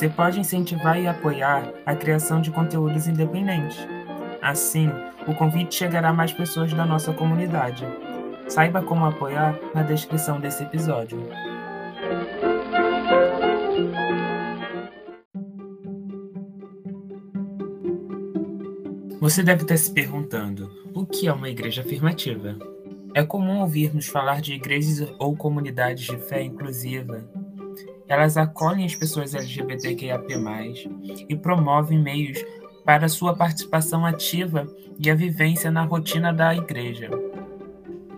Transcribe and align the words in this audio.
Você 0.00 0.08
pode 0.08 0.40
incentivar 0.40 0.98
e 0.98 1.06
apoiar 1.06 1.74
a 1.84 1.94
criação 1.94 2.40
de 2.40 2.50
conteúdos 2.50 3.06
independentes. 3.06 3.76
Assim, 4.40 4.88
o 5.28 5.34
convite 5.34 5.74
chegará 5.74 6.08
a 6.08 6.12
mais 6.14 6.32
pessoas 6.32 6.72
da 6.72 6.86
nossa 6.86 7.12
comunidade. 7.12 7.86
Saiba 8.48 8.80
como 8.80 9.04
apoiar 9.04 9.60
na 9.74 9.82
descrição 9.82 10.40
desse 10.40 10.62
episódio. 10.62 11.22
Você 19.20 19.42
deve 19.42 19.64
estar 19.64 19.76
se 19.76 19.92
perguntando: 19.92 20.70
o 20.94 21.04
que 21.04 21.28
é 21.28 21.32
uma 21.34 21.50
igreja 21.50 21.82
afirmativa? 21.82 22.56
É 23.14 23.22
comum 23.22 23.60
ouvirmos 23.60 24.06
falar 24.06 24.40
de 24.40 24.54
igrejas 24.54 25.12
ou 25.18 25.36
comunidades 25.36 26.06
de 26.06 26.16
fé 26.16 26.42
inclusiva, 26.42 27.22
elas 28.10 28.36
acolhem 28.36 28.84
as 28.84 28.96
pessoas 28.96 29.36
LGBTQIAP+, 29.36 30.26
e 31.28 31.36
promovem 31.36 31.96
meios 31.96 32.44
para 32.84 33.08
sua 33.08 33.36
participação 33.36 34.04
ativa 34.04 34.66
e 34.98 35.08
a 35.08 35.14
vivência 35.14 35.70
na 35.70 35.84
rotina 35.84 36.32
da 36.32 36.52
igreja. 36.52 37.08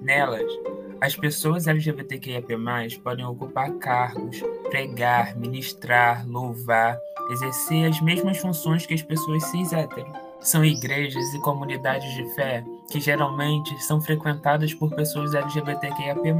Nelas, 0.01 0.51
as 0.99 1.15
pessoas 1.15 1.67
LGBTQIAP+, 1.67 2.57
podem 3.05 3.27
ocupar 3.27 3.71
cargos, 3.73 4.43
pregar, 4.71 5.37
ministrar, 5.37 6.27
louvar, 6.27 6.99
exercer 7.31 7.91
as 7.91 8.01
mesmas 8.01 8.39
funções 8.39 8.87
que 8.87 8.95
as 8.95 9.03
pessoas 9.03 9.45
cis 9.45 9.75
hétero. 9.75 10.11
São 10.41 10.65
igrejas 10.65 11.35
e 11.35 11.41
comunidades 11.43 12.11
de 12.15 12.35
fé 12.35 12.65
que 12.91 12.99
geralmente 12.99 13.79
são 13.85 14.01
frequentadas 14.01 14.73
por 14.73 14.91
pessoas 14.95 15.35
LGBTQIAP+, 15.35 16.33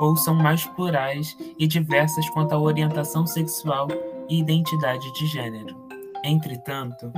ou 0.00 0.16
são 0.16 0.34
mais 0.34 0.64
plurais 0.64 1.36
e 1.58 1.66
diversas 1.66 2.28
quanto 2.30 2.52
à 2.52 2.58
orientação 2.58 3.26
sexual 3.26 3.88
e 4.28 4.38
identidade 4.40 5.12
de 5.14 5.26
gênero. 5.26 5.76
Entretanto, 6.24 7.12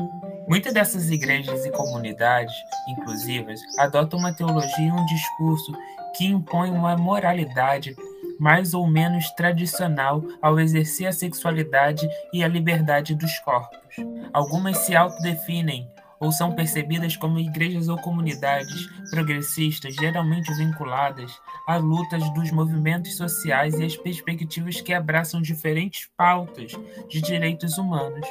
muitas 0.47 0.75
dessas 0.75 1.11
igrejas 1.11 1.65
e 1.65 1.71
comunidades 1.71 2.55
inclusivas 2.89 3.61
adotam 3.79 4.19
uma 4.19 4.35
teologia 4.35 4.87
e 4.87 4.93
um 4.93 5.07
discurso 5.07 5.73
que 6.17 6.27
impõe 6.27 6.71
uma 6.71 6.97
moralidade 6.97 7.95
mais 8.39 8.73
ou 8.73 8.87
menos 8.87 9.31
tradicional 9.33 10.23
ao 10.41 10.61
exercer 10.61 11.09
a 11.09 11.13
sexualidade 11.13 12.09
e 12.33 12.45
a 12.45 12.49
liberdade 12.49 13.15
dos 13.15 13.37
corpos. 13.41 13.79
Algumas 14.33 14.79
se 14.79 14.95
autodefinem 14.95 15.89
ou 16.21 16.33
são 16.33 16.55
percebidas 16.55 17.17
como 17.17 17.39
igrejas 17.39 17.89
ou 17.89 17.99
comunidades 17.99 18.87
progressistas, 19.11 19.95
geralmente 19.95 20.53
vinculadas 20.55 21.33
a 21.67 21.77
lutas 21.77 22.29
dos 22.35 22.51
movimentos 22.51 23.17
sociais 23.17 23.75
e 23.75 23.85
as 23.85 23.97
perspectivas 23.97 24.81
que 24.81 24.93
abraçam 24.93 25.41
diferentes 25.41 26.09
pautas 26.17 26.73
de 27.09 27.21
direitos 27.21 27.79
humanos. 27.79 28.27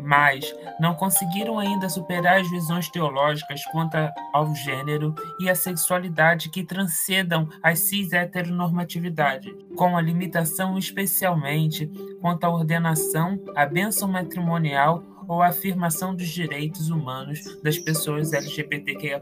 Mas 0.00 0.52
não 0.80 0.94
conseguiram 0.94 1.58
ainda 1.58 1.88
superar 1.88 2.40
as 2.40 2.50
visões 2.50 2.88
teológicas 2.88 3.64
quanto 3.66 3.96
ao 4.32 4.52
gênero 4.56 5.14
e 5.38 5.48
à 5.48 5.54
sexualidade 5.54 6.50
que 6.50 6.64
transcendam 6.64 7.48
as 7.62 7.78
cis-heteronormatividade, 7.78 9.54
com 9.76 9.96
a 9.96 10.00
limitação 10.00 10.76
especialmente 10.76 11.86
quanto 12.20 12.44
à 12.44 12.50
ordenação, 12.50 13.38
à 13.54 13.64
bênção 13.64 14.08
matrimonial 14.08 15.04
ou 15.28 15.42
a 15.42 15.48
afirmação 15.48 16.14
dos 16.14 16.28
direitos 16.28 16.90
humanos 16.90 17.58
das 17.62 17.78
pessoas 17.78 18.32
LGBTQIA+. 18.32 19.20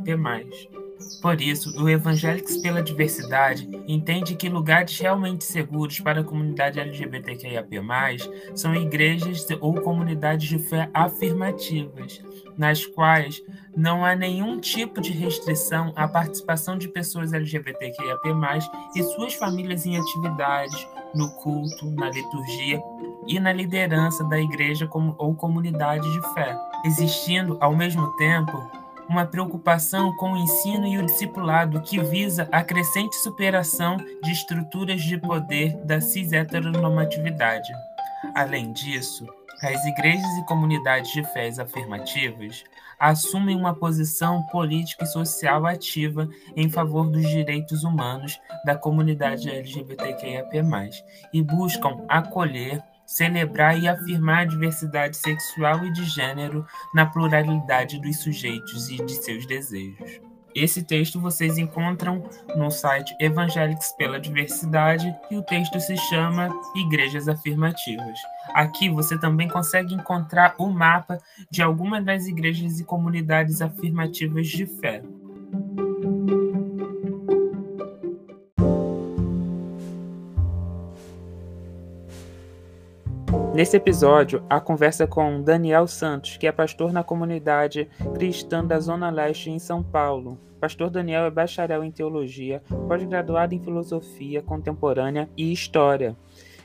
Por 1.23 1.41
isso, 1.41 1.83
o 1.83 1.89
Evangélicos 1.89 2.57
pela 2.59 2.83
Diversidade 2.83 3.69
entende 3.87 4.35
que 4.35 4.49
lugares 4.49 4.99
realmente 4.99 5.45
seguros 5.45 5.99
para 6.01 6.21
a 6.21 6.25
comunidade 6.25 6.79
LGBTQIAP+, 6.79 7.81
são 8.55 8.75
igrejas 8.75 9.47
ou 9.61 9.81
comunidades 9.81 10.49
de 10.49 10.59
fé 10.59 10.91
afirmativas, 10.93 12.23
nas 12.57 12.85
quais 12.85 13.43
não 13.77 14.05
há 14.05 14.15
nenhum 14.15 14.61
tipo 14.61 15.01
de 15.01 15.13
restrição 15.13 15.93
à 15.97 16.07
participação 16.07 16.77
de 16.77 16.89
pessoas 16.89 17.33
LGBTQIAP+, 17.33 18.29
e 18.95 19.03
suas 19.03 19.35
famílias 19.35 19.87
em 19.87 19.97
atividades, 19.99 20.87
no 21.15 21.31
culto, 21.31 21.91
na 21.91 22.11
liturgia 22.11 22.83
e 23.27 23.39
na 23.39 23.53
liderança 23.53 24.25
da 24.25 24.39
igreja 24.39 24.89
ou 25.19 25.35
comunidade 25.35 26.11
de 26.13 26.35
fé, 26.35 26.57
existindo, 26.85 27.57
ao 27.61 27.75
mesmo 27.75 28.09
tempo, 28.17 28.71
uma 29.09 29.27
preocupação 29.27 30.15
com 30.17 30.33
o 30.33 30.37
ensino 30.37 30.87
e 30.87 30.97
o 30.99 31.05
discipulado 31.05 31.81
que 31.81 32.01
visa 32.01 32.49
a 32.53 32.63
crescente 32.63 33.17
superação 33.17 33.97
de 33.97 34.31
estruturas 34.31 35.03
de 35.03 35.19
poder 35.19 35.77
da 35.85 36.01
cis-heteronormatividade. 36.01 37.73
Além 38.35 38.73
disso, 38.73 39.27
as 39.63 39.85
igrejas 39.85 40.31
e 40.39 40.47
comunidades 40.47 41.11
de 41.11 41.25
fés 41.33 41.59
afirmativas 41.59 42.65
assumem 43.01 43.57
uma 43.57 43.75
posição 43.75 44.45
política 44.47 45.05
e 45.05 45.09
social 45.09 45.65
ativa 45.65 46.29
em 46.55 46.69
favor 46.69 47.11
dos 47.11 47.27
direitos 47.27 47.83
humanos 47.83 48.39
da 48.65 48.77
comunidade 48.77 49.49
LGBTQIA+, 49.49 50.47
e 51.33 51.43
buscam 51.43 52.05
acolher, 52.07 52.83
celebrar 53.07 53.77
e 53.83 53.89
afirmar 53.89 54.43
a 54.43 54.45
diversidade 54.45 55.17
sexual 55.17 55.85
e 55.85 55.93
de 55.93 56.05
gênero 56.05 56.67
na 56.95 57.07
pluralidade 57.07 57.99
dos 57.99 58.19
sujeitos 58.19 58.91
e 58.91 59.03
de 59.05 59.15
seus 59.15 59.47
desejos. 59.47 60.30
Esse 60.55 60.83
texto 60.83 61.21
vocês 61.21 61.59
encontram 61.59 62.29
no 62.57 62.71
site 62.71 63.15
Evangélicos 63.21 63.93
pela 63.93 64.19
Diversidade 64.19 65.15
e 65.31 65.37
o 65.37 65.43
texto 65.43 65.79
se 65.81 65.97
chama 65.97 66.49
Igrejas 66.75 67.29
Afirmativas. 67.29 68.19
Aqui 68.55 68.89
você 68.89 69.19
também 69.19 69.49
consegue 69.49 69.95
encontrar 69.95 70.55
o 70.59 70.69
mapa 70.69 71.19
de 71.51 71.63
algumas 71.63 72.05
das 72.05 72.27
igrejas 72.27 72.81
e 72.81 72.85
comunidades 72.85 73.63
afirmativas 73.63 74.49
de 74.49 74.67
fé. 74.67 75.03
Nesse 83.61 83.77
episódio, 83.77 84.43
a 84.49 84.59
conversa 84.59 85.07
com 85.07 85.43
Daniel 85.43 85.87
Santos, 85.87 86.39
que 86.39 86.47
é 86.47 86.51
pastor 86.51 86.95
na 86.95 87.05
comunidade 87.05 87.91
cristã 88.15 88.65
da 88.65 88.81
Zona 88.81 89.11
Leste 89.11 89.51
em 89.51 89.59
São 89.59 89.83
Paulo. 89.83 90.41
Pastor 90.59 90.89
Daniel 90.89 91.27
é 91.27 91.31
bacharel 91.31 91.85
em 91.85 91.91
teologia, 91.91 92.63
pós-graduado 92.89 93.55
em 93.55 93.61
filosofia 93.61 94.41
contemporânea 94.41 95.29
e 95.37 95.53
história. 95.53 96.17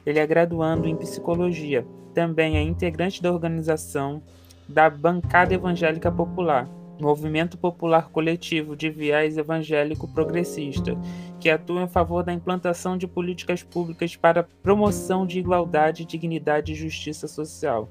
Ele 0.06 0.20
é 0.20 0.26
graduando 0.26 0.88
em 0.88 0.96
psicologia. 0.96 1.86
Também 2.14 2.56
é 2.56 2.62
integrante 2.62 3.22
da 3.22 3.30
organização 3.30 4.24
da 4.66 4.90
Bancada 4.90 5.54
Evangélica 5.54 6.10
Popular, 6.10 6.66
movimento 7.00 7.58
popular 7.58 8.10
coletivo 8.10 8.76
de 8.76 8.90
viés 8.90 9.38
evangélico 9.38 10.08
progressista, 10.08 10.98
que 11.40 11.50
atua 11.50 11.84
em 11.84 11.88
favor 11.88 12.24
da 12.24 12.34
implantação 12.34 12.98
de 12.98 13.08
políticas 13.08 13.64
públicas 13.64 14.16
para 14.16 14.48
promoção 14.64 15.26
de 15.26 15.40
igualdade, 15.40 16.06
dignidade 16.06 16.72
e 16.72 16.76
justiça 16.76 17.28
social. 17.28 17.90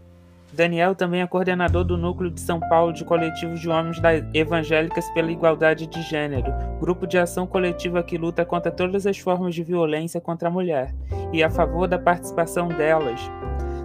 Daniel 0.52 0.94
também 0.94 1.20
é 1.20 1.26
coordenador 1.26 1.84
do 1.84 1.96
Núcleo 1.96 2.30
de 2.30 2.40
São 2.40 2.60
Paulo 2.60 2.92
de 2.92 3.04
Coletivos 3.04 3.60
de 3.60 3.68
Homens 3.68 4.00
Evangélicas 4.32 5.10
pela 5.10 5.32
Igualdade 5.32 5.86
de 5.86 6.00
Gênero, 6.02 6.52
grupo 6.78 7.06
de 7.06 7.18
ação 7.18 7.44
coletiva 7.44 8.04
que 8.04 8.16
luta 8.16 8.44
contra 8.44 8.70
todas 8.70 9.04
as 9.04 9.18
formas 9.18 9.54
de 9.54 9.64
violência 9.64 10.20
contra 10.20 10.48
a 10.48 10.52
mulher 10.52 10.94
e 11.32 11.42
a 11.42 11.50
favor 11.50 11.88
da 11.88 11.98
participação 11.98 12.68
delas 12.68 13.20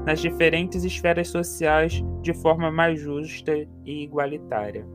nas 0.06 0.20
diferentes 0.22 0.84
esferas 0.84 1.28
sociais 1.28 2.04
de 2.22 2.34
forma 2.34 2.72
mais 2.72 3.00
justa 3.00 3.54
e 3.86 4.04
igualitária. 4.04 4.86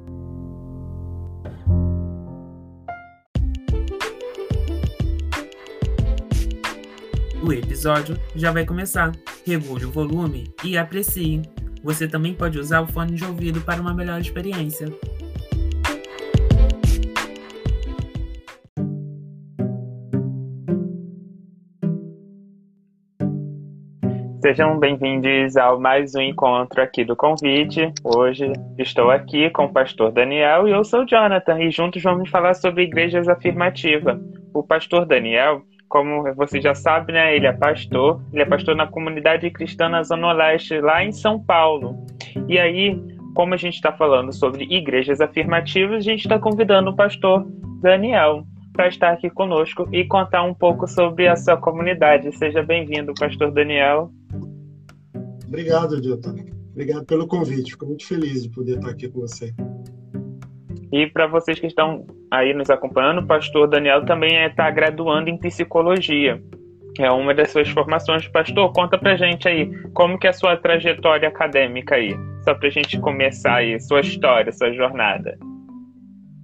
O 7.46 7.52
episódio 7.52 8.16
já 8.34 8.50
vai 8.50 8.64
começar. 8.64 9.12
Regule 9.46 9.84
o 9.84 9.90
volume 9.90 10.44
e 10.64 10.78
aprecie. 10.78 11.42
Você 11.82 12.08
também 12.08 12.32
pode 12.32 12.58
usar 12.58 12.80
o 12.80 12.86
fone 12.86 13.16
de 13.16 13.24
ouvido 13.24 13.60
para 13.60 13.82
uma 13.82 13.92
melhor 13.92 14.18
experiência. 14.18 14.88
Sejam 24.40 24.78
bem-vindos 24.78 25.54
ao 25.58 25.78
mais 25.78 26.14
um 26.14 26.22
encontro 26.22 26.80
aqui 26.80 27.04
do 27.04 27.14
convite. 27.14 27.92
Hoje 28.02 28.50
estou 28.78 29.10
aqui 29.10 29.50
com 29.50 29.66
o 29.66 29.72
pastor 29.72 30.10
Daniel 30.10 30.66
e 30.66 30.70
eu 30.70 30.82
sou 30.82 31.06
Jonathan, 31.06 31.60
e 31.60 31.70
juntos 31.70 32.02
vamos 32.02 32.30
falar 32.30 32.54
sobre 32.54 32.84
igrejas 32.84 33.28
afirmativas. 33.28 34.18
O 34.54 34.62
pastor 34.62 35.04
Daniel, 35.04 35.62
como 35.88 36.34
você 36.34 36.60
já 36.60 36.74
sabe, 36.74 37.12
né, 37.12 37.36
ele 37.36 37.46
é 37.46 37.52
pastor, 37.52 38.22
ele 38.32 38.42
é 38.42 38.46
pastor 38.46 38.74
na 38.74 38.86
comunidade 38.86 39.50
cristã 39.50 39.88
na 39.88 40.02
Zona 40.02 40.32
Leste, 40.32 40.80
lá 40.80 41.04
em 41.04 41.12
São 41.12 41.38
Paulo. 41.38 42.04
E 42.48 42.58
aí, 42.58 42.98
como 43.34 43.54
a 43.54 43.56
gente 43.56 43.74
está 43.74 43.92
falando 43.92 44.32
sobre 44.32 44.64
igrejas 44.64 45.20
afirmativas, 45.20 45.98
a 45.98 46.10
gente 46.10 46.20
está 46.20 46.38
convidando 46.38 46.90
o 46.90 46.96
pastor 46.96 47.46
Daniel 47.80 48.44
para 48.72 48.88
estar 48.88 49.12
aqui 49.12 49.30
conosco 49.30 49.88
e 49.92 50.04
contar 50.04 50.42
um 50.42 50.52
pouco 50.52 50.86
sobre 50.88 51.28
a 51.28 51.36
sua 51.36 51.56
comunidade. 51.56 52.36
Seja 52.36 52.62
bem-vindo, 52.62 53.14
Pastor 53.14 53.52
Daniel. 53.52 54.10
Obrigado, 55.46 56.00
Dilton. 56.00 56.34
Obrigado 56.72 57.06
pelo 57.06 57.28
convite. 57.28 57.70
Fico 57.72 57.86
muito 57.86 58.04
feliz 58.04 58.42
de 58.42 58.50
poder 58.50 58.78
estar 58.78 58.90
aqui 58.90 59.08
com 59.08 59.20
você. 59.20 59.54
E 60.94 61.08
para 61.08 61.26
vocês 61.26 61.58
que 61.58 61.66
estão 61.66 62.06
aí 62.30 62.54
nos 62.54 62.70
acompanhando, 62.70 63.18
o 63.18 63.26
Pastor 63.26 63.68
Daniel 63.68 64.04
também 64.04 64.44
está 64.44 64.70
graduando 64.70 65.28
em 65.28 65.36
psicologia. 65.36 66.40
É 67.00 67.10
uma 67.10 67.34
das 67.34 67.50
suas 67.50 67.68
formações. 67.68 68.28
Pastor, 68.28 68.72
conta 68.72 68.96
pra 68.96 69.16
gente 69.16 69.48
aí 69.48 69.76
como 69.92 70.16
que 70.16 70.28
é 70.28 70.30
a 70.30 70.32
sua 70.32 70.56
trajetória 70.56 71.28
acadêmica 71.28 71.96
aí. 71.96 72.14
Só 72.44 72.54
pra 72.54 72.70
gente 72.70 72.96
começar 73.00 73.56
aí, 73.56 73.80
sua 73.80 74.02
história, 74.02 74.52
sua 74.52 74.72
jornada. 74.72 75.36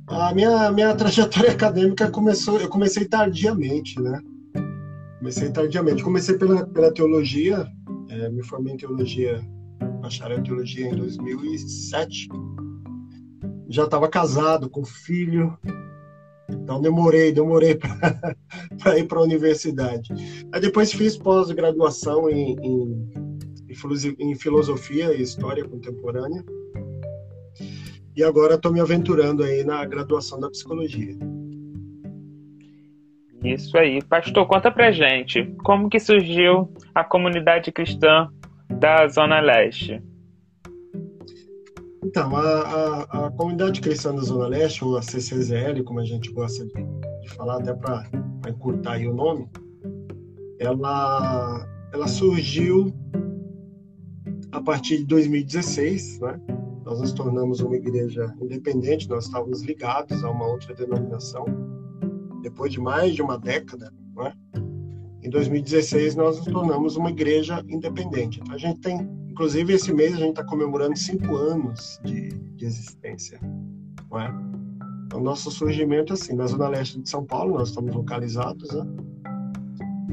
A 0.08 0.34
minha, 0.34 0.72
minha 0.72 0.96
trajetória 0.96 1.52
acadêmica 1.52 2.10
começou, 2.10 2.60
eu 2.60 2.68
comecei 2.68 3.06
tardiamente, 3.06 4.00
né? 4.00 4.18
Comecei 5.20 5.52
tardiamente. 5.52 6.02
Comecei 6.02 6.36
pela, 6.36 6.66
pela 6.66 6.92
teologia, 6.92 7.64
é, 8.08 8.28
me 8.30 8.42
formei 8.42 8.74
em 8.74 8.78
teologia, 8.78 9.40
bacharel 10.02 10.40
em 10.40 10.42
teologia 10.42 10.88
em 10.88 10.96
2007. 10.96 12.26
Já 13.70 13.84
estava 13.84 14.08
casado, 14.08 14.68
com 14.68 14.84
filho, 14.84 15.56
então 16.50 16.80
demorei, 16.80 17.32
demorei 17.32 17.78
para 18.82 18.98
ir 18.98 19.06
para 19.06 19.18
a 19.18 19.22
universidade. 19.22 20.12
Aí 20.52 20.60
depois 20.60 20.92
fiz 20.92 21.16
pós-graduação 21.16 22.28
em, 22.28 22.56
em, 22.62 23.08
em 24.18 24.34
filosofia 24.34 25.14
e 25.14 25.22
história 25.22 25.64
contemporânea 25.64 26.44
e 28.16 28.24
agora 28.24 28.54
estou 28.54 28.72
me 28.72 28.80
aventurando 28.80 29.42
aí 29.42 29.64
na 29.64 29.84
graduação 29.84 30.38
da 30.40 30.50
psicologia. 30.50 31.16
Isso 33.42 33.76
aí. 33.78 34.02
Pastor, 34.02 34.46
conta 34.46 34.70
pra 34.70 34.90
gente, 34.90 35.44
como 35.64 35.88
que 35.88 35.98
surgiu 35.98 36.70
a 36.94 37.02
comunidade 37.02 37.72
cristã 37.72 38.28
da 38.68 39.08
Zona 39.08 39.40
Leste? 39.40 40.02
Então, 42.02 42.34
a, 42.34 42.42
a, 42.42 43.26
a 43.26 43.30
comunidade 43.32 43.80
cristã 43.80 44.14
da 44.14 44.22
Zona 44.22 44.46
Leste, 44.46 44.84
ou 44.84 44.96
a 44.96 45.02
CCZL, 45.02 45.84
como 45.84 46.00
a 46.00 46.04
gente 46.04 46.32
gosta 46.32 46.64
de, 46.64 46.72
de 46.72 47.28
falar, 47.34 47.58
até 47.58 47.74
para 47.74 48.06
encurtar 48.48 48.92
aí 48.92 49.06
o 49.06 49.14
nome, 49.14 49.48
ela, 50.58 51.66
ela 51.92 52.08
surgiu 52.08 52.92
a 54.50 54.60
partir 54.60 54.98
de 54.98 55.04
2016, 55.04 56.20
né? 56.20 56.40
nós 56.84 57.00
nos 57.00 57.12
tornamos 57.12 57.60
uma 57.60 57.76
igreja 57.76 58.34
independente, 58.40 59.08
nós 59.08 59.26
estávamos 59.26 59.62
ligados 59.62 60.24
a 60.24 60.30
uma 60.30 60.46
outra 60.46 60.74
denominação, 60.74 61.44
depois 62.42 62.72
de 62.72 62.80
mais 62.80 63.14
de 63.14 63.22
uma 63.22 63.38
década, 63.38 63.92
né? 64.16 64.32
Em 65.22 65.28
2016 65.28 66.14
nós 66.14 66.38
nos 66.38 66.46
tornamos 66.46 66.96
uma 66.96 67.10
igreja 67.10 67.62
independente. 67.68 68.40
Então 68.40 68.54
a 68.54 68.58
gente 68.58 68.80
tem, 68.80 69.00
inclusive 69.28 69.74
esse 69.74 69.92
mês 69.92 70.14
a 70.14 70.18
gente 70.18 70.30
está 70.30 70.44
comemorando 70.44 70.96
cinco 70.98 71.36
anos 71.36 72.00
de, 72.04 72.30
de 72.30 72.64
existência, 72.64 73.38
não 74.10 74.20
é? 74.20 74.34
Então 75.06 75.20
nosso 75.20 75.50
surgimento 75.50 76.12
é 76.12 76.14
assim, 76.14 76.34
na 76.34 76.46
zona 76.46 76.68
leste 76.68 77.00
de 77.00 77.08
São 77.08 77.24
Paulo, 77.24 77.58
nós 77.58 77.68
estamos 77.68 77.94
localizados, 77.94 78.70
né? 78.72 78.86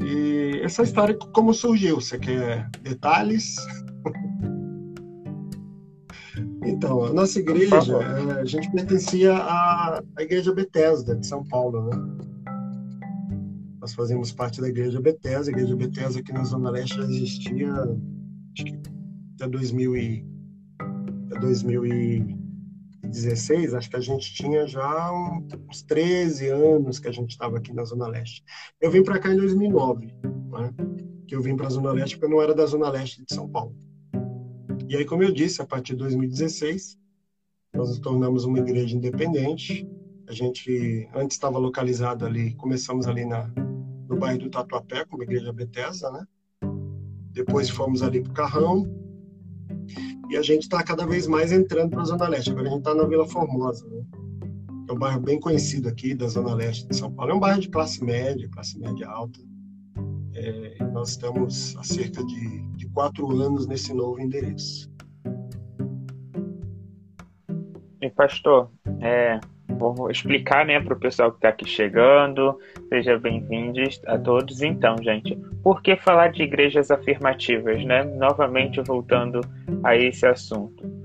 E 0.00 0.60
essa 0.62 0.82
história 0.82 1.16
como 1.32 1.52
surgiu? 1.54 2.00
Você 2.00 2.18
quer 2.18 2.70
detalhes? 2.82 3.56
Então, 6.64 7.02
a 7.04 7.12
nossa 7.12 7.38
igreja, 7.38 7.74
é, 7.82 8.40
a 8.40 8.44
gente 8.44 8.70
pertencia 8.70 9.34
à, 9.34 10.02
à 10.16 10.22
Igreja 10.22 10.52
Bethesda 10.52 11.16
de 11.16 11.26
São 11.26 11.42
Paulo, 11.42 11.88
né? 11.88 12.27
Nós 13.80 13.94
fazemos 13.94 14.32
parte 14.32 14.60
da 14.60 14.68
Igreja 14.68 15.00
Bethesda. 15.00 15.50
A 15.50 15.52
Igreja 15.52 15.76
Bethesda 15.76 16.18
aqui 16.20 16.32
na 16.32 16.44
Zona 16.44 16.70
Leste 16.70 16.96
já 16.96 17.04
existia, 17.04 17.72
acho 17.72 18.64
que 18.64 18.76
até 19.34 19.48
2000 19.48 19.96
e, 19.96 20.26
até 21.26 21.40
2016, 21.40 23.74
acho 23.74 23.88
que 23.88 23.96
a 23.96 24.00
gente 24.00 24.34
tinha 24.34 24.66
já 24.66 25.12
uns 25.12 25.82
13 25.82 26.48
anos 26.48 26.98
que 26.98 27.06
a 27.06 27.12
gente 27.12 27.30
estava 27.30 27.58
aqui 27.58 27.72
na 27.72 27.84
Zona 27.84 28.08
Leste. 28.08 28.42
Eu 28.80 28.90
vim 28.90 29.04
para 29.04 29.20
cá 29.20 29.32
em 29.32 29.36
2009, 29.36 30.06
né? 30.06 30.74
que 31.28 31.36
eu 31.36 31.42
vim 31.42 31.56
para 31.56 31.68
a 31.68 31.70
Zona 31.70 31.92
Leste 31.92 32.16
porque 32.16 32.26
eu 32.26 32.30
não 32.36 32.42
era 32.42 32.54
da 32.54 32.66
Zona 32.66 32.90
Leste 32.90 33.24
de 33.24 33.32
São 33.32 33.48
Paulo. 33.48 33.76
E 34.88 34.96
aí, 34.96 35.04
como 35.04 35.22
eu 35.22 35.30
disse, 35.30 35.62
a 35.62 35.66
partir 35.66 35.92
de 35.92 35.98
2016, 35.98 36.98
nós 37.74 37.90
nos 37.90 38.00
tornamos 38.00 38.44
uma 38.44 38.58
igreja 38.58 38.96
independente. 38.96 39.88
A 40.26 40.32
gente 40.32 41.08
antes 41.14 41.36
estava 41.36 41.58
localizado 41.58 42.26
ali, 42.26 42.54
começamos 42.54 43.06
ali 43.06 43.24
na, 43.24 43.48
bairro 44.18 44.38
do 44.40 44.50
Tatuapé, 44.50 45.04
como 45.04 45.22
igreja 45.22 45.52
Bethesda, 45.52 46.10
né? 46.10 46.26
Depois 47.32 47.70
fomos 47.70 48.02
ali 48.02 48.22
para 48.22 48.30
o 48.30 48.34
Carrão. 48.34 48.86
E 50.30 50.36
a 50.36 50.42
gente 50.42 50.62
está 50.62 50.82
cada 50.82 51.06
vez 51.06 51.26
mais 51.26 51.52
entrando 51.52 51.90
para 51.90 52.02
a 52.02 52.04
Zona 52.04 52.28
Leste. 52.28 52.50
Agora 52.50 52.66
a 52.66 52.70
gente 52.70 52.80
está 52.80 52.94
na 52.94 53.06
Vila 53.06 53.26
Formosa, 53.26 53.86
né? 53.88 54.02
É 54.88 54.92
um 54.92 54.98
bairro 54.98 55.20
bem 55.20 55.38
conhecido 55.38 55.88
aqui 55.88 56.14
da 56.14 56.26
Zona 56.28 56.54
Leste 56.54 56.86
de 56.88 56.96
São 56.96 57.12
Paulo. 57.12 57.32
É 57.32 57.34
um 57.34 57.40
bairro 57.40 57.60
de 57.60 57.68
classe 57.68 58.02
média, 58.02 58.48
classe 58.50 58.78
média 58.78 59.08
alta. 59.08 59.38
É, 60.34 60.84
nós 60.92 61.10
estamos 61.10 61.76
há 61.76 61.82
cerca 61.82 62.24
de, 62.24 62.62
de 62.76 62.88
quatro 62.88 63.30
anos 63.40 63.66
nesse 63.66 63.92
novo 63.92 64.20
endereço. 64.20 64.90
E 68.00 68.10
pastor, 68.10 68.70
é, 69.00 69.40
vou 69.78 70.10
explicar 70.10 70.66
né, 70.66 70.80
para 70.80 70.94
o 70.94 70.98
pessoal 70.98 71.30
que 71.30 71.38
está 71.38 71.50
aqui 71.50 71.68
chegando. 71.68 72.58
Seja 72.88 73.18
bem-vindos 73.18 74.00
a 74.06 74.18
todos. 74.18 74.60
Então, 74.62 74.96
gente, 75.02 75.36
por 75.62 75.80
que 75.82 75.96
falar 75.96 76.32
de 76.32 76.42
igrejas 76.42 76.90
afirmativas, 76.90 77.84
né? 77.84 78.04
Novamente 78.04 78.80
voltando 78.80 79.40
a 79.84 79.96
esse 79.96 80.26
assunto. 80.26 80.97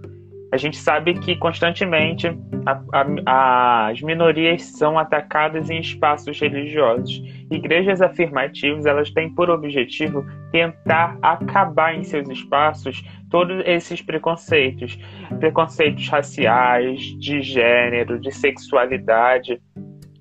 A 0.54 0.58
gente 0.58 0.78
sabe 0.78 1.16
que 1.16 1.36
constantemente 1.36 2.28
a, 2.64 2.80
a, 3.26 3.88
as 3.88 4.00
minorias 4.04 4.62
são 4.62 5.00
atacadas 5.00 5.68
em 5.72 5.80
espaços 5.80 6.40
religiosos. 6.40 7.24
Igrejas 7.50 8.04
afirmativas 8.04 8.86
elas 8.86 9.10
têm 9.10 9.34
por 9.34 9.50
objetivo 9.50 10.24
tentar 10.52 11.18
acabar 11.24 11.96
em 11.96 12.04
seus 12.04 12.30
espaços 12.30 13.04
todos 13.32 13.64
esses 13.66 14.00
preconceitos, 14.00 14.96
preconceitos 15.40 16.08
raciais, 16.08 17.02
de 17.18 17.42
gênero, 17.42 18.20
de 18.20 18.32
sexualidade, 18.32 19.60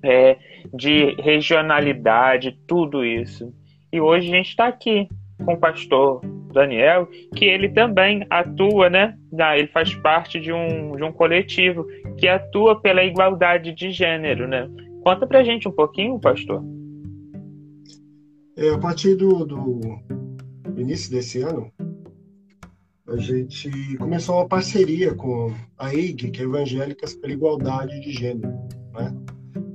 é, 0.01 0.35
de 0.73 1.13
regionalidade, 1.21 2.57
tudo 2.67 3.05
isso. 3.05 3.53
E 3.91 4.01
hoje 4.01 4.29
a 4.29 4.35
gente 4.35 4.49
está 4.49 4.65
aqui 4.65 5.07
com 5.45 5.53
o 5.53 5.59
pastor 5.59 6.21
Daniel, 6.53 7.07
que 7.35 7.45
ele 7.45 7.69
também 7.69 8.25
atua, 8.29 8.89
né? 8.89 9.17
Ele 9.57 9.67
faz 9.67 9.93
parte 9.95 10.39
de 10.39 10.53
um, 10.53 10.95
de 10.95 11.03
um 11.03 11.11
coletivo 11.11 11.85
que 12.17 12.27
atua 12.27 12.79
pela 12.79 13.03
igualdade 13.03 13.73
de 13.73 13.91
gênero, 13.91 14.47
né? 14.47 14.69
Conta 15.03 15.27
pra 15.27 15.43
gente 15.43 15.67
um 15.67 15.71
pouquinho, 15.71 16.19
pastor. 16.19 16.63
É, 18.55 18.69
a 18.69 18.77
partir 18.77 19.15
do, 19.15 19.45
do 19.45 19.99
início 20.77 21.11
desse 21.11 21.41
ano, 21.41 21.71
a 23.07 23.17
gente 23.17 23.97
começou 23.97 24.35
uma 24.35 24.47
parceria 24.47 25.13
com 25.13 25.53
a 25.77 25.93
EIG, 25.93 26.31
que 26.31 26.41
é 26.41 26.45
Evangélicas 26.45 27.13
pela 27.15 27.33
Igualdade 27.33 27.99
de 27.99 28.11
Gênero. 28.11 28.53
Né? 28.93 29.13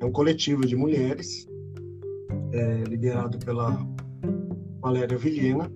É 0.00 0.04
um 0.04 0.12
coletivo 0.12 0.64
de 0.64 0.76
mulheres, 0.76 1.46
é, 2.52 2.84
liderado 2.84 3.38
pela 3.38 3.76
Valéria 4.80 5.16
Vilhena, 5.16 5.70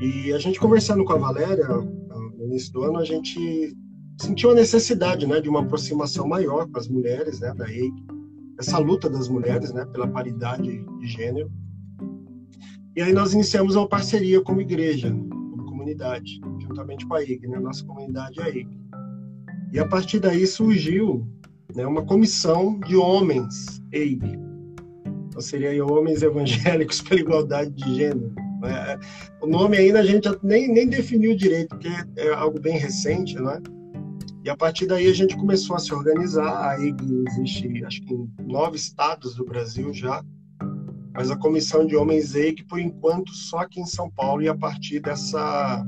e 0.00 0.32
a 0.32 0.38
gente 0.38 0.58
conversando 0.58 1.04
com 1.04 1.12
a 1.12 1.18
Valéria 1.18 1.68
no 1.68 2.46
início 2.46 2.72
do 2.72 2.84
ano, 2.84 2.98
a 2.98 3.04
gente 3.04 3.76
sentiu 4.20 4.50
a 4.50 4.54
necessidade, 4.54 5.26
né, 5.26 5.40
de 5.40 5.48
uma 5.48 5.60
aproximação 5.60 6.26
maior 6.26 6.66
com 6.68 6.78
as 6.78 6.88
mulheres, 6.88 7.40
né, 7.40 7.52
da 7.54 7.68
EIG, 7.70 7.94
essa 8.58 8.78
luta 8.78 9.08
das 9.08 9.28
mulheres, 9.28 9.72
né, 9.72 9.84
pela 9.86 10.08
paridade 10.08 10.84
de 10.98 11.06
gênero. 11.06 11.50
E 12.96 13.02
aí 13.02 13.12
nós 13.12 13.32
iniciamos 13.32 13.76
uma 13.76 13.88
parceria 13.88 14.40
como 14.42 14.60
igreja, 14.60 15.10
como 15.10 15.64
comunidade, 15.64 16.40
juntamente 16.60 17.06
com 17.06 17.14
a 17.14 17.22
EIG, 17.22 17.46
né, 17.46 17.58
nossa 17.58 17.84
comunidade 17.84 18.40
é 18.40 18.42
a 18.42 18.48
EIG. 18.48 18.80
E 19.72 19.78
a 19.78 19.86
partir 19.86 20.18
daí 20.18 20.46
surgiu 20.46 21.26
né, 21.74 21.86
uma 21.86 22.04
comissão 22.04 22.78
de 22.80 22.96
homens 22.96 23.82
EIG. 23.92 24.49
Então 25.30 25.40
seria 25.40 25.70
aí 25.70 25.80
homens 25.80 26.22
evangélicos 26.22 27.00
pela 27.02 27.20
igualdade 27.20 27.70
de 27.70 27.94
gênero 27.94 28.34
É, 28.64 28.98
o 29.40 29.46
nome 29.46 29.76
ainda 29.78 30.00
a 30.00 30.04
gente 30.04 30.28
nem, 30.42 30.68
nem 30.68 30.88
definiu 30.88 31.36
direito, 31.36 31.68
porque 31.68 31.88
é 32.16 32.28
algo 32.34 32.60
bem 32.60 32.76
recente, 32.76 33.40
né? 33.40 33.58
E 34.44 34.50
a 34.50 34.56
partir 34.56 34.86
daí 34.86 35.06
a 35.06 35.14
gente 35.14 35.36
começou 35.36 35.76
a 35.76 35.78
se 35.78 35.94
organizar. 35.94 36.70
A 36.70 36.78
IG 36.78 37.24
existe, 37.28 37.84
acho 37.84 38.02
que 38.02 38.12
em 38.12 38.28
nove 38.40 38.76
estados 38.76 39.34
do 39.36 39.44
Brasil 39.44 39.94
já. 39.94 40.22
Mas 41.12 41.30
a 41.30 41.36
comissão 41.36 41.86
de 41.86 41.96
homens 41.96 42.34
EIG, 42.34 42.64
por 42.64 42.78
enquanto, 42.78 43.32
só 43.32 43.58
aqui 43.58 43.80
em 43.80 43.86
São 43.86 44.10
Paulo 44.10 44.42
e 44.42 44.48
a 44.48 44.56
partir 44.56 45.00
dessa, 45.00 45.84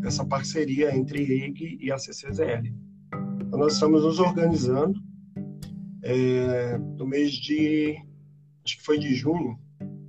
dessa 0.00 0.24
parceria 0.24 0.94
entre 0.94 1.20
EIG 1.20 1.78
e 1.80 1.90
a 1.90 1.98
CCZL. 1.98 2.72
Então, 3.46 3.58
nós 3.58 3.74
estamos 3.74 4.02
nos 4.02 4.18
organizando. 4.18 5.00
É, 6.02 6.76
no 6.98 7.06
mês 7.06 7.32
de, 7.32 7.96
acho 8.64 8.78
que 8.78 8.82
foi 8.82 8.98
de 8.98 9.14
junho, 9.14 9.58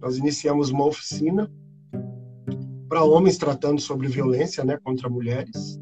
nós 0.01 0.17
iniciamos 0.17 0.69
uma 0.69 0.85
oficina 0.85 1.51
para 2.87 3.03
homens 3.03 3.37
tratando 3.37 3.81
sobre 3.81 4.07
violência 4.07 4.63
né, 4.63 4.77
contra 4.83 5.09
mulheres. 5.09 5.79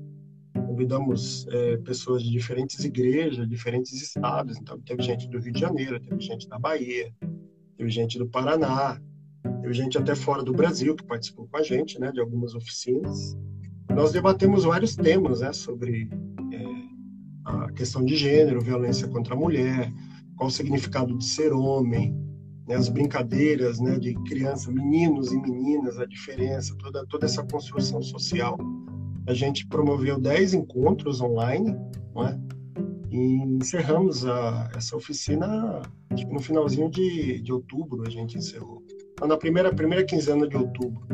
Convidamos 0.66 1.46
é, 1.50 1.78
pessoas 1.78 2.24
de 2.24 2.32
diferentes 2.32 2.84
igrejas, 2.84 3.48
diferentes 3.48 3.94
estados. 4.02 4.58
Então, 4.58 4.80
teve 4.80 5.04
gente 5.04 5.30
do 5.30 5.38
Rio 5.38 5.54
de 5.54 5.60
Janeiro, 5.60 6.00
teve 6.00 6.20
gente 6.22 6.48
da 6.48 6.58
Bahia, 6.58 7.14
teve 7.78 7.90
gente 7.90 8.18
do 8.18 8.28
Paraná, 8.28 9.00
teve 9.62 9.74
gente 9.74 9.98
até 9.98 10.16
fora 10.16 10.42
do 10.42 10.54
Brasil 10.54 10.96
que 10.96 11.06
participou 11.06 11.48
com 11.48 11.58
a 11.58 11.62
gente, 11.62 12.00
né, 12.00 12.12
de 12.12 12.20
algumas 12.20 12.56
oficinas. 12.56 13.38
Nós 13.90 14.12
debatemos 14.12 14.64
vários 14.64 14.96
temas, 14.96 15.42
né, 15.42 15.54
sobre 15.54 16.10
é, 16.52 16.66
a 17.46 17.72
questão 17.74 18.04
de 18.04 18.16
gênero, 18.16 18.62
violência 18.62 19.08
contra 19.08 19.36
a 19.36 19.38
mulher, 19.38 19.92
qual 20.36 20.48
o 20.48 20.52
significado 20.52 21.16
de 21.16 21.26
ser 21.26 21.54
homem, 21.54 22.18
né, 22.68 22.76
as 22.76 22.90
brincadeiras 22.90 23.80
né, 23.80 23.98
de 23.98 24.14
criança, 24.24 24.72
meninos 24.72 25.32
e 25.32 25.38
meninas, 25.38 26.00
a 26.00 26.06
diferença, 26.06 26.76
toda, 26.78 27.06
toda 27.08 27.26
essa 27.26 27.44
construção 27.44 28.02
social. 28.02 28.58
A 29.28 29.34
gente 29.34 29.68
promoveu 29.68 30.20
10 30.20 30.54
encontros 30.54 31.22
online, 31.22 31.76
né, 32.16 32.40
e 33.10 33.44
encerramos 33.44 34.26
a, 34.26 34.72
essa 34.76 34.96
oficina 34.98 35.82
no 36.30 36.40
finalzinho 36.40 36.90
de, 36.90 37.40
de 37.42 37.54
outubro, 37.54 38.04
a 38.06 38.10
gente 38.10 38.38
encerrou. 38.38 38.84
Então, 39.14 39.28
na 39.28 39.38
primeira, 39.38 39.74
primeira 39.74 40.04
quinzena 40.04 40.48
de 40.48 40.58
outubro. 40.58 41.06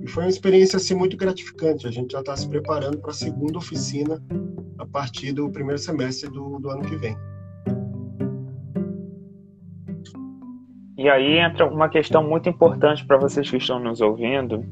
E 0.00 0.06
foi 0.06 0.24
uma 0.24 0.30
experiência 0.30 0.76
assim, 0.76 0.94
muito 0.94 1.16
gratificante. 1.16 1.86
A 1.86 1.90
gente 1.90 2.12
já 2.12 2.20
está 2.20 2.36
se 2.36 2.48
preparando 2.48 2.98
para 2.98 3.10
a 3.10 3.14
segunda 3.14 3.58
oficina 3.58 4.22
a 4.78 4.86
partir 4.86 5.32
do 5.32 5.50
primeiro 5.50 5.78
semestre 5.78 6.28
do, 6.30 6.58
do 6.58 6.70
ano 6.70 6.82
que 6.82 6.96
vem. 6.96 7.16
E 11.04 11.10
aí 11.10 11.38
entra 11.38 11.66
uma 11.66 11.86
questão 11.86 12.26
muito 12.26 12.48
importante 12.48 13.04
para 13.04 13.18
vocês 13.18 13.50
que 13.50 13.58
estão 13.58 13.78
nos 13.78 14.00
ouvindo. 14.00 14.64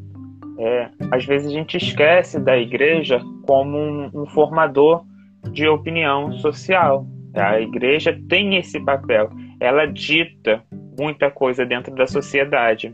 É, 0.58 0.88
às 1.10 1.26
vezes 1.26 1.48
a 1.48 1.50
gente 1.50 1.76
esquece 1.76 2.40
da 2.40 2.56
igreja 2.56 3.20
como 3.46 3.76
um, 3.76 4.10
um 4.14 4.26
formador 4.28 5.04
de 5.50 5.68
opinião 5.68 6.32
social. 6.38 7.04
A 7.34 7.60
igreja 7.60 8.18
tem 8.30 8.56
esse 8.56 8.80
papel, 8.80 9.28
ela 9.60 9.84
dita 9.84 10.64
muita 10.98 11.30
coisa 11.30 11.66
dentro 11.66 11.94
da 11.94 12.06
sociedade. 12.06 12.90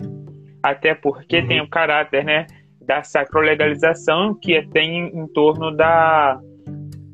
Até 0.61 0.93
porque 0.93 1.41
tem 1.41 1.61
o 1.61 1.71
caráter 1.71 2.25
né, 2.25 2.45
da 2.85 3.05
sacrolegalização 3.05 4.35
que 4.35 4.61
tem 4.73 5.17
em 5.17 5.29
torno 5.29 5.71
da, 5.71 6.41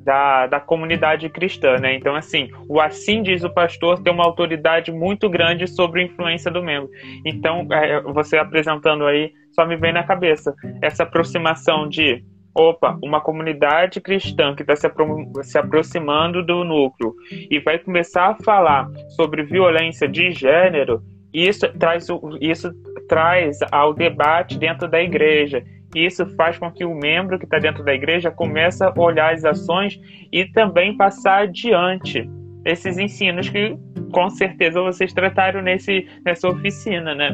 da, 0.04 0.46
da 0.46 0.60
comunidade 0.60 1.28
cristã, 1.28 1.78
né? 1.78 1.94
Então, 1.94 2.14
assim, 2.14 2.50
o 2.68 2.80
assim 2.80 3.22
diz 3.22 3.42
o 3.42 3.50
pastor 3.50 4.02
tem 4.02 4.12
uma 4.12 4.24
autoridade 4.24 4.92
muito 4.92 5.28
grande 5.28 5.66
sobre 5.66 6.02
a 6.02 6.04
influência 6.04 6.50
do 6.50 6.62
membro. 6.62 6.90
Então, 7.24 7.66
é, 7.72 8.00
você 8.02 8.36
apresentando 8.36 9.06
aí, 9.06 9.32
só 9.52 9.66
me 9.66 9.76
vem 9.76 9.92
na 9.92 10.04
cabeça 10.04 10.54
essa 10.82 11.04
aproximação 11.04 11.88
de, 11.88 12.22
opa, 12.54 12.98
uma 13.02 13.20
comunidade 13.20 14.00
cristã 14.00 14.54
que 14.54 14.62
está 14.62 14.76
se, 14.76 14.86
apro 14.86 15.30
se 15.42 15.58
aproximando 15.58 16.44
do 16.44 16.62
núcleo 16.64 17.14
e 17.50 17.58
vai 17.58 17.78
começar 17.78 18.28
a 18.28 18.34
falar 18.34 18.88
sobre 19.16 19.42
violência 19.42 20.06
de 20.06 20.30
gênero, 20.32 21.02
isso 21.32 21.66
traz, 21.78 22.06
isso 22.40 22.70
traz 23.08 23.58
ao 23.72 23.92
debate 23.92 24.58
dentro 24.58 24.86
da 24.86 25.02
igreja 25.02 25.64
isso 25.94 26.26
faz 26.36 26.58
com 26.58 26.70
que 26.70 26.84
o 26.84 26.94
membro 26.94 27.38
que 27.38 27.44
está 27.44 27.58
dentro 27.58 27.84
da 27.84 27.94
igreja 27.94 28.30
comece 28.30 28.84
a 28.84 28.92
olhar 28.96 29.34
as 29.34 29.44
ações 29.44 30.00
e 30.32 30.44
também 30.46 30.96
passar 30.96 31.42
adiante 31.42 32.28
esses 32.64 32.98
ensinos 32.98 33.48
que 33.48 33.76
com 34.12 34.30
certeza 34.30 34.80
vocês 34.80 35.12
trataram 35.12 35.60
nesse, 35.60 36.08
nessa 36.24 36.48
oficina, 36.48 37.14
né? 37.14 37.30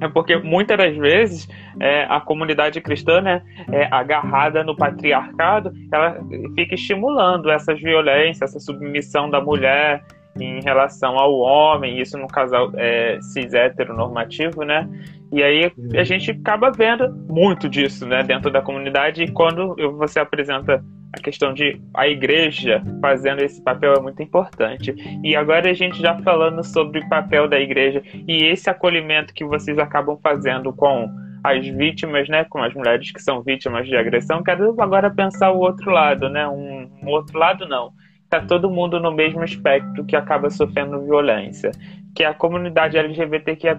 É 0.00 0.08
porque 0.08 0.36
muitas 0.36 0.76
das 0.76 0.96
vezes 0.96 1.48
é, 1.80 2.04
a 2.08 2.20
comunidade 2.20 2.80
cristã, 2.80 3.20
né, 3.20 3.42
é, 3.72 3.88
agarrada 3.90 4.62
no 4.62 4.76
patriarcado, 4.76 5.72
ela 5.92 6.18
fica 6.54 6.74
estimulando 6.74 7.50
essas 7.50 7.80
violências, 7.80 8.50
essa 8.50 8.60
submissão 8.60 9.28
da 9.28 9.40
mulher 9.40 10.04
em 10.40 10.60
relação 10.62 11.18
ao 11.18 11.34
homem, 11.36 12.00
isso 12.00 12.16
no 12.16 12.28
casal 12.28 12.70
é, 12.76 13.18
cis 13.20 13.52
heteronormativo, 13.52 14.62
né? 14.62 14.88
E 15.30 15.42
aí 15.42 15.72
a 15.94 16.04
gente 16.04 16.30
acaba 16.30 16.70
vendo 16.70 17.10
muito 17.28 17.68
disso, 17.68 18.06
né, 18.06 18.22
dentro 18.22 18.50
da 18.50 18.62
comunidade. 18.62 19.22
E 19.22 19.30
quando 19.30 19.76
você 19.96 20.20
apresenta 20.20 20.82
a 21.12 21.20
questão 21.20 21.54
de 21.54 21.80
a 21.94 22.06
igreja 22.06 22.82
fazendo 23.00 23.42
esse 23.42 23.62
papel 23.62 23.94
é 23.94 24.00
muito 24.00 24.22
importante. 24.22 24.94
E 25.22 25.34
agora 25.34 25.70
a 25.70 25.74
gente 25.74 26.00
já 26.00 26.18
falando 26.22 26.62
sobre 26.64 27.00
o 27.00 27.08
papel 27.08 27.48
da 27.48 27.58
igreja 27.58 28.02
e 28.26 28.44
esse 28.44 28.68
acolhimento 28.68 29.34
que 29.34 29.44
vocês 29.44 29.78
acabam 29.78 30.18
fazendo 30.22 30.72
com 30.72 31.08
as 31.42 31.66
vítimas, 31.66 32.28
né, 32.28 32.44
com 32.44 32.62
as 32.62 32.74
mulheres 32.74 33.10
que 33.10 33.22
são 33.22 33.42
vítimas 33.42 33.86
de 33.86 33.96
agressão, 33.96 34.42
quero 34.42 34.74
agora 34.80 35.10
pensar 35.10 35.52
o 35.52 35.60
outro 35.60 35.90
lado, 35.90 36.28
né, 36.28 36.46
um, 36.46 36.90
um 37.02 37.08
outro 37.08 37.38
lado 37.38 37.66
não. 37.68 37.92
Tá 38.28 38.42
todo 38.42 38.68
mundo 38.68 39.00
no 39.00 39.10
mesmo 39.10 39.42
espectro 39.42 40.04
que 40.04 40.14
acaba 40.14 40.50
sofrendo 40.50 41.00
violência 41.00 41.70
que 42.14 42.22
é 42.22 42.26
a 42.26 42.34
comunidade 42.34 42.96
LGBTQIA+, 42.96 43.74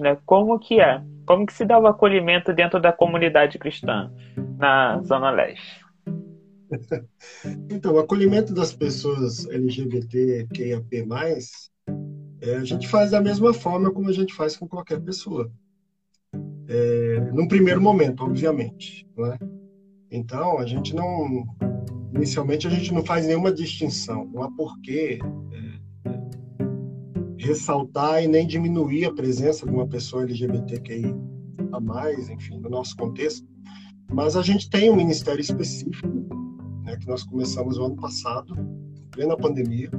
né? 0.00 0.18
Como 0.24 0.58
que 0.58 0.80
é? 0.80 1.02
Como 1.26 1.44
que 1.44 1.52
se 1.52 1.64
dá 1.64 1.78
o 1.78 1.86
acolhimento 1.86 2.52
dentro 2.52 2.80
da 2.80 2.92
comunidade 2.92 3.58
cristã 3.58 4.10
na 4.58 5.00
Zona 5.02 5.30
Leste? 5.30 5.86
Então, 7.70 7.94
o 7.94 7.98
acolhimento 7.98 8.52
das 8.52 8.72
pessoas 8.72 9.46
LGBTQIA+, 9.48 10.82
é, 12.40 12.56
a 12.56 12.64
gente 12.64 12.86
faz 12.86 13.10
da 13.10 13.20
mesma 13.20 13.52
forma 13.52 13.90
como 13.90 14.08
a 14.08 14.12
gente 14.12 14.34
faz 14.34 14.56
com 14.56 14.68
qualquer 14.68 15.00
pessoa. 15.00 15.50
É, 16.68 17.20
num 17.32 17.48
primeiro 17.48 17.80
momento, 17.80 18.22
obviamente. 18.22 19.08
Né? 19.16 19.38
Então, 20.10 20.58
a 20.58 20.66
gente 20.66 20.94
não... 20.94 21.44
Inicialmente, 22.14 22.66
a 22.66 22.70
gente 22.70 22.92
não 22.92 23.04
faz 23.04 23.26
nenhuma 23.26 23.52
distinção. 23.52 24.26
Não 24.32 24.42
há 24.42 24.50
porquê 24.50 25.18
ressaltar 27.38 28.22
e 28.22 28.26
nem 28.26 28.46
diminuir 28.46 29.06
a 29.06 29.14
presença 29.14 29.64
de 29.64 29.72
uma 29.72 29.86
pessoa 29.86 30.22
LGBTQI 30.22 31.14
a 31.72 31.80
mais, 31.80 32.28
enfim, 32.28 32.58
no 32.58 32.68
nosso 32.68 32.96
contexto. 32.96 33.46
Mas 34.12 34.36
a 34.36 34.42
gente 34.42 34.68
tem 34.70 34.90
um 34.90 34.96
ministério 34.96 35.40
específico, 35.40 36.08
né, 36.82 36.96
que 36.96 37.06
nós 37.06 37.22
começamos 37.22 37.78
o 37.78 37.84
ano 37.84 37.96
passado, 37.96 38.54
em 38.54 39.06
plena 39.10 39.36
pandemia, 39.36 39.90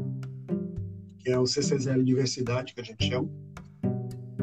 que 1.20 1.30
é 1.30 1.40
o 1.40 1.46
CCZL 1.46 2.04
Diversidade, 2.04 2.74
que 2.74 2.82
a 2.82 2.84
gente 2.84 3.08
chama, 3.08 3.30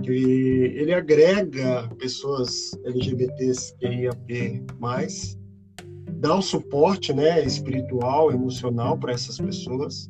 que 0.02 0.12
ele 0.12 0.94
agrega 0.94 1.88
pessoas 1.98 2.70
LGBTs 2.84 3.74
QIAP+, 3.78 4.64
dá 6.18 6.36
o 6.36 6.42
suporte 6.42 7.12
né, 7.12 7.44
espiritual, 7.44 8.30
emocional 8.30 8.96
para 8.96 9.12
essas 9.12 9.38
pessoas, 9.38 10.08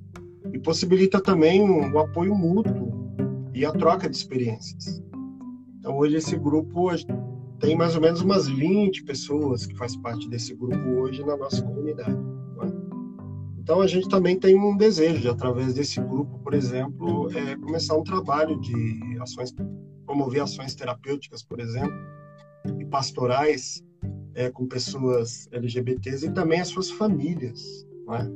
e 0.52 0.58
possibilita 0.58 1.20
também 1.20 1.62
um 1.62 1.98
apoio 1.98 2.34
mútuo 2.34 2.96
e 3.54 3.64
a 3.64 3.72
troca 3.72 4.08
de 4.08 4.16
experiências. 4.16 5.02
Então, 5.78 5.96
hoje, 5.98 6.16
esse 6.16 6.36
grupo 6.36 6.90
tem 7.58 7.76
mais 7.76 7.94
ou 7.94 8.00
menos 8.00 8.20
umas 8.20 8.48
20 8.48 9.04
pessoas 9.04 9.64
que 9.64 9.76
faz 9.76 9.96
parte 9.96 10.28
desse 10.28 10.54
grupo 10.54 10.76
hoje 11.00 11.24
na 11.24 11.36
nossa 11.36 11.62
comunidade. 11.62 12.18
É? 12.62 12.66
Então, 13.58 13.80
a 13.80 13.86
gente 13.86 14.08
também 14.08 14.38
tem 14.38 14.58
um 14.58 14.76
desejo 14.76 15.20
de, 15.20 15.28
através 15.28 15.74
desse 15.74 16.00
grupo, 16.00 16.38
por 16.40 16.54
exemplo, 16.54 17.30
é, 17.36 17.56
começar 17.56 17.96
um 17.96 18.02
trabalho 18.02 18.60
de 18.60 19.16
ações, 19.20 19.54
promover 20.04 20.42
ações 20.42 20.74
terapêuticas, 20.74 21.42
por 21.42 21.60
exemplo, 21.60 21.96
e 22.78 22.84
pastorais 22.84 23.82
é, 24.34 24.50
com 24.50 24.66
pessoas 24.66 25.48
LGBTs 25.50 26.26
e 26.26 26.32
também 26.32 26.60
as 26.60 26.68
suas 26.68 26.90
famílias. 26.90 27.86
Não 28.06 28.14
é? 28.14 28.30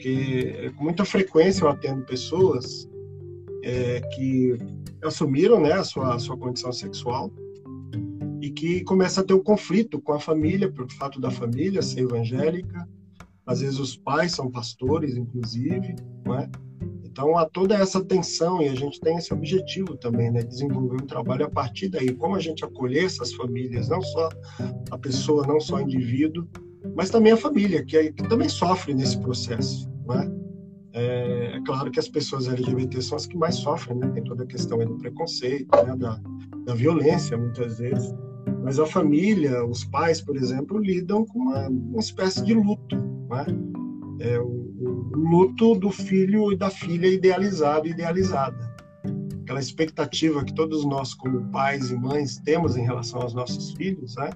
Porque 0.00 0.72
com 0.76 0.84
muita 0.84 1.04
frequência 1.04 1.64
eu 1.64 1.68
atendo 1.68 2.02
pessoas 2.06 2.88
é, 3.62 4.00
que 4.14 4.56
assumiram 5.04 5.60
né, 5.60 5.72
a 5.72 5.84
sua, 5.84 6.14
a 6.14 6.18
sua 6.18 6.38
condição 6.38 6.72
sexual 6.72 7.30
e 8.40 8.50
que 8.50 8.82
começa 8.84 9.20
a 9.20 9.24
ter 9.24 9.34
um 9.34 9.42
conflito 9.42 10.00
com 10.00 10.14
a 10.14 10.18
família, 10.18 10.72
pelo 10.72 10.90
fato 10.92 11.20
da 11.20 11.30
família 11.30 11.82
ser 11.82 12.00
evangélica, 12.00 12.88
às 13.44 13.60
vezes 13.60 13.78
os 13.78 13.94
pais 13.94 14.32
são 14.32 14.50
pastores, 14.50 15.16
inclusive, 15.16 15.94
não 16.24 16.38
é? 16.38 16.48
Então 17.04 17.20
Então 17.20 17.36
há 17.36 17.44
toda 17.44 17.74
essa 17.74 18.02
tensão 18.02 18.62
e 18.62 18.68
a 18.70 18.74
gente 18.74 18.98
tem 19.00 19.18
esse 19.18 19.34
objetivo 19.34 19.98
também, 19.98 20.30
né? 20.30 20.42
Desenvolver 20.42 21.02
um 21.02 21.06
trabalho 21.06 21.44
a 21.44 21.50
partir 21.50 21.90
daí, 21.90 22.14
como 22.14 22.36
a 22.36 22.40
gente 22.40 22.64
acolher 22.64 23.04
essas 23.04 23.34
famílias, 23.34 23.90
não 23.90 24.00
só 24.00 24.30
a 24.90 24.96
pessoa, 24.96 25.46
não 25.46 25.60
só 25.60 25.76
o 25.76 25.80
indivíduo, 25.80 26.48
mas 26.94 27.10
também 27.10 27.32
a 27.32 27.36
família, 27.36 27.84
que, 27.84 28.12
que 28.12 28.28
também 28.28 28.48
sofre 28.48 28.94
nesse 28.94 29.18
processo, 29.18 29.90
né? 30.06 30.30
É, 30.92 31.52
é, 31.54 31.60
claro 31.64 31.90
que 31.90 32.00
as 32.00 32.08
pessoas 32.08 32.48
LGBT 32.48 33.00
são 33.00 33.16
as 33.16 33.26
que 33.26 33.36
mais 33.36 33.56
sofrem, 33.56 33.96
né? 33.98 34.08
Tem 34.08 34.24
toda 34.24 34.42
a 34.42 34.46
questão 34.46 34.78
do 34.78 34.96
preconceito, 34.96 35.68
né? 35.84 35.96
da, 35.96 36.20
da 36.64 36.74
violência, 36.74 37.36
muitas 37.36 37.78
vezes. 37.78 38.12
Mas 38.64 38.78
a 38.78 38.86
família, 38.86 39.64
os 39.64 39.84
pais, 39.84 40.20
por 40.20 40.36
exemplo, 40.36 40.78
lidam 40.78 41.24
com 41.24 41.38
uma, 41.38 41.68
uma 41.68 42.00
espécie 42.00 42.44
de 42.44 42.54
luto, 42.54 42.96
né? 42.96 43.46
É 44.20 44.38
o, 44.38 44.46
o, 44.46 45.10
luto 45.16 45.74
do 45.76 45.90
filho 45.90 46.52
e 46.52 46.56
da 46.56 46.70
filha 46.70 47.06
idealizado 47.06 47.86
e 47.86 47.90
idealizada. 47.90 48.58
Aquela 49.42 49.60
expectativa 49.60 50.44
que 50.44 50.54
todos 50.54 50.84
nós, 50.84 51.14
como 51.14 51.48
pais 51.50 51.90
e 51.90 51.96
mães, 51.96 52.38
temos 52.38 52.76
em 52.76 52.82
relação 52.82 53.22
aos 53.22 53.32
nossos 53.32 53.72
filhos, 53.72 54.16
né? 54.16 54.30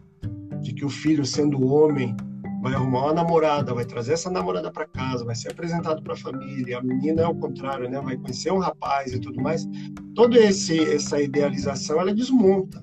De 0.62 0.72
que 0.72 0.84
o 0.84 0.88
filho, 0.88 1.24
sendo 1.24 1.66
homem, 1.66 2.16
vai 2.64 2.72
arrumar 2.72 3.00
uma 3.04 3.12
namorada, 3.12 3.74
vai 3.74 3.84
trazer 3.84 4.14
essa 4.14 4.30
namorada 4.30 4.72
para 4.72 4.86
casa, 4.86 5.22
vai 5.22 5.34
ser 5.34 5.52
apresentado 5.52 6.02
para 6.02 6.14
a 6.14 6.16
família. 6.16 6.78
A 6.78 6.82
menina 6.82 7.20
é 7.20 7.26
o 7.26 7.34
contrário, 7.34 7.90
né? 7.90 8.00
Vai 8.00 8.16
conhecer 8.16 8.50
um 8.50 8.58
rapaz 8.58 9.12
e 9.12 9.20
tudo 9.20 9.38
mais. 9.38 9.68
Toda 10.14 10.38
esse 10.38 10.80
essa 10.80 11.20
idealização 11.20 12.00
ela 12.00 12.14
desmonta. 12.14 12.82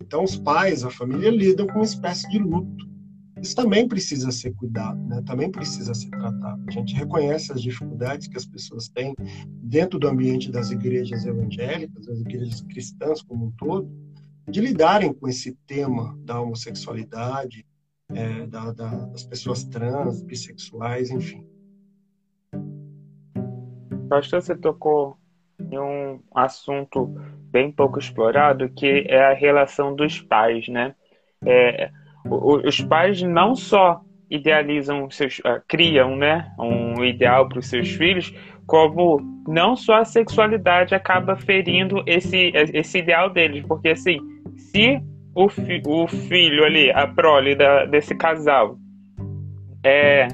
Então 0.00 0.22
os 0.22 0.36
pais, 0.36 0.84
a 0.84 0.90
família 0.90 1.28
lidam 1.28 1.66
com 1.66 1.80
uma 1.80 1.84
espécie 1.84 2.30
de 2.30 2.38
luto. 2.38 2.88
Isso 3.42 3.56
também 3.56 3.88
precisa 3.88 4.30
ser 4.30 4.52
cuidado, 4.52 5.02
né? 5.08 5.20
Também 5.26 5.50
precisa 5.50 5.92
ser 5.92 6.10
tratado. 6.10 6.62
A 6.68 6.70
gente 6.70 6.94
reconhece 6.94 7.52
as 7.52 7.60
dificuldades 7.60 8.28
que 8.28 8.36
as 8.36 8.46
pessoas 8.46 8.88
têm 8.88 9.16
dentro 9.60 9.98
do 9.98 10.06
ambiente 10.06 10.52
das 10.52 10.70
igrejas 10.70 11.26
evangélicas, 11.26 12.06
das 12.06 12.20
igrejas 12.20 12.60
cristãs 12.60 13.22
como 13.22 13.46
um 13.46 13.50
todo, 13.58 13.90
de 14.48 14.60
lidarem 14.60 15.12
com 15.12 15.26
esse 15.26 15.58
tema 15.66 16.16
da 16.24 16.40
homossexualidade, 16.40 17.66
é, 18.14 18.46
da, 18.46 18.72
da, 18.72 18.88
das 19.06 19.24
pessoas 19.24 19.64
trans, 19.64 20.22
bissexuais, 20.22 21.10
enfim. 21.10 21.46
Que 24.22 24.30
você 24.30 24.56
tocou 24.56 25.16
em 25.60 25.78
um 25.78 26.20
assunto 26.34 27.06
bem 27.50 27.70
pouco 27.70 27.98
explorado, 27.98 28.68
que 28.70 29.04
é 29.08 29.30
a 29.30 29.34
relação 29.34 29.94
dos 29.94 30.20
pais, 30.20 30.66
né? 30.68 30.94
É, 31.44 31.90
os 32.24 32.80
pais 32.80 33.22
não 33.22 33.54
só 33.54 34.02
idealizam 34.30 35.10
seus, 35.10 35.38
uh, 35.40 35.60
criam, 35.66 36.16
né, 36.16 36.52
um 36.58 37.04
ideal 37.04 37.48
para 37.48 37.58
os 37.58 37.68
seus 37.68 37.90
filhos, 37.90 38.32
como 38.66 39.20
não 39.48 39.74
só 39.74 39.96
a 39.96 40.04
sexualidade 40.04 40.94
acaba 40.94 41.36
ferindo 41.36 42.04
esse 42.06 42.52
esse 42.54 42.98
ideal 42.98 43.28
deles, 43.28 43.64
porque 43.66 43.88
assim, 43.88 44.20
se 44.56 45.02
o, 45.34 45.48
fi, 45.48 45.82
o 45.86 46.06
filho 46.06 46.64
ali, 46.64 46.90
a 46.90 47.06
prole 47.06 47.54
da, 47.54 47.84
desse 47.84 48.14
casal, 48.14 48.76
é, 49.84 50.28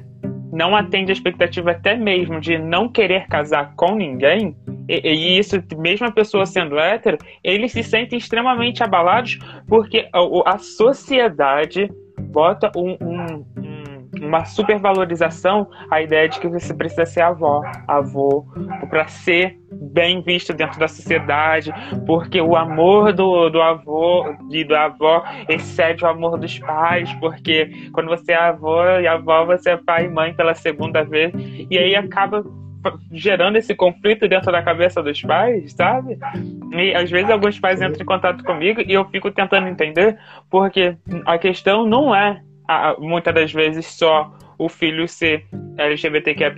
não 0.52 0.74
atende 0.74 1.10
a 1.10 1.14
expectativa 1.14 1.72
até 1.72 1.94
mesmo 1.94 2.40
de 2.40 2.58
não 2.58 2.88
querer 2.88 3.26
casar 3.26 3.74
com 3.76 3.94
ninguém, 3.94 4.56
e, 4.88 5.00
e, 5.04 5.38
isso, 5.38 5.56
mesmo 5.76 6.06
a 6.06 6.12
pessoa 6.12 6.46
sendo 6.46 6.78
hétero, 6.78 7.18
eles 7.42 7.72
se 7.72 7.82
sentem 7.82 8.18
extremamente 8.18 8.82
abalados 8.82 9.38
porque 9.68 10.08
a, 10.12 10.54
a 10.54 10.58
sociedade 10.58 11.90
bota 12.30 12.70
um, 12.76 12.96
um, 13.00 13.44
uma 14.22 14.44
supervalorização 14.44 15.68
a 15.90 16.00
ideia 16.00 16.28
de 16.28 16.38
que 16.38 16.48
você 16.48 16.72
precisa 16.72 17.04
ser 17.04 17.22
avó, 17.22 17.62
avô, 17.88 18.46
para 18.88 19.06
ser 19.08 19.58
bem 19.80 20.20
visto 20.20 20.52
dentro 20.52 20.78
da 20.78 20.88
sociedade, 20.88 21.72
porque 22.06 22.40
o 22.40 22.56
amor 22.56 23.12
do, 23.12 23.48
do 23.48 23.60
avô 23.60 24.34
e 24.50 24.64
da 24.64 24.84
avó 24.84 25.24
excede 25.48 26.04
o 26.04 26.08
amor 26.08 26.38
dos 26.38 26.58
pais, 26.58 27.12
porque 27.14 27.90
quando 27.92 28.08
você 28.08 28.32
é 28.32 28.36
avô 28.36 28.82
e 29.00 29.06
avó, 29.06 29.44
você 29.44 29.70
é 29.70 29.76
pai 29.76 30.06
e 30.06 30.08
mãe 30.08 30.34
pela 30.34 30.54
segunda 30.54 31.02
vez, 31.04 31.32
e 31.70 31.78
aí 31.78 31.94
acaba 31.94 32.44
gerando 33.12 33.56
esse 33.56 33.74
conflito 33.74 34.28
dentro 34.28 34.52
da 34.52 34.62
cabeça 34.62 35.02
dos 35.02 35.20
pais, 35.22 35.72
sabe? 35.72 36.18
E 36.72 36.94
às 36.94 37.10
vezes 37.10 37.30
alguns 37.30 37.58
pais 37.58 37.82
entram 37.82 38.00
em 38.00 38.06
contato 38.06 38.44
comigo 38.44 38.80
e 38.80 38.92
eu 38.92 39.04
fico 39.06 39.30
tentando 39.30 39.66
entender, 39.66 40.16
porque 40.50 40.96
a 41.24 41.38
questão 41.38 41.86
não 41.86 42.14
é 42.14 42.40
muitas 42.98 43.34
das 43.34 43.52
vezes 43.52 43.86
só 43.86 44.30
o 44.58 44.68
filho 44.68 45.06
ser 45.08 45.44
LGBTQIA+, 45.76 46.52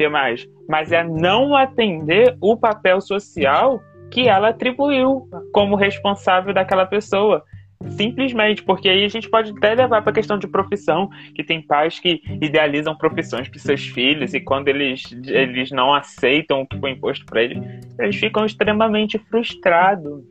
mas 0.68 0.92
é 0.92 1.02
não 1.02 1.56
atender 1.56 2.36
o 2.40 2.56
papel 2.56 3.00
social 3.00 3.80
que 4.10 4.28
ela 4.28 4.48
atribuiu 4.48 5.28
como 5.52 5.76
responsável 5.76 6.54
daquela 6.54 6.86
pessoa. 6.86 7.42
Simplesmente, 7.90 8.62
porque 8.64 8.88
aí 8.88 9.04
a 9.04 9.08
gente 9.08 9.30
pode 9.30 9.52
até 9.52 9.74
levar 9.74 10.02
para 10.02 10.10
a 10.10 10.14
questão 10.14 10.36
de 10.36 10.48
profissão, 10.48 11.08
que 11.34 11.44
tem 11.44 11.62
pais 11.62 12.00
que 12.00 12.20
idealizam 12.40 12.96
profissões 12.96 13.48
para 13.48 13.58
seus 13.60 13.86
filhos 13.86 14.34
e 14.34 14.40
quando 14.40 14.68
eles, 14.68 15.02
eles 15.26 15.70
não 15.70 15.94
aceitam 15.94 16.62
o 16.62 16.66
que 16.66 16.78
foi 16.78 16.90
imposto 16.90 17.24
para 17.24 17.42
eles, 17.42 17.62
eles 17.98 18.16
ficam 18.16 18.44
extremamente 18.44 19.18
frustrados. 19.30 20.24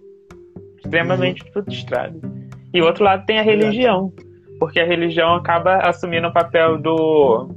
Extremamente 0.77 1.43
uhum. 1.43 1.51
frustrados. 1.53 2.21
E 2.73 2.81
o 2.81 2.85
outro 2.85 3.03
lado 3.03 3.25
tem 3.25 3.39
a 3.39 3.43
religião 3.43 4.11
porque 4.59 4.79
a 4.79 4.85
religião 4.85 5.35
acaba 5.35 5.77
assumindo 5.77 6.27
o 6.27 6.33
papel 6.33 6.77
do. 6.77 7.49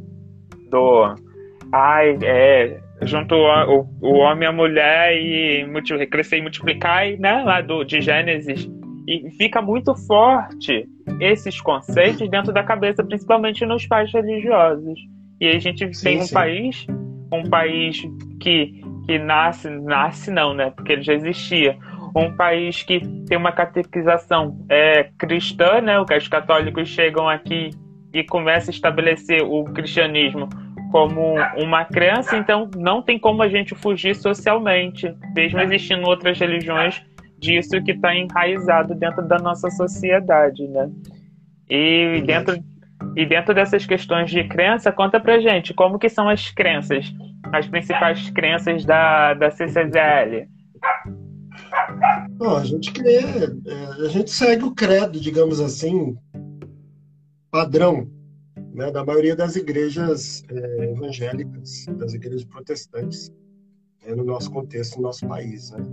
Do. 0.71 1.15
Ai, 1.73 2.19
é. 2.23 2.81
Junto 3.03 3.35
o, 3.35 3.87
o 4.03 4.19
homem 4.19 4.45
e 4.45 4.47
a 4.47 4.53
mulher 4.53 5.17
e 5.17 5.67
crescer 6.11 6.39
e 6.39 6.43
multiplicar, 6.43 7.07
né? 7.19 7.43
Lá 7.43 7.61
do, 7.61 7.83
de 7.83 8.01
Gênesis. 8.01 8.69
E 9.09 9.31
fica 9.39 9.63
muito 9.63 9.95
forte 10.07 10.87
esses 11.19 11.61
conceitos 11.61 12.29
dentro 12.29 12.53
da 12.53 12.63
cabeça, 12.63 13.03
principalmente 13.03 13.65
nos 13.65 13.87
pais 13.87 14.13
religiosos. 14.13 15.01
E 15.41 15.49
a 15.49 15.59
gente 15.59 15.93
sim, 15.95 16.05
tem 16.05 16.19
um 16.19 16.25
sim. 16.25 16.35
país, 16.35 16.87
um 17.33 17.49
país 17.49 18.03
que, 18.39 18.83
que 19.07 19.19
nasce, 19.19 19.71
nasce 19.71 20.31
não, 20.31 20.53
né? 20.53 20.71
Porque 20.71 20.93
ele 20.93 21.03
já 21.03 21.15
existia, 21.15 21.79
um 22.15 22.37
país 22.37 22.83
que 22.83 23.01
tem 23.27 23.39
uma 23.39 23.53
catequização 23.53 24.59
é, 24.69 25.09
cristã, 25.19 25.81
né? 25.81 25.99
Os 25.99 26.29
católicos 26.29 26.89
chegam 26.89 27.29
aqui 27.29 27.71
e 28.13 28.25
começam 28.25 28.71
a 28.71 28.75
estabelecer 28.75 29.43
o 29.43 29.65
cristianismo 29.65 30.49
como 30.91 31.35
uma 31.57 31.85
crença, 31.85 32.37
então 32.37 32.69
não 32.77 33.01
tem 33.01 33.19
como 33.19 33.43
a 33.43 33.49
gente 33.49 33.75
fugir 33.75 34.17
socialmente, 34.17 35.15
mesmo 35.35 35.61
existindo 35.61 36.09
outras 36.09 36.39
religiões 36.39 37.01
disso 37.39 37.81
que 37.83 37.93
está 37.93 38.15
enraizado 38.15 38.95
dentro 38.95 39.27
da 39.27 39.39
nossa 39.39 39.71
sociedade, 39.71 40.67
né? 40.69 40.91
E 41.69 42.23
dentro 42.27 42.63
e 43.17 43.25
dentro 43.25 43.55
dessas 43.55 43.87
questões 43.87 44.31
de 44.31 44.45
crença, 44.45 44.93
conta 44.93 45.19
pra 45.19 45.41
gente 45.41 45.73
como 45.73 45.99
que 45.99 46.09
são 46.09 46.29
as 46.29 46.51
crenças, 46.51 47.13
as 47.53 47.67
principais 47.67 48.29
crenças 48.31 48.85
da, 48.85 49.35
da 49.35 49.51
CCZL. 49.51 50.47
Bom, 52.33 52.57
a 52.57 52.65
gente 52.65 52.93
crê, 52.93 53.19
é, 53.19 54.05
a 54.05 54.09
gente 54.09 54.31
segue 54.31 54.65
o 54.65 54.75
credo, 54.75 55.19
digamos 55.21 55.61
assim, 55.61 56.17
padrão 57.51 58.09
né, 58.73 58.91
da 58.91 59.05
maioria 59.05 59.35
das 59.35 59.57
igrejas 59.57 60.45
é, 60.49 60.93
evangélicas, 60.93 61.87
das 61.97 62.15
igrejas 62.15 62.45
protestantes, 62.45 63.33
é, 64.03 64.15
no 64.15 64.25
nosso 64.25 64.51
contexto, 64.51 64.97
no 64.97 65.03
nosso 65.03 65.27
país. 65.27 65.71
Né? 65.71 65.85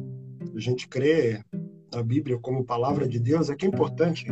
A 0.55 0.59
gente 0.59 0.87
crê 0.87 1.43
na 1.93 2.03
Bíblia 2.03 2.37
como 2.39 2.63
palavra 2.63 3.07
de 3.07 3.19
Deus, 3.19 3.49
é 3.49 3.55
que 3.55 3.65
é 3.65 3.69
importante 3.69 4.25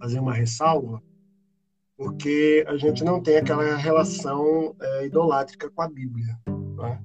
fazer 0.00 0.18
uma 0.18 0.34
ressalva, 0.34 1.02
porque 1.96 2.64
a 2.66 2.76
gente 2.76 3.04
não 3.04 3.22
tem 3.22 3.36
aquela 3.36 3.76
relação 3.76 4.74
é, 4.80 5.06
idolátrica 5.06 5.70
com 5.70 5.82
a 5.82 5.88
Bíblia. 5.88 6.38
Né? 6.76 7.02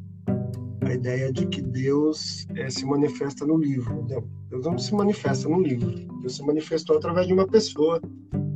a 0.84 0.94
ideia 0.94 1.32
de 1.32 1.46
que 1.48 1.62
Deus 1.62 2.46
se 2.70 2.86
manifesta 2.86 3.46
no 3.46 3.56
livro. 3.58 4.06
Deus 4.50 4.66
não 4.66 4.78
se 4.78 4.94
manifesta 4.94 5.48
no 5.48 5.62
livro. 5.62 5.90
Deus 6.20 6.36
se 6.36 6.44
manifestou 6.44 6.98
através 6.98 7.28
de 7.28 7.34
uma 7.34 7.48
pessoa 7.48 8.02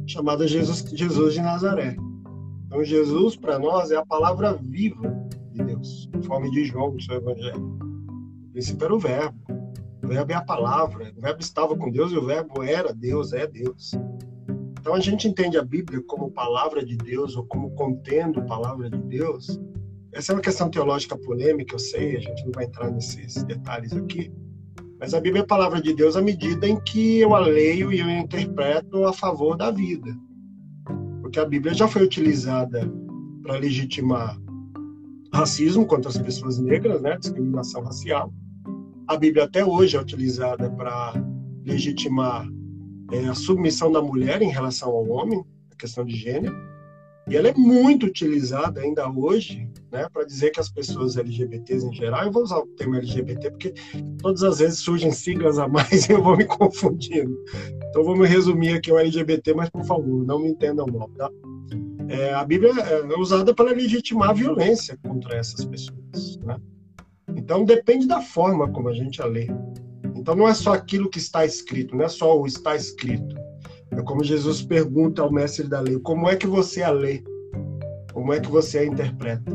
chamada 0.07 0.47
Jesus, 0.47 0.85
Jesus 0.93 1.33
de 1.33 1.41
Nazaré. 1.41 1.95
Então, 2.65 2.83
Jesus, 2.83 3.35
para 3.35 3.59
nós, 3.59 3.91
é 3.91 3.95
a 3.95 4.05
palavra 4.05 4.53
viva 4.53 5.13
de 5.51 5.63
Deus, 5.63 6.09
conforme 6.13 6.51
de 6.51 6.65
João 6.65 6.91
no 6.91 7.01
seu 7.01 7.15
evangelho. 7.15 7.77
O 8.47 8.51
princípio 8.51 8.85
era 8.85 8.95
o 8.95 8.99
Verbo. 8.99 9.39
O 10.03 10.07
Verbo 10.07 10.31
é 10.31 10.35
a 10.35 10.41
palavra. 10.41 11.13
O 11.15 11.21
Verbo 11.21 11.41
estava 11.41 11.75
com 11.75 11.91
Deus 11.91 12.11
e 12.11 12.17
o 12.17 12.25
Verbo 12.25 12.63
era 12.63 12.93
Deus, 12.93 13.33
é 13.33 13.47
Deus. 13.47 13.91
Então, 14.79 14.93
a 14.93 14.99
gente 14.99 15.27
entende 15.27 15.57
a 15.57 15.63
Bíblia 15.63 16.01
como 16.07 16.31
palavra 16.31 16.85
de 16.85 16.95
Deus 16.95 17.35
ou 17.35 17.45
como 17.45 17.71
contendo 17.71 18.45
palavra 18.45 18.89
de 18.89 19.01
Deus 19.03 19.59
essa 20.15 20.31
é 20.31 20.35
uma 20.35 20.41
questão 20.41 20.69
teológica 20.69 21.17
polêmica, 21.17 21.75
eu 21.75 21.79
sei, 21.79 22.15
a 22.15 22.19
gente 22.21 22.45
não 22.45 22.51
vai 22.53 22.63
entrar 22.63 22.89
nesses 22.89 23.43
detalhes 23.43 23.91
aqui, 23.91 24.31
mas 24.99 25.13
a 25.13 25.19
Bíblia 25.19 25.41
é 25.41 25.43
a 25.43 25.47
palavra 25.47 25.81
de 25.81 25.93
Deus 25.93 26.15
à 26.15 26.21
medida 26.21 26.67
em 26.67 26.79
que 26.81 27.19
eu 27.19 27.35
a 27.35 27.39
leio 27.39 27.91
e 27.91 27.99
eu 27.99 28.09
interpreto 28.09 29.05
a 29.05 29.13
favor 29.13 29.57
da 29.57 29.71
vida. 29.71 30.15
Porque 31.21 31.39
a 31.39 31.45
Bíblia 31.45 31.73
já 31.73 31.87
foi 31.87 32.03
utilizada 32.03 32.89
para 33.43 33.57
legitimar 33.57 34.39
racismo 35.33 35.85
contra 35.85 36.09
as 36.09 36.17
pessoas 36.17 36.59
negras, 36.59 37.01
né, 37.01 37.17
discriminação 37.17 37.83
racial. 37.83 38.33
A 39.07 39.17
Bíblia 39.17 39.43
até 39.43 39.63
hoje 39.63 39.97
é 39.97 40.01
utilizada 40.01 40.69
para 40.71 41.13
legitimar 41.65 42.47
é, 43.11 43.27
a 43.27 43.35
submissão 43.35 43.91
da 43.91 44.01
mulher 44.01 44.41
em 44.41 44.49
relação 44.49 44.89
ao 44.89 45.07
homem, 45.09 45.43
a 45.71 45.75
questão 45.75 46.05
de 46.05 46.15
gênero. 46.15 46.55
E 47.27 47.35
ela 47.35 47.47
é 47.47 47.53
muito 47.53 48.05
utilizada 48.05 48.81
ainda 48.81 49.09
hoje 49.09 49.67
né, 49.91 50.07
para 50.11 50.25
dizer 50.25 50.51
que 50.51 50.59
as 50.59 50.69
pessoas 50.69 51.17
LGBTs 51.17 51.87
em 51.87 51.93
geral, 51.93 52.25
eu 52.25 52.31
vou 52.31 52.43
usar 52.43 52.59
o 52.59 52.67
termo 52.67 52.95
LGBT 52.95 53.49
porque 53.49 53.73
todas 54.21 54.43
as 54.43 54.59
vezes 54.59 54.79
surgem 54.79 55.11
siglas 55.11 55.57
a 55.57 55.67
mais 55.67 56.05
e 56.09 56.11
eu 56.11 56.21
vou 56.21 56.37
me 56.37 56.45
confundindo. 56.45 57.35
Então 57.89 58.03
vamos 58.03 58.27
resumir 58.27 58.73
aqui 58.73 58.91
o 58.91 58.99
LGBT, 58.99 59.53
mas 59.53 59.69
por 59.69 59.83
favor, 59.85 60.23
não 60.25 60.39
me 60.39 60.49
entendam 60.49 60.85
mal, 60.85 61.09
tá? 61.17 61.29
É, 62.07 62.33
a 62.33 62.45
Bíblia 62.45 62.71
é 62.71 63.17
usada 63.17 63.53
para 63.53 63.71
legitimar 63.71 64.29
a 64.29 64.33
violência 64.33 64.97
contra 65.01 65.35
essas 65.35 65.65
pessoas, 65.65 66.37
né? 66.43 66.57
Então 67.35 67.65
depende 67.65 68.07
da 68.07 68.21
forma 68.21 68.71
como 68.71 68.89
a 68.89 68.93
gente 68.93 69.21
a 69.21 69.25
lê. 69.25 69.47
Então 70.15 70.35
não 70.35 70.47
é 70.47 70.53
só 70.53 70.73
aquilo 70.73 71.09
que 71.09 71.17
está 71.17 71.43
escrito, 71.43 71.95
não 71.95 72.05
é 72.05 72.09
só 72.09 72.39
o 72.39 72.45
está 72.45 72.75
escrito. 72.75 73.35
É 73.97 74.01
como 74.01 74.23
Jesus 74.23 74.61
pergunta 74.61 75.21
ao 75.21 75.31
mestre 75.31 75.67
da 75.67 75.79
lei: 75.79 75.99
como 75.99 76.29
é 76.29 76.35
que 76.35 76.47
você 76.47 76.83
a 76.83 76.91
lê? 76.91 77.23
Como 78.13 78.33
é 78.33 78.39
que 78.39 78.49
você 78.49 78.79
a 78.79 78.85
interpreta? 78.85 79.51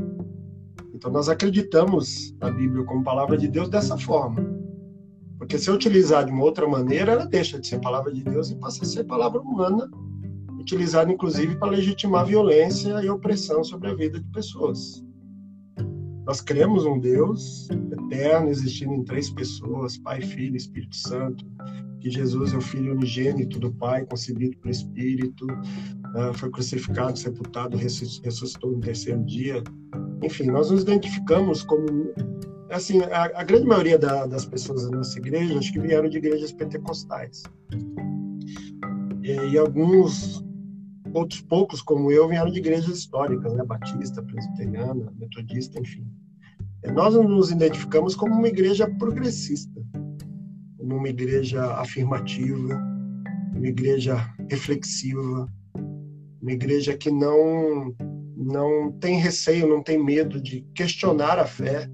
Então 0.94 1.10
nós 1.10 1.28
acreditamos 1.28 2.34
na 2.40 2.50
Bíblia 2.50 2.84
como 2.84 3.02
palavra 3.02 3.36
de 3.36 3.48
Deus 3.48 3.68
dessa 3.68 3.96
forma. 3.98 4.44
Porque 5.38 5.58
se 5.58 5.70
eu 5.70 5.74
utilizar 5.74 6.24
de 6.24 6.30
uma 6.30 6.44
outra 6.44 6.68
maneira, 6.68 7.12
ela 7.12 7.26
deixa 7.26 7.58
de 7.58 7.66
ser 7.66 7.80
palavra 7.80 8.12
de 8.12 8.22
Deus 8.22 8.50
e 8.50 8.56
passa 8.56 8.82
a 8.84 8.86
ser 8.86 9.04
palavra 9.04 9.40
humana, 9.40 9.90
utilizada 10.58 11.10
inclusive 11.10 11.56
para 11.56 11.70
legitimar 11.70 12.26
violência 12.26 13.02
e 13.02 13.08
opressão 13.08 13.64
sobre 13.64 13.88
a 13.88 13.94
vida 13.94 14.20
de 14.20 14.26
pessoas. 14.26 15.02
Nós 16.26 16.40
cremos 16.42 16.84
um 16.84 16.98
Deus 16.98 17.68
eterno, 17.70 18.50
existindo 18.50 18.92
em 18.92 19.02
três 19.02 19.30
pessoas: 19.30 19.96
Pai, 19.98 20.20
Filho 20.20 20.54
e 20.54 20.58
Espírito 20.58 20.96
Santo. 20.96 21.44
Que 22.00 22.10
Jesus 22.10 22.54
é 22.54 22.56
o 22.56 22.60
Filho 22.60 22.92
unigênito 22.92 23.58
do 23.58 23.72
Pai, 23.72 24.06
concebido 24.06 24.56
pelo 24.58 24.70
Espírito, 24.70 25.46
ah, 26.16 26.32
foi 26.34 26.50
crucificado, 26.50 27.18
sepultado, 27.18 27.76
ressuscitou 27.76 28.72
no 28.72 28.80
terceiro 28.80 29.22
dia. 29.24 29.62
Enfim, 30.22 30.46
nós 30.46 30.70
nos 30.70 30.82
identificamos 30.82 31.62
como 31.62 32.12
assim, 32.70 33.00
a, 33.02 33.24
a 33.40 33.44
grande 33.44 33.66
maioria 33.66 33.98
da, 33.98 34.26
das 34.26 34.44
pessoas 34.44 34.84
da 34.84 34.96
nossa 34.96 35.18
igreja, 35.18 35.58
acho 35.58 35.72
que 35.72 35.80
vieram 35.80 36.08
de 36.08 36.18
igrejas 36.18 36.52
pentecostais. 36.52 37.42
E, 39.22 39.32
e, 39.32 39.58
alguns, 39.58 40.44
outros 41.12 41.40
poucos, 41.42 41.82
como 41.82 42.10
eu, 42.10 42.28
vieram 42.28 42.50
de 42.50 42.58
igrejas 42.58 42.98
históricas, 42.98 43.52
né? 43.54 43.64
Batista, 43.64 44.22
Presbiteriana, 44.22 45.12
Metodista, 45.18 45.78
enfim. 45.78 46.06
Nós 46.94 47.14
nos 47.14 47.50
identificamos 47.50 48.14
como 48.14 48.34
uma 48.34 48.48
igreja 48.48 48.88
progressista, 48.98 49.79
como 50.90 50.98
uma 50.98 51.08
igreja 51.08 51.74
afirmativa, 51.74 52.74
uma 53.54 53.68
igreja 53.68 54.16
reflexiva, 54.50 55.46
uma 56.42 56.50
igreja 56.50 56.96
que 56.96 57.12
não 57.12 57.94
não 58.36 58.90
tem 58.98 59.20
receio, 59.20 59.68
não 59.68 59.84
tem 59.84 60.02
medo 60.02 60.40
de 60.40 60.62
questionar 60.74 61.38
a 61.38 61.44
fé, 61.44 61.88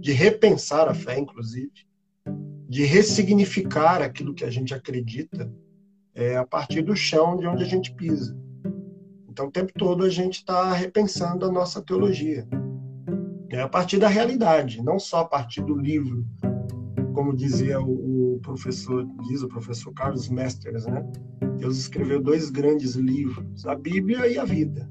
de 0.00 0.10
repensar 0.10 0.88
a 0.88 0.94
fé, 0.94 1.16
inclusive, 1.16 1.70
de 2.68 2.84
ressignificar 2.84 4.02
aquilo 4.02 4.34
que 4.34 4.44
a 4.44 4.50
gente 4.50 4.74
acredita 4.74 5.48
é, 6.12 6.36
a 6.36 6.44
partir 6.44 6.82
do 6.82 6.96
chão 6.96 7.36
de 7.36 7.46
onde 7.46 7.62
a 7.62 7.66
gente 7.66 7.94
pisa. 7.94 8.36
Então, 9.28 9.46
o 9.46 9.52
tempo 9.52 9.72
todo 9.74 10.02
a 10.02 10.10
gente 10.10 10.38
está 10.38 10.72
repensando 10.72 11.46
a 11.46 11.52
nossa 11.52 11.80
teologia 11.80 12.48
é 13.48 13.60
a 13.60 13.68
partir 13.68 13.98
da 13.98 14.08
realidade, 14.08 14.82
não 14.82 14.98
só 14.98 15.20
a 15.20 15.24
partir 15.24 15.60
do 15.62 15.76
livro, 15.76 16.26
como 17.12 17.34
dizia 17.34 17.80
o, 17.80 18.36
o 18.36 18.40
professor, 18.40 19.06
diz 19.28 19.42
o 19.42 19.48
professor 19.48 19.92
Carlos 19.92 20.28
Mesters, 20.28 20.86
né? 20.86 21.04
Deus 21.58 21.78
escreveu 21.78 22.20
dois 22.20 22.50
grandes 22.50 22.94
livros, 22.94 23.66
a 23.66 23.74
Bíblia 23.74 24.26
e 24.26 24.38
a 24.38 24.44
vida. 24.44 24.90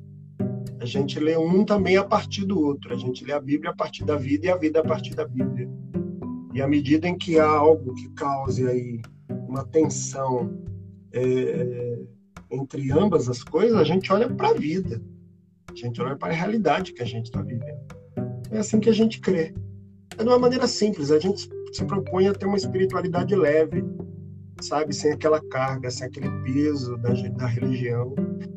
A 0.80 0.86
gente 0.86 1.20
lê 1.20 1.36
um 1.36 1.66
também 1.66 1.98
a 1.98 2.04
partir 2.04 2.46
do 2.46 2.60
outro. 2.60 2.94
A 2.94 2.98
gente 2.98 3.26
lê 3.26 3.34
a 3.34 3.40
Bíblia 3.40 3.72
a 3.72 3.76
partir 3.76 4.06
da 4.06 4.16
vida 4.16 4.46
e 4.46 4.50
a 4.50 4.56
vida 4.56 4.80
a 4.80 4.84
partir 4.84 5.14
da 5.14 5.28
Bíblia. 5.28 5.70
E 6.54 6.62
à 6.62 6.68
medida 6.68 7.08
em 7.08 7.18
que 7.18 7.38
há 7.38 7.50
algo 7.50 7.94
que 7.96 8.10
cause 8.10 8.66
aí 8.66 9.02
uma 9.48 9.66
tensão 9.66 10.58
é, 11.12 12.00
entre 12.50 12.92
ambas 12.92 13.28
as 13.28 13.44
coisas, 13.44 13.78
a 13.78 13.84
gente 13.84 14.12
olha 14.12 14.30
para 14.30 14.50
a 14.50 14.54
vida. 14.54 15.02
A 15.70 15.76
gente 15.76 16.02
olha 16.02 16.16
para 16.16 16.34
a 16.34 16.36
realidade 16.36 16.94
que 16.94 17.02
a 17.02 17.06
gente 17.06 17.26
está 17.26 17.42
vivendo. 17.42 17.80
É 18.52 18.60
assim 18.60 18.80
que 18.80 18.90
a 18.90 18.94
gente 18.94 19.20
crê. 19.20 19.54
É 20.18 20.24
de 20.24 20.30
uma 20.30 20.40
maneira 20.40 20.68
simples. 20.68 21.12
A 21.12 21.20
gente 21.20 21.50
se 21.72 21.86
propõe 21.86 22.28
a 22.28 22.34
ter 22.34 22.46
uma 22.46 22.58
espiritualidade 22.58 23.36
leve, 23.36 23.84
sabe? 24.62 24.94
Sem 24.94 25.14
aquela 25.14 25.42
carga, 25.50 25.90
sem 25.90 26.08
aquele 26.08 26.30
peso 26.44 26.98
da, 26.98 27.12
da 27.12 27.48
religião. 27.48 28.14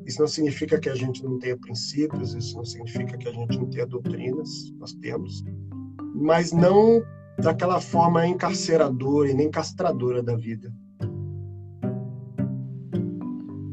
Isso 0.07 0.21
não 0.21 0.29
significa 0.29 0.79
que 0.79 0.89
a 0.89 0.95
gente 0.95 1.25
não 1.25 1.39
tenha 1.39 1.57
princípios, 1.57 2.35
isso 2.35 2.57
não 2.57 2.65
significa 2.65 3.17
que 3.17 3.29
a 3.29 3.33
gente 3.33 3.59
não 3.59 3.69
tenha 3.71 3.87
doutrinas, 3.87 4.73
nós 4.79 4.93
temos, 4.95 5.45
mas 6.15 6.53
não 6.53 7.03
daquela 7.39 7.81
forma 7.81 8.27
encarceradora 8.27 9.31
e 9.31 9.35
nem 9.35 9.51
castradora 9.51 10.23
da 10.23 10.37
vida. 10.37 10.73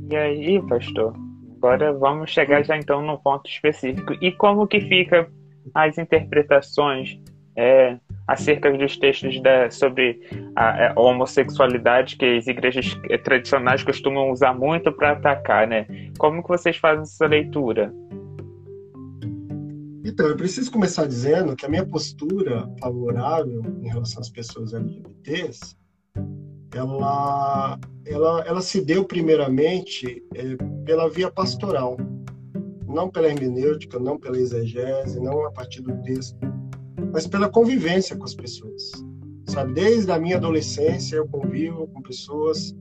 E 0.09 0.15
aí, 0.15 0.61
pastor? 0.67 1.13
Agora 1.57 1.93
vamos 1.93 2.31
chegar 2.31 2.63
já 2.63 2.77
então 2.77 3.05
no 3.05 3.19
ponto 3.19 3.47
específico. 3.49 4.13
E 4.21 4.31
como 4.31 4.65
que 4.65 4.81
fica 4.81 5.29
as 5.73 5.97
interpretações 5.97 7.19
é, 7.55 7.99
acerca 8.29 8.71
dos 8.71 8.95
textos 8.97 9.41
da, 9.41 9.69
sobre 9.71 10.21
a, 10.55 10.91
a, 10.91 10.99
homossexualidade 10.99 12.15
que 12.15 12.37
as 12.37 12.47
igrejas 12.47 12.95
tradicionais 13.23 13.83
costumam 13.83 14.31
usar 14.31 14.53
muito 14.53 14.91
para 14.91 15.13
atacar, 15.13 15.67
né? 15.67 15.87
Como 16.17 16.43
que 16.43 16.49
vocês 16.49 16.77
fazem 16.77 17.01
essa 17.01 17.25
leitura? 17.25 17.91
Então, 20.05 20.27
eu 20.27 20.37
preciso 20.37 20.71
começar 20.71 21.05
dizendo 21.05 21.55
que 21.55 21.65
a 21.65 21.69
minha 21.69 21.85
postura 21.85 22.69
favorável 22.79 23.61
em 23.81 23.87
relação 23.87 24.21
às 24.21 24.29
pessoas 24.29 24.73
LGBTs, 24.73 25.75
ela, 26.73 27.79
ela, 28.05 28.43
ela 28.45 28.61
se 28.61 28.85
deu 28.85 29.03
primeiramente 29.05 30.23
é, 30.35 30.55
pela 30.85 31.09
via 31.09 31.31
pastoral 31.31 31.97
não 32.87 33.07
pela 33.07 33.27
hermenêutica, 33.27 33.99
não 33.99 34.17
pela 34.17 34.37
exegese, 34.37 35.19
não 35.19 35.45
a 35.45 35.51
partir 35.51 35.81
do 35.81 35.95
texto, 36.01 36.39
mas 37.11 37.27
pela 37.27 37.49
convivência 37.49 38.15
com 38.15 38.23
as 38.23 38.35
pessoas. 38.35 38.91
Sabe, 39.45 39.73
desde 39.73 40.11
a 40.11 40.19
minha 40.19 40.37
adolescência 40.37 41.15
eu 41.15 41.27
convivo 41.27 41.87
com 41.87 42.01
pessoas 42.01 42.75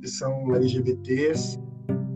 que 0.00 0.08
são 0.08 0.54
LGBTs 0.54 1.58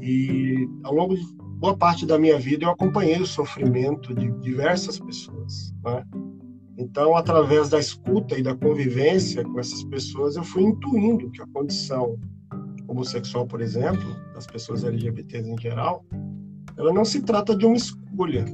e 0.00 0.68
ao 0.84 0.94
longo 0.94 1.16
de 1.16 1.22
boa 1.58 1.76
parte 1.76 2.06
da 2.06 2.18
minha 2.18 2.38
vida 2.38 2.64
eu 2.64 2.70
acompanhei 2.70 3.20
o 3.20 3.26
sofrimento 3.26 4.14
de 4.14 4.30
diversas 4.40 4.98
pessoas. 4.98 5.74
Né? 5.84 6.04
Então, 6.78 7.14
através 7.14 7.68
da 7.68 7.78
escuta 7.78 8.38
e 8.38 8.42
da 8.42 8.54
convivência 8.54 9.44
com 9.44 9.58
essas 9.60 9.84
pessoas, 9.84 10.36
eu 10.36 10.44
fui 10.44 10.62
intuindo 10.62 11.30
que 11.30 11.42
a 11.42 11.46
condição 11.52 12.18
homossexual, 12.88 13.46
por 13.46 13.60
exemplo, 13.60 14.16
das 14.32 14.46
pessoas 14.46 14.82
LGBTs 14.84 15.48
em 15.48 15.58
geral, 15.60 16.04
ela 16.78 16.92
não 16.92 17.04
se 17.04 17.22
trata 17.22 17.54
de 17.54 17.66
uma 17.66 17.76
escolha. 17.76 18.44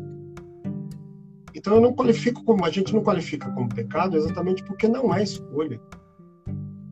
Então 1.57 1.77
eu 1.77 1.81
não 1.81 1.95
qualifico 1.95 2.45
como 2.45 2.66
a 2.66 2.71
gente 2.71 2.92
não 2.92 3.03
qualifica 3.03 3.51
como 3.53 3.66
pecado 3.66 4.14
exatamente 4.14 4.62
porque 4.62 4.87
não 4.87 5.12
é 5.14 5.23
escolha. 5.23 5.81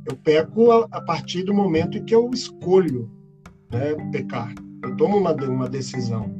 Eu 0.08 0.16
peco 0.16 0.70
a, 0.70 0.88
a 0.90 1.02
partir 1.02 1.42
do 1.42 1.52
momento 1.52 1.98
em 1.98 2.04
que 2.04 2.14
eu 2.14 2.30
escolho 2.30 3.10
né, 3.70 3.94
pecar. 4.10 4.54
Eu 4.82 4.96
tomo 4.96 5.18
uma, 5.18 5.32
uma 5.32 5.68
decisão. 5.68 6.34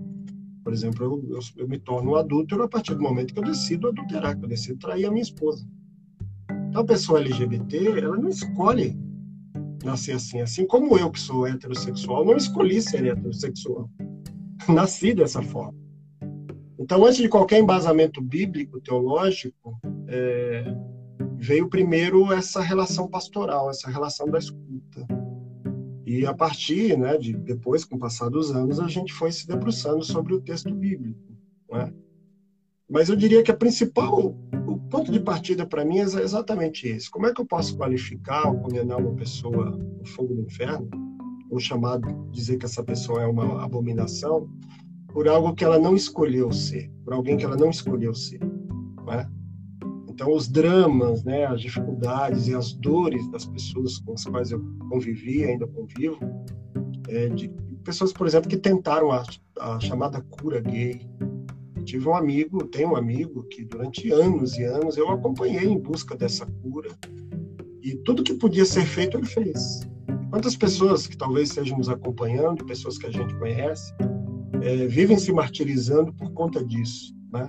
Por 0.65 0.73
exemplo, 0.73 1.05
eu, 1.05 1.37
eu, 1.37 1.41
eu 1.59 1.69
me 1.69 1.79
torno 1.79 2.17
adúltero 2.17 2.63
a 2.63 2.69
partir 2.69 2.95
do 2.95 3.03
momento 3.03 3.35
que 3.35 3.41
eu 3.41 3.45
decido 3.45 3.89
adulterar, 3.89 4.39
que 4.39 4.45
eu 4.47 4.49
decido 4.49 4.79
trair 4.79 5.05
a 5.05 5.11
minha 5.11 5.23
esposa. 5.23 5.69
Então 6.71 6.81
a 6.81 6.87
pessoa 6.87 7.21
LGBT, 7.21 8.01
ela 8.01 8.17
não 8.17 8.31
escolhe 8.31 8.99
nascer 9.85 10.13
assim. 10.13 10.41
Assim 10.41 10.67
como 10.67 10.97
eu, 10.97 11.11
que 11.11 11.21
sou 11.21 11.47
heterossexual, 11.47 12.25
não 12.25 12.39
escolhi 12.39 12.81
ser 12.81 13.05
heterossexual. 13.05 13.91
nasci 14.67 15.13
dessa 15.13 15.43
forma. 15.43 15.84
Então, 16.85 17.03
antes 17.03 17.17
de 17.17 17.31
qualquer 17.31 17.59
embasamento 17.59 18.21
bíblico, 18.21 18.79
teológico, 18.79 19.81
é, 20.07 20.65
veio 21.39 21.67
primeiro 21.67 22.31
essa 22.31 22.61
relação 22.61 23.09
pastoral, 23.09 23.71
essa 23.71 23.89
relação 23.91 24.27
da 24.27 24.39
escuta. 24.39 25.07
E 26.05 26.27
a 26.27 26.35
partir, 26.35 26.99
né, 26.99 27.17
de 27.17 27.33
depois, 27.33 27.87
com 27.87 27.97
o 27.97 27.99
passar 27.99 28.29
dos 28.29 28.55
anos, 28.55 28.79
a 28.79 28.87
gente 28.87 29.15
foi 29.15 29.33
se 29.33 29.49
debruçando 29.49 30.05
sobre 30.05 30.35
o 30.35 30.43
texto 30.43 30.75
bíblico. 30.75 31.19
Né? 31.73 31.91
Mas 32.87 33.09
eu 33.09 33.17
diria 33.17 33.43
que 33.43 33.51
a 33.51 33.57
principal, 33.57 34.37
o 34.69 34.77
ponto 34.91 35.11
de 35.11 35.21
partida 35.21 35.65
para 35.65 35.87
mim 35.87 36.01
é 36.01 36.03
exatamente 36.03 36.87
esse. 36.87 37.11
Como 37.11 37.27
é 37.27 37.33
que 37.33 37.41
eu 37.41 37.47
posso 37.47 37.79
qualificar 37.79 38.47
ou 38.47 38.61
condenar 38.61 38.99
uma 38.99 39.15
pessoa 39.15 39.71
no 39.71 40.05
fogo 40.05 40.35
do 40.35 40.43
inferno? 40.43 40.87
ou 41.55 41.61
chamado 41.61 42.29
dizer 42.33 42.57
que 42.57 42.65
essa 42.65 42.83
pessoa 42.83 43.23
é 43.23 43.27
uma 43.27 43.65
abominação 43.65 44.51
por 45.15 45.29
algo 45.29 45.55
que 45.55 45.65
ela 45.65 45.79
não 45.79 45.95
escolheu 45.95 46.51
ser, 46.51 46.91
por 47.05 47.15
alguém 47.15 47.37
que 47.37 47.45
ela 47.45 47.57
não 47.57 47.71
escolheu 47.71 48.13
ser. 48.13 48.41
Né? 49.07 49.31
Então, 50.09 50.33
os 50.35 50.49
dramas, 50.49 51.23
né, 51.23 51.47
as 51.47 51.61
dificuldades 51.61 52.49
e 52.49 52.55
as 52.55 52.73
dores 52.75 53.31
das 53.31 53.47
pessoas 53.47 53.99
com 54.01 54.15
as 54.15 54.25
quais 54.25 54.51
eu 54.51 54.61
convivi, 54.91 55.45
ainda 55.45 55.69
convivo, 55.69 56.19
é, 57.09 57.29
de 57.29 57.49
pessoas, 57.85 58.13
por 58.13 58.27
exemplo, 58.27 58.51
que 58.51 58.57
tentaram 58.57 59.13
a, 59.13 59.23
a 59.61 59.79
chamada 59.79 60.21
cura 60.21 60.61
gay. 60.61 61.09
Eu 61.77 61.85
tive 61.85 62.09
um 62.09 62.17
amigo, 62.17 62.65
tenho 62.65 62.91
um 62.91 62.97
amigo 62.97 63.45
que 63.45 63.65
durante 63.65 64.11
anos 64.11 64.57
e 64.57 64.65
anos 64.65 64.97
eu 64.97 65.09
acompanhei 65.11 65.65
em 65.65 65.79
busca 65.79 66.17
dessa 66.17 66.45
cura 66.47 66.91
e 67.83 67.95
tudo 67.99 68.25
que 68.25 68.35
podia 68.35 68.65
ser 68.65 68.85
feito 68.85 69.17
ele 69.17 69.27
fez. 69.27 69.81
Quantas 70.31 70.57
pessoas 70.57 71.07
que 71.07 71.17
talvez 71.17 71.51
estejam 71.51 71.79
nos 71.79 71.89
acompanhando, 71.89 72.65
pessoas 72.65 72.99
que 72.99 73.07
a 73.07 73.11
gente 73.11 73.33
conhece, 73.37 73.93
é, 74.65 74.87
vivem 74.87 75.19
se 75.19 75.33
martirizando 75.33 76.13
por 76.13 76.33
conta 76.33 76.65
disso, 76.65 77.15
né? 77.33 77.49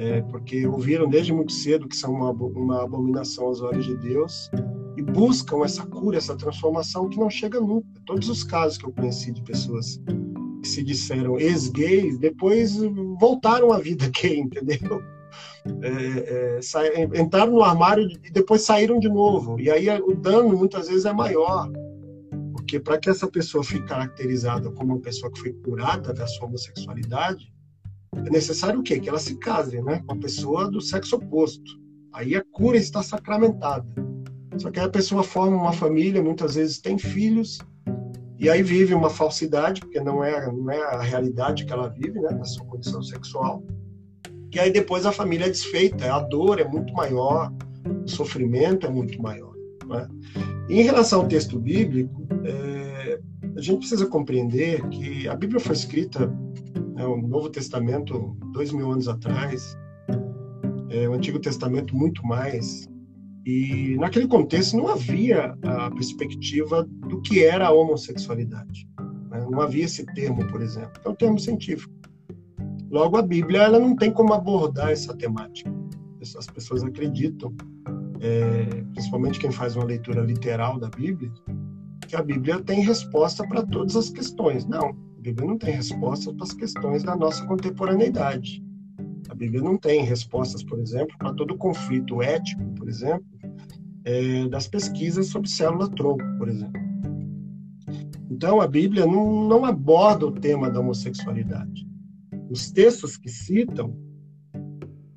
é, 0.00 0.22
porque 0.22 0.66
ouviram 0.66 1.06
desde 1.06 1.30
muito 1.30 1.52
cedo 1.52 1.86
que 1.86 1.94
são 1.94 2.14
uma, 2.14 2.30
uma 2.30 2.84
abominação 2.84 3.44
aos 3.44 3.60
olhos 3.60 3.84
de 3.84 3.94
Deus 3.98 4.50
e 4.96 5.02
buscam 5.02 5.62
essa 5.62 5.84
cura, 5.84 6.16
essa 6.16 6.34
transformação 6.34 7.06
que 7.10 7.18
não 7.18 7.28
chega 7.28 7.60
nunca. 7.60 7.86
Todos 8.06 8.30
os 8.30 8.42
casos 8.42 8.78
que 8.78 8.86
eu 8.86 8.92
conheci 8.92 9.30
de 9.30 9.42
pessoas 9.42 10.00
que 10.62 10.68
se 10.68 10.82
disseram 10.82 11.38
ex-gays, 11.38 12.18
depois 12.18 12.76
voltaram 13.20 13.72
à 13.72 13.78
vida 13.78 14.10
gay, 14.10 14.40
entendeu? 14.40 15.02
É, 15.82 16.58
é, 16.58 17.20
entraram 17.20 17.52
no 17.52 17.62
armário 17.62 18.08
e 18.24 18.30
depois 18.30 18.62
saíram 18.62 18.98
de 18.98 19.08
novo. 19.08 19.60
E 19.60 19.70
aí 19.70 19.86
o 20.00 20.14
dano 20.14 20.56
muitas 20.56 20.88
vezes 20.88 21.04
é 21.04 21.12
maior. 21.12 21.70
Porque 22.70 22.78
para 22.78 22.98
que 22.98 23.10
essa 23.10 23.26
pessoa 23.26 23.64
fique 23.64 23.84
caracterizada 23.84 24.70
como 24.70 24.94
uma 24.94 25.00
pessoa 25.00 25.32
que 25.32 25.40
foi 25.40 25.52
curada 25.54 26.14
da 26.14 26.24
sua 26.28 26.46
homossexualidade, 26.46 27.52
é 28.14 28.30
necessário 28.30 28.78
o 28.78 28.82
quê? 28.84 29.00
Que 29.00 29.08
ela 29.08 29.18
se 29.18 29.34
case, 29.38 29.82
né? 29.82 30.00
Com 30.06 30.12
a 30.12 30.16
pessoa 30.16 30.70
do 30.70 30.80
sexo 30.80 31.16
oposto. 31.16 31.80
Aí 32.12 32.36
a 32.36 32.44
cura 32.52 32.76
está 32.76 33.02
sacramentada. 33.02 33.84
Só 34.56 34.70
que 34.70 34.78
aí 34.78 34.86
a 34.86 34.88
pessoa 34.88 35.24
forma 35.24 35.56
uma 35.56 35.72
família, 35.72 36.22
muitas 36.22 36.54
vezes 36.54 36.78
tem 36.78 36.96
filhos, 36.96 37.58
e 38.38 38.48
aí 38.48 38.62
vive 38.62 38.94
uma 38.94 39.10
falsidade, 39.10 39.80
porque 39.80 39.98
não 40.00 40.22
é, 40.22 40.46
não 40.46 40.70
é 40.70 40.80
a 40.80 41.00
realidade 41.00 41.64
que 41.64 41.72
ela 41.72 41.88
vive, 41.88 42.20
né? 42.20 42.28
Da 42.28 42.44
sua 42.44 42.64
condição 42.66 43.02
sexual. 43.02 43.64
E 44.54 44.60
aí 44.60 44.70
depois 44.70 45.04
a 45.04 45.10
família 45.10 45.46
é 45.46 45.50
desfeita, 45.50 46.14
a 46.14 46.20
dor 46.20 46.60
é 46.60 46.64
muito 46.64 46.92
maior, 46.92 47.52
o 48.04 48.08
sofrimento 48.08 48.86
é 48.86 48.90
muito 48.90 49.20
maior. 49.20 49.54
Né? 49.88 50.06
Em 50.70 50.82
relação 50.82 51.22
ao 51.22 51.26
texto 51.26 51.58
bíblico, 51.58 52.28
é, 52.44 53.20
a 53.56 53.60
gente 53.60 53.78
precisa 53.78 54.06
compreender 54.06 54.88
que 54.88 55.26
a 55.26 55.34
Bíblia 55.34 55.58
foi 55.58 55.74
escrita 55.74 56.28
né, 56.94 57.04
o 57.04 57.16
Novo 57.16 57.50
Testamento, 57.50 58.36
dois 58.52 58.70
mil 58.70 58.88
anos 58.88 59.08
atrás, 59.08 59.76
é, 60.88 61.08
o 61.08 61.12
Antigo 61.12 61.40
Testamento 61.40 61.96
muito 61.96 62.24
mais. 62.24 62.88
E 63.44 63.96
naquele 63.98 64.28
contexto 64.28 64.76
não 64.76 64.86
havia 64.86 65.58
a 65.64 65.90
perspectiva 65.90 66.86
do 67.08 67.20
que 67.20 67.44
era 67.44 67.66
a 67.66 67.72
homossexualidade. 67.72 68.88
Né? 69.28 69.44
Não 69.50 69.60
havia 69.60 69.86
esse 69.86 70.06
termo, 70.14 70.46
por 70.46 70.62
exemplo. 70.62 71.02
É 71.04 71.08
um 71.08 71.16
termo 71.16 71.38
científico. 71.40 71.92
Logo, 72.88 73.16
a 73.16 73.22
Bíblia 73.22 73.62
ela 73.62 73.80
não 73.80 73.96
tem 73.96 74.12
como 74.12 74.32
abordar 74.34 74.90
essa 74.90 75.16
temática. 75.16 75.68
As 76.38 76.46
pessoas 76.46 76.84
acreditam, 76.84 77.52
é, 78.20 78.84
principalmente 78.92 79.40
quem 79.40 79.50
faz 79.50 79.76
uma 79.76 79.84
leitura 79.84 80.20
literal 80.20 80.78
da 80.78 80.88
Bíblia, 80.88 81.32
que 82.06 82.14
a 82.14 82.22
Bíblia 82.22 82.60
tem 82.60 82.80
resposta 82.80 83.46
para 83.46 83.64
todas 83.64 83.96
as 83.96 84.10
questões. 84.10 84.66
Não, 84.66 84.88
a 84.88 85.20
Bíblia 85.20 85.46
não 85.46 85.56
tem 85.56 85.74
respostas 85.74 86.34
para 86.34 86.44
as 86.44 86.52
questões 86.52 87.02
da 87.02 87.16
nossa 87.16 87.44
contemporaneidade. 87.46 88.62
A 89.28 89.34
Bíblia 89.34 89.62
não 89.62 89.76
tem 89.76 90.04
respostas, 90.04 90.62
por 90.62 90.78
exemplo, 90.80 91.16
para 91.18 91.32
todo 91.32 91.54
o 91.54 91.58
conflito 91.58 92.20
ético, 92.20 92.62
por 92.74 92.88
exemplo, 92.88 93.24
é, 94.04 94.48
das 94.48 94.66
pesquisas 94.66 95.28
sobre 95.28 95.48
célula-tronco, 95.48 96.24
por 96.36 96.48
exemplo. 96.48 96.80
Então, 98.30 98.60
a 98.60 98.66
Bíblia 98.66 99.06
não, 99.06 99.46
não 99.46 99.64
aborda 99.64 100.26
o 100.26 100.32
tema 100.32 100.70
da 100.70 100.80
homossexualidade. 100.80 101.86
Os 102.50 102.70
textos 102.70 103.16
que 103.16 103.28
citam 103.28 103.96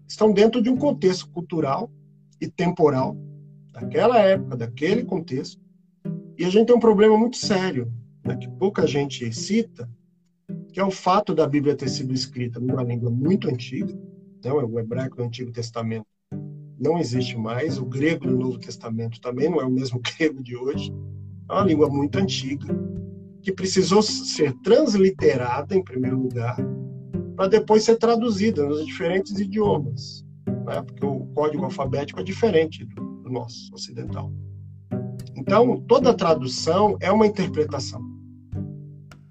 estão 0.08 0.32
dentro 0.32 0.62
de 0.62 0.70
um 0.70 0.78
contexto 0.78 1.30
cultural 1.32 1.90
e 2.44 2.48
temporal 2.50 3.18
daquela 3.72 4.20
época, 4.20 4.58
daquele 4.58 5.04
contexto. 5.04 5.62
E 6.38 6.44
a 6.44 6.50
gente 6.50 6.68
tem 6.68 6.76
um 6.76 6.80
problema 6.80 7.18
muito 7.18 7.38
sério 7.38 7.92
né, 8.24 8.36
que 8.36 8.50
pouca 8.50 8.86
gente 8.86 9.32
cita, 9.34 9.90
que 10.74 10.80
é 10.80 10.84
o 10.84 10.92
fato 10.92 11.34
da 11.34 11.48
Bíblia 11.48 11.76
ter 11.76 11.90
sido 11.90 12.14
escrita 12.14 12.60
numa 12.60 12.84
língua 12.84 13.10
muito 13.10 13.50
antiga, 13.50 13.94
né, 14.44 14.52
o 14.52 14.80
hebraico 14.80 15.18
do 15.18 15.24
Antigo 15.24 15.52
Testamento 15.52 16.06
não 16.78 16.98
existe 16.98 17.38
mais, 17.38 17.78
o 17.78 17.86
grego 17.86 18.28
do 18.28 18.38
Novo 18.38 18.58
Testamento 18.58 19.22
também 19.22 19.50
não 19.50 19.62
é 19.62 19.66
o 19.66 19.72
mesmo 19.72 20.02
grego 20.18 20.44
de 20.44 20.58
hoje, 20.58 20.94
é 21.50 21.54
uma 21.54 21.64
língua 21.64 21.90
muito 21.90 22.18
antiga, 22.20 22.68
que 23.42 23.54
precisou 23.54 24.02
ser 24.02 24.54
transliterada, 24.62 25.76
em 25.76 25.84
primeiro 25.84 26.18
lugar, 26.18 26.58
para 27.36 27.48
depois 27.48 27.84
ser 27.84 27.98
traduzida 27.98 28.66
nos 28.66 28.86
diferentes 28.86 29.40
idiomas, 29.40 30.23
né, 30.64 30.82
porque 30.82 31.06
o 31.06 31.26
código 31.34 31.64
alfabético 31.64 32.20
é 32.20 32.24
diferente 32.24 32.86
do, 32.86 33.14
nosso 33.30 33.74
ocidental. 33.74 34.32
Então, 35.36 35.82
toda 35.88 36.14
tradução 36.14 36.96
é 37.00 37.12
uma 37.12 37.26
interpretação. 37.26 38.02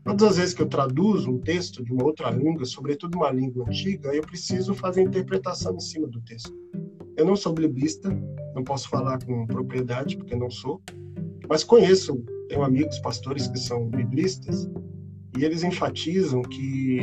Todas 0.05 0.31
as 0.31 0.37
vezes 0.37 0.55
que 0.55 0.63
eu 0.63 0.69
traduzo 0.69 1.31
um 1.31 1.39
texto 1.39 1.85
de 1.85 1.93
uma 1.93 2.05
outra 2.05 2.29
língua, 2.31 2.65
sobretudo 2.65 3.17
uma 3.17 3.31
língua 3.31 3.65
antiga, 3.69 4.13
eu 4.13 4.23
preciso 4.23 4.75
fazer 4.75 5.03
interpretação 5.03 5.77
em 5.77 5.81
cima 5.81 6.09
do 6.09 6.21
texto. 6.23 6.53
Eu 7.17 7.25
não 7.25 7.37
sou 7.37 7.53
biblista, 7.53 8.09
não 8.55 8.65
posso 8.65 8.89
falar 8.89 9.25
com 9.25 9.47
propriedade, 9.47 10.17
porque 10.17 10.35
não 10.35 10.51
sou, 10.51 10.83
mas 11.49 11.63
conheço, 11.63 12.25
tenho 12.49 12.65
amigos 12.65 12.99
pastores 12.99 13.47
que 13.47 13.59
são 13.59 13.89
biblistas, 13.89 14.69
e 15.39 15.45
eles 15.45 15.63
enfatizam 15.63 16.43
que, 16.43 17.01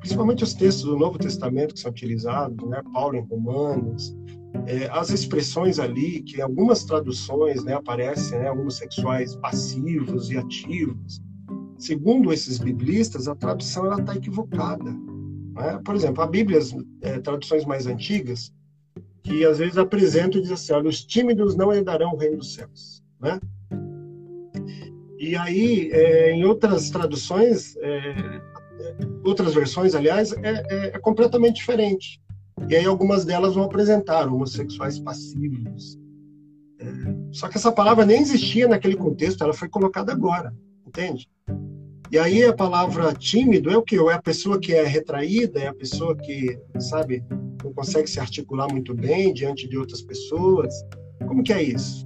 principalmente 0.00 0.44
os 0.44 0.54
textos 0.54 0.84
do 0.84 0.96
Novo 0.96 1.18
Testamento 1.18 1.74
que 1.74 1.80
são 1.80 1.90
utilizados, 1.90 2.68
né, 2.68 2.82
Paulo 2.92 3.16
em 3.16 3.22
Romanos, 3.22 4.16
é, 4.66 4.88
as 4.90 5.10
expressões 5.10 5.78
ali, 5.78 6.22
que 6.22 6.38
em 6.38 6.42
algumas 6.42 6.84
traduções 6.84 7.64
né, 7.64 7.74
aparecem 7.74 8.38
né, 8.38 8.50
homossexuais 8.50 9.36
passivos 9.36 10.30
e 10.30 10.38
ativos, 10.38 11.20
segundo 11.78 12.32
esses 12.32 12.58
biblistas, 12.58 13.28
a 13.28 13.34
tradução 13.34 13.98
está 13.98 14.14
equivocada. 14.14 14.90
Né? 14.90 15.80
Por 15.84 15.94
exemplo, 15.94 16.22
há 16.22 16.26
Bíblias, 16.26 16.74
é, 17.02 17.18
traduções 17.20 17.64
mais 17.64 17.86
antigas, 17.86 18.52
que 19.22 19.44
às 19.44 19.58
vezes 19.58 19.76
apresentam 19.76 20.38
e 20.38 20.42
dizem 20.42 20.54
assim, 20.54 20.72
olha, 20.72 20.88
os 20.88 21.04
tímidos 21.04 21.54
não 21.54 21.72
herdarão 21.72 22.12
o 22.12 22.16
reino 22.16 22.38
dos 22.38 22.54
céus. 22.54 23.02
Né? 23.20 23.40
E 25.18 25.36
aí, 25.36 25.90
é, 25.92 26.32
em 26.32 26.44
outras 26.44 26.90
traduções, 26.90 27.76
é, 27.78 28.40
outras 29.24 29.54
versões, 29.54 29.94
aliás, 29.94 30.32
é, 30.32 30.64
é, 30.70 30.86
é, 30.94 30.98
completamente 30.98 31.56
diferente. 31.56 32.20
E 32.68 32.74
aí 32.74 32.84
algumas 32.84 33.24
delas 33.24 33.54
vão 33.54 33.64
apresentar 33.64 34.26
homossexuais 34.26 34.98
passivos. 34.98 35.98
É, 36.80 36.86
só 37.32 37.48
que 37.48 37.56
essa 37.56 37.72
palavra 37.72 38.04
nem 38.04 38.20
existia 38.20 38.66
naquele 38.66 38.96
contexto, 38.96 39.42
ela 39.42 39.52
foi 39.52 39.68
colocada 39.68 40.12
agora, 40.12 40.54
entende? 40.86 41.28
E 42.10 42.18
aí 42.18 42.42
a 42.44 42.54
palavra 42.54 43.12
tímido 43.12 43.70
é 43.70 43.76
o 43.76 43.82
que? 43.82 43.96
É 43.96 44.14
a 44.14 44.22
pessoa 44.22 44.58
que 44.58 44.72
é 44.72 44.84
retraída, 44.84 45.60
é 45.60 45.66
a 45.66 45.74
pessoa 45.74 46.16
que, 46.16 46.58
sabe, 46.78 47.22
não 47.62 47.72
consegue 47.72 48.08
se 48.08 48.18
articular 48.18 48.66
muito 48.70 48.94
bem 48.94 49.32
diante 49.34 49.68
de 49.68 49.76
outras 49.76 50.00
pessoas. 50.00 50.74
Como 51.26 51.42
que 51.42 51.52
é 51.52 51.62
isso? 51.62 52.02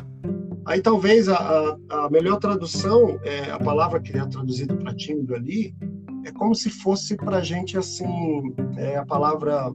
Aí 0.65 0.81
talvez 0.81 1.29
a, 1.29 1.37
a, 1.37 1.77
a 2.05 2.11
melhor 2.11 2.39
tradução, 2.39 3.21
é, 3.25 3.51
a 3.51 3.59
palavra 3.59 4.01
que 4.01 4.17
é 4.17 4.27
traduzida 4.27 4.77
para 4.77 4.95
tímido 4.95 5.35
ali, 5.35 5.75
é 6.25 6.33
como 6.33 6.55
se 6.55 6.71
fosse 6.71 7.17
para 7.17 7.39
a 7.39 7.43
gente 7.43 7.77
assim, 7.77 8.53
é 8.77 8.97
a 8.97 9.05
palavra 9.05 9.73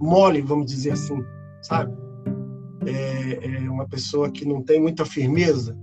mole, 0.00 0.40
vamos 0.40 0.66
dizer 0.66 0.92
assim, 0.92 1.22
sabe? 1.62 1.96
É, 2.86 3.64
é 3.64 3.70
uma 3.70 3.88
pessoa 3.88 4.30
que 4.30 4.44
não 4.44 4.62
tem 4.62 4.80
muita 4.80 5.04
firmeza, 5.04 5.76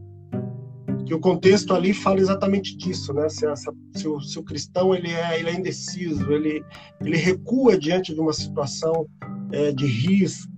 que 1.06 1.14
o 1.14 1.20
contexto 1.20 1.74
ali 1.74 1.94
fala 1.94 2.20
exatamente 2.20 2.78
disso, 2.78 3.14
né? 3.14 3.28
Se, 3.28 3.46
essa, 3.46 3.74
se, 3.94 4.08
o, 4.08 4.22
se 4.22 4.40
o, 4.40 4.44
cristão 4.44 4.96
ele 4.96 5.12
é, 5.12 5.40
ele 5.40 5.50
é 5.50 5.56
indeciso, 5.56 6.32
ele, 6.32 6.64
ele 7.02 7.18
recua 7.18 7.78
diante 7.78 8.14
de 8.14 8.20
uma 8.20 8.34
situação 8.34 9.06
é, 9.52 9.72
de 9.72 9.86
risco, 9.86 10.52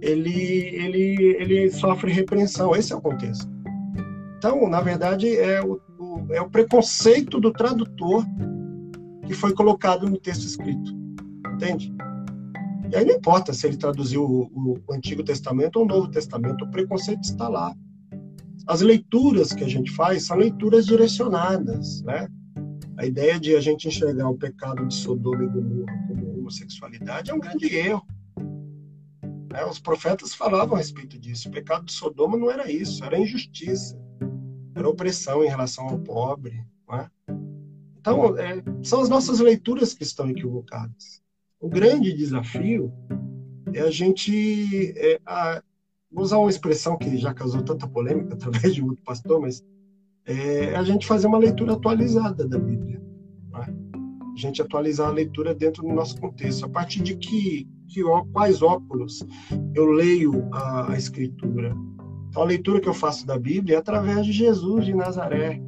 ele, 0.00 0.30
ele, 0.30 1.36
ele 1.38 1.70
sofre 1.70 2.10
repreensão. 2.10 2.74
Esse 2.74 2.92
é 2.92 2.96
o 2.96 3.00
contexto. 3.00 3.48
Então, 4.38 4.68
na 4.68 4.80
verdade, 4.80 5.36
é 5.36 5.62
o, 5.62 5.80
é 6.30 6.40
o 6.40 6.48
preconceito 6.48 7.40
do 7.40 7.52
tradutor 7.52 8.24
que 9.26 9.34
foi 9.34 9.54
colocado 9.54 10.08
no 10.08 10.18
texto 10.18 10.44
escrito. 10.44 10.92
Entende? 11.54 11.92
E 12.90 12.96
aí 12.96 13.04
não 13.04 13.14
importa 13.14 13.52
se 13.52 13.66
ele 13.66 13.76
traduziu 13.76 14.22
o, 14.24 14.78
o 14.86 14.92
Antigo 14.92 15.22
Testamento 15.22 15.76
ou 15.76 15.84
o 15.84 15.88
Novo 15.88 16.08
Testamento, 16.08 16.64
o 16.64 16.70
preconceito 16.70 17.22
está 17.22 17.48
lá. 17.48 17.74
As 18.66 18.80
leituras 18.80 19.52
que 19.52 19.64
a 19.64 19.68
gente 19.68 19.90
faz 19.90 20.26
são 20.26 20.36
leituras 20.36 20.86
direcionadas, 20.86 22.02
né? 22.02 22.28
A 22.96 23.06
ideia 23.06 23.40
de 23.40 23.56
a 23.56 23.60
gente 23.60 23.88
enxergar 23.88 24.28
o 24.28 24.36
pecado 24.36 24.86
de 24.86 24.94
Sodoma 24.94 25.42
e 25.42 25.48
Gomorra 25.48 26.06
como 26.06 26.38
homossexualidade 26.38 27.30
é 27.30 27.34
um 27.34 27.40
grande 27.40 27.74
erro. 27.74 28.06
Né? 29.50 29.64
Os 29.64 29.78
profetas 29.78 30.34
falavam 30.34 30.74
a 30.74 30.78
respeito 30.78 31.18
disso. 31.18 31.48
O 31.48 31.52
pecado 31.52 31.86
de 31.86 31.92
Sodoma 31.92 32.36
não 32.36 32.50
era 32.50 32.70
isso, 32.70 33.04
era 33.04 33.18
injustiça, 33.18 33.98
era 34.74 34.88
opressão 34.88 35.44
em 35.44 35.48
relação 35.48 35.88
ao 35.88 35.98
pobre. 35.98 36.64
É? 36.92 37.06
Então, 37.98 38.36
é, 38.36 38.62
são 38.82 39.00
as 39.00 39.08
nossas 39.08 39.40
leituras 39.40 39.94
que 39.94 40.02
estão 40.02 40.28
equivocadas. 40.28 41.22
O 41.60 41.68
grande 41.68 42.12
desafio 42.12 42.92
é 43.72 43.80
a 43.80 43.90
gente 43.90 44.92
é, 44.96 45.20
a, 45.24 45.62
vou 46.10 46.24
usar 46.24 46.38
uma 46.38 46.50
expressão 46.50 46.98
que 46.98 47.16
já 47.16 47.32
causou 47.32 47.62
tanta 47.62 47.86
polêmica 47.86 48.34
através 48.34 48.74
de 48.74 48.82
outro 48.82 49.02
pastor, 49.04 49.40
mas 49.40 49.64
é 50.26 50.74
a 50.76 50.82
gente 50.82 51.06
fazer 51.06 51.26
uma 51.26 51.38
leitura 51.38 51.72
atualizada 51.74 52.46
da 52.46 52.58
Bíblia. 52.58 53.00
É? 53.54 53.60
A 53.60 54.36
gente 54.36 54.62
atualizar 54.62 55.08
a 55.08 55.12
leitura 55.12 55.54
dentro 55.54 55.82
do 55.82 55.92
nosso 55.92 56.20
contexto. 56.20 56.64
A 56.64 56.68
partir 56.68 57.02
de 57.02 57.16
que, 57.16 57.68
que 57.88 58.02
quais 58.32 58.62
óculos 58.62 59.24
eu 59.74 59.86
leio 59.86 60.48
a, 60.52 60.92
a 60.92 60.96
Escritura? 60.96 61.74
Então, 62.32 62.44
a 62.44 62.46
leitura 62.46 62.80
que 62.80 62.88
eu 62.88 62.94
faço 62.94 63.26
da 63.26 63.38
Bíblia 63.38 63.76
é 63.76 63.78
através 63.78 64.24
de 64.24 64.32
Jesus 64.32 64.86
de 64.86 64.94
Nazaré. 64.94 65.60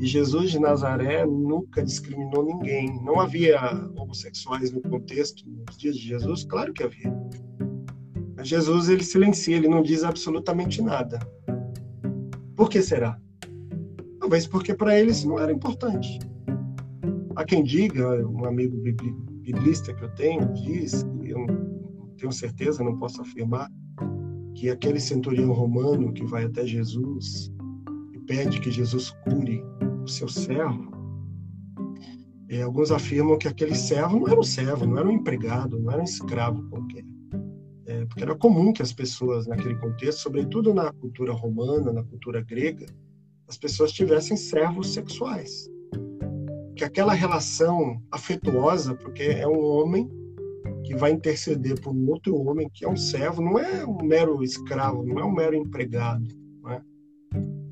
E 0.00 0.04
Jesus 0.04 0.50
de 0.50 0.58
Nazaré 0.58 1.24
nunca 1.24 1.80
discriminou 1.80 2.44
ninguém. 2.44 3.00
Não 3.04 3.20
havia 3.20 3.56
homossexuais 3.96 4.72
no 4.72 4.80
contexto 4.80 5.48
nos 5.48 5.78
dias 5.78 5.94
de 5.94 6.08
Jesus? 6.08 6.42
Claro 6.42 6.72
que 6.72 6.82
havia. 6.82 7.16
Mas 8.36 8.48
Jesus 8.48 8.88
ele 8.88 9.04
silencia, 9.04 9.56
ele 9.56 9.68
não 9.68 9.80
diz 9.80 10.02
absolutamente 10.02 10.82
nada. 10.82 11.20
Por 12.56 12.68
que 12.68 12.82
será? 12.82 13.16
Talvez 14.18 14.48
porque 14.48 14.74
para 14.74 14.98
ele 14.98 15.12
isso 15.12 15.28
não 15.28 15.38
era 15.38 15.52
importante. 15.52 16.18
Há 17.36 17.44
quem 17.44 17.62
diga, 17.62 18.26
um 18.26 18.44
amigo 18.44 18.76
biblista 18.76 19.94
que 19.94 20.02
eu 20.02 20.12
tenho 20.16 20.52
diz, 20.52 21.06
eu 21.22 21.38
não 21.38 22.08
tenho 22.16 22.32
certeza, 22.32 22.82
não 22.82 22.98
posso 22.98 23.22
afirmar, 23.22 23.70
que 24.60 24.68
aquele 24.68 25.00
centurião 25.00 25.54
romano 25.54 26.12
que 26.12 26.22
vai 26.22 26.44
até 26.44 26.66
Jesus 26.66 27.50
e 28.12 28.18
pede 28.18 28.60
que 28.60 28.70
Jesus 28.70 29.08
cure 29.24 29.64
o 30.04 30.06
seu 30.06 30.28
servo, 30.28 30.92
é, 32.46 32.60
alguns 32.60 32.90
afirmam 32.90 33.38
que 33.38 33.48
aquele 33.48 33.74
servo 33.74 34.20
não 34.20 34.28
era 34.28 34.38
um 34.38 34.42
servo, 34.42 34.84
não 34.84 34.98
era 34.98 35.08
um 35.08 35.12
empregado, 35.12 35.80
não 35.80 35.90
era 35.90 36.02
um 36.02 36.04
escravo 36.04 36.62
qualquer. 36.68 37.02
É, 37.86 38.04
porque 38.04 38.22
era 38.22 38.34
comum 38.34 38.70
que 38.70 38.82
as 38.82 38.92
pessoas, 38.92 39.46
naquele 39.46 39.76
contexto, 39.76 40.20
sobretudo 40.20 40.74
na 40.74 40.92
cultura 40.92 41.32
romana, 41.32 41.90
na 41.90 42.04
cultura 42.04 42.42
grega, 42.42 42.84
as 43.48 43.56
pessoas 43.56 43.92
tivessem 43.92 44.36
servos 44.36 44.92
sexuais. 44.92 45.70
Que 46.76 46.84
aquela 46.84 47.14
relação 47.14 47.98
afetuosa, 48.12 48.94
porque 48.94 49.22
é 49.22 49.48
um 49.48 49.58
homem 49.58 50.06
que 50.90 50.96
vai 50.96 51.12
interceder 51.12 51.80
por 51.80 51.94
um 51.94 52.10
outro 52.10 52.34
homem 52.34 52.68
que 52.74 52.84
é 52.84 52.88
um 52.88 52.96
servo, 52.96 53.40
não 53.40 53.56
é 53.56 53.86
um 53.86 53.98
mero 54.02 54.42
escravo, 54.42 55.04
não 55.04 55.20
é 55.20 55.24
um 55.24 55.30
mero 55.30 55.54
empregado. 55.54 56.26
É? 56.66 56.80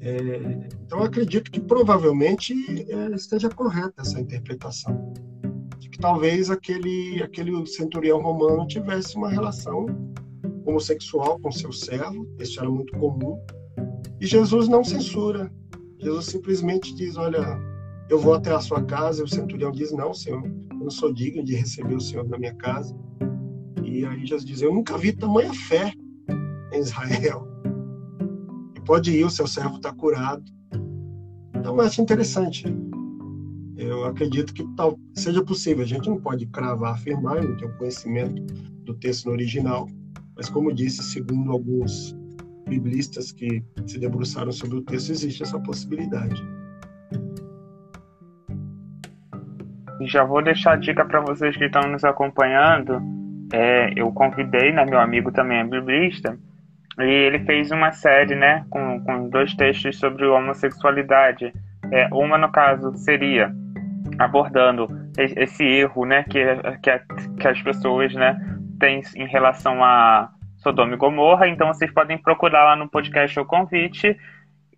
É, 0.01 0.69
então, 0.85 1.03
acredito 1.03 1.51
que 1.51 1.59
provavelmente 1.59 2.55
é, 2.89 3.13
esteja 3.17 3.49
correta 3.49 4.03
essa 4.03 4.21
interpretação. 4.21 5.13
De 5.81 5.91
que 5.91 5.99
talvez 5.99 6.49
aquele, 6.49 7.21
aquele 7.21 7.67
centurião 7.67 8.23
romano 8.23 8.69
tivesse 8.69 9.17
uma 9.17 9.31
relação 9.31 9.87
homossexual 10.65 11.41
com 11.41 11.51
seu 11.51 11.73
servo, 11.73 12.25
isso 12.39 12.61
era 12.61 12.71
muito 12.71 12.97
comum, 12.99 13.37
e 14.21 14.27
Jesus 14.27 14.69
não 14.69 14.85
censura. 14.85 15.53
Jesus 15.99 16.27
simplesmente 16.27 16.95
diz: 16.95 17.17
Olha, 17.17 17.61
eu 18.09 18.21
vou 18.21 18.35
até 18.35 18.53
a 18.53 18.61
sua 18.61 18.85
casa. 18.85 19.23
E 19.23 19.25
o 19.25 19.29
centurião 19.29 19.73
diz: 19.73 19.91
Não, 19.91 20.15
Senhor, 20.15 20.45
eu 20.45 20.77
não 20.77 20.91
sou 20.91 21.13
digno 21.13 21.43
de 21.45 21.57
receber 21.57 21.97
o 21.97 22.01
Senhor 22.01 22.29
na 22.29 22.39
minha 22.39 22.55
casa. 22.55 22.97
E 23.99 24.07
aí 24.07 24.25
Jesus 24.25 24.45
diz: 24.45 24.63
Eu 24.63 24.73
nunca 24.73 24.97
vi 24.97 25.13
tamanha 25.13 25.53
fé 25.53 25.93
em 26.73 26.79
Israel. 26.79 27.49
E 28.77 28.81
pode 28.83 29.11
ir, 29.11 29.25
o 29.25 29.31
seu 29.31 29.49
servo 29.49 29.75
está 29.75 29.93
curado. 29.93 30.45
Então, 31.53 31.81
acho 31.81 32.01
interessante. 32.01 32.65
Eu 33.77 34.05
acredito 34.05 34.55
que 34.55 34.65
tal 34.77 34.97
seja 35.15 35.45
possível. 35.45 35.83
A 35.83 35.87
gente 35.87 36.09
não 36.09 36.21
pode 36.21 36.47
cravar, 36.47 36.95
afirmar, 36.95 37.43
não 37.43 37.57
tenho 37.57 37.77
conhecimento 37.77 38.41
do 38.85 38.95
texto 38.95 39.27
no 39.27 39.33
original. 39.33 39.89
Mas, 40.37 40.49
como 40.49 40.73
disse, 40.73 41.03
segundo 41.03 41.51
alguns 41.51 42.17
biblistas 42.69 43.33
que 43.33 43.65
se 43.85 43.99
debruçaram 43.99 44.53
sobre 44.53 44.77
o 44.77 44.83
texto, 44.83 45.11
existe 45.11 45.43
essa 45.43 45.59
possibilidade. 45.59 46.41
Já 50.03 50.23
vou 50.23 50.41
deixar 50.41 50.75
a 50.75 50.77
dica 50.77 51.05
para 51.05 51.21
vocês 51.21 51.57
que 51.57 51.65
estão 51.65 51.91
nos 51.91 52.05
acompanhando. 52.05 53.18
É, 53.53 53.93
eu 53.97 54.13
convidei, 54.13 54.73
né, 54.73 54.85
meu 54.85 55.01
amigo 55.01 55.33
também 55.33 55.59
é 55.59 55.65
biblista, 55.65 56.37
e 56.99 57.05
ele 57.05 57.39
fez 57.41 57.71
uma 57.71 57.93
série, 57.93 58.35
né, 58.35 58.65
com, 58.71 59.01
com 59.05 59.29
dois 59.29 59.55
textos 59.55 59.99
sobre 59.99 60.27
homossexualidade. 60.27 61.53
É, 61.91 62.09
uma, 62.13 62.37
no 62.37 62.51
caso, 62.51 62.93
seria 62.97 63.53
abordando 64.19 64.89
esse 65.17 65.65
erro, 65.65 66.05
né, 66.05 66.25
que, 66.25 66.41
que, 66.83 67.31
que 67.41 67.49
as 67.49 67.63
pessoas, 67.63 68.13
né, 68.15 68.37
têm 68.81 69.01
em 69.17 69.27
relação 69.27 69.83
a 69.83 70.31
Sodoma 70.57 70.95
e 70.95 70.97
Gomorra. 70.97 71.49
Então, 71.49 71.69
vocês 71.69 71.93
podem 71.93 72.19
procurar 72.19 72.65
lá 72.65 72.77
no 72.77 72.89
podcast 72.89 73.39
o 73.39 73.45
convite. 73.45 74.17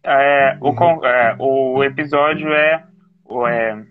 É, 0.02 0.56
uhum. 0.61 0.98
o, 0.98 1.06
é, 1.06 1.37
o 1.38 1.85
episódio 1.85 2.52
é, 2.52 2.85
é 3.48 3.83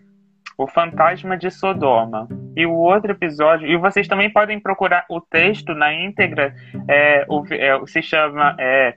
o 0.60 0.68
Fantasma 0.68 1.38
de 1.38 1.50
Sodoma. 1.50 2.28
E 2.54 2.66
o 2.66 2.74
outro 2.74 3.14
episódio, 3.14 3.66
e 3.66 3.78
vocês 3.78 4.10
também 4.10 4.30
podem 4.30 4.60
procurar 4.60 5.06
o 5.10 5.22
texto 5.22 5.74
na 5.74 5.94
íntegra, 5.94 6.54
é, 6.86 7.26
o, 7.30 7.46
é, 7.50 7.80
se 7.86 8.02
chama 8.02 8.58
é, 8.60 8.96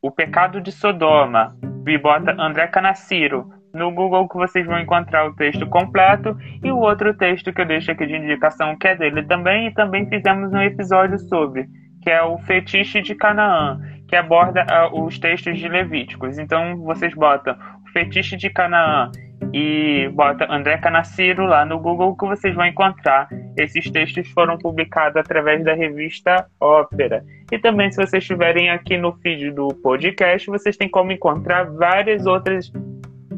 O 0.00 0.10
Pecado 0.10 0.62
de 0.62 0.72
Sodoma, 0.72 1.54
e 1.86 1.98
bota 1.98 2.34
André 2.38 2.66
Canaciro 2.68 3.50
no 3.74 3.90
Google 3.90 4.28
que 4.28 4.36
vocês 4.36 4.64
vão 4.64 4.78
encontrar 4.78 5.26
o 5.26 5.34
texto 5.34 5.66
completo 5.66 6.38
e 6.62 6.70
o 6.70 6.78
outro 6.78 7.12
texto 7.12 7.52
que 7.52 7.60
eu 7.60 7.66
deixo 7.66 7.90
aqui 7.90 8.06
de 8.06 8.16
indicação 8.16 8.74
que 8.76 8.88
é 8.88 8.96
dele 8.96 9.24
também, 9.24 9.66
e 9.66 9.74
também 9.74 10.08
fizemos 10.08 10.52
um 10.54 10.62
episódio 10.62 11.18
sobre, 11.18 11.66
que 12.00 12.08
é 12.08 12.22
o 12.22 12.38
Fetiche 12.38 13.02
de 13.02 13.14
Canaã, 13.14 13.78
que 14.08 14.16
aborda 14.16 14.64
uh, 14.64 15.04
os 15.04 15.18
textos 15.18 15.58
de 15.58 15.68
Levíticos. 15.68 16.38
Então 16.38 16.78
vocês 16.78 17.12
botam 17.14 17.56
Fetiche 17.94 18.36
de 18.36 18.50
Canaã 18.50 19.10
e 19.52 20.08
bota 20.12 20.52
André 20.52 20.76
Canaciro 20.78 21.46
lá 21.46 21.64
no 21.64 21.78
Google 21.78 22.16
que 22.16 22.26
vocês 22.26 22.54
vão 22.54 22.66
encontrar. 22.66 23.28
Esses 23.56 23.88
textos 23.88 24.28
foram 24.30 24.58
publicados 24.58 25.16
através 25.16 25.64
da 25.64 25.74
revista 25.74 26.46
Ópera. 26.60 27.24
E 27.52 27.58
também, 27.58 27.90
se 27.92 27.96
vocês 27.96 28.22
estiverem 28.22 28.68
aqui 28.68 28.98
no 28.98 29.12
feed 29.18 29.52
do 29.52 29.68
podcast, 29.68 30.50
vocês 30.50 30.76
têm 30.76 30.88
como 30.88 31.12
encontrar 31.12 31.70
várias 31.70 32.26
outras 32.26 32.70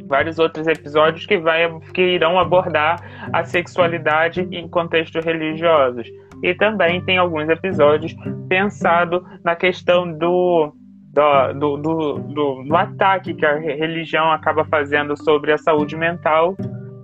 vários 0.07 0.38
outros 0.38 0.69
episódios 0.69 1.27
que, 1.27 1.37
vai, 1.37 1.69
que 1.92 2.01
irão 2.01 2.38
abordar 2.38 2.97
a 3.33 3.45
sexualidade 3.45 4.47
em 4.53 4.69
contextos 4.69 5.25
religiosos. 5.25 6.09
E 6.42 6.55
também 6.55 7.05
tem 7.05 7.19
alguns 7.19 7.49
episódios 7.49 8.14
pensados 8.49 9.21
na 9.45 9.57
questão 9.57 10.11
do 10.16 10.73
do, 11.17 11.77
do, 11.79 12.19
do, 12.19 12.63
do, 12.65 12.77
ataque 12.77 13.33
que 13.33 13.47
a 13.47 13.59
religião 13.59 14.31
acaba 14.31 14.67
fazendo 14.67 15.17
sobre 15.17 15.51
a 15.51 15.57
saúde 15.57 15.97
mental 15.97 16.55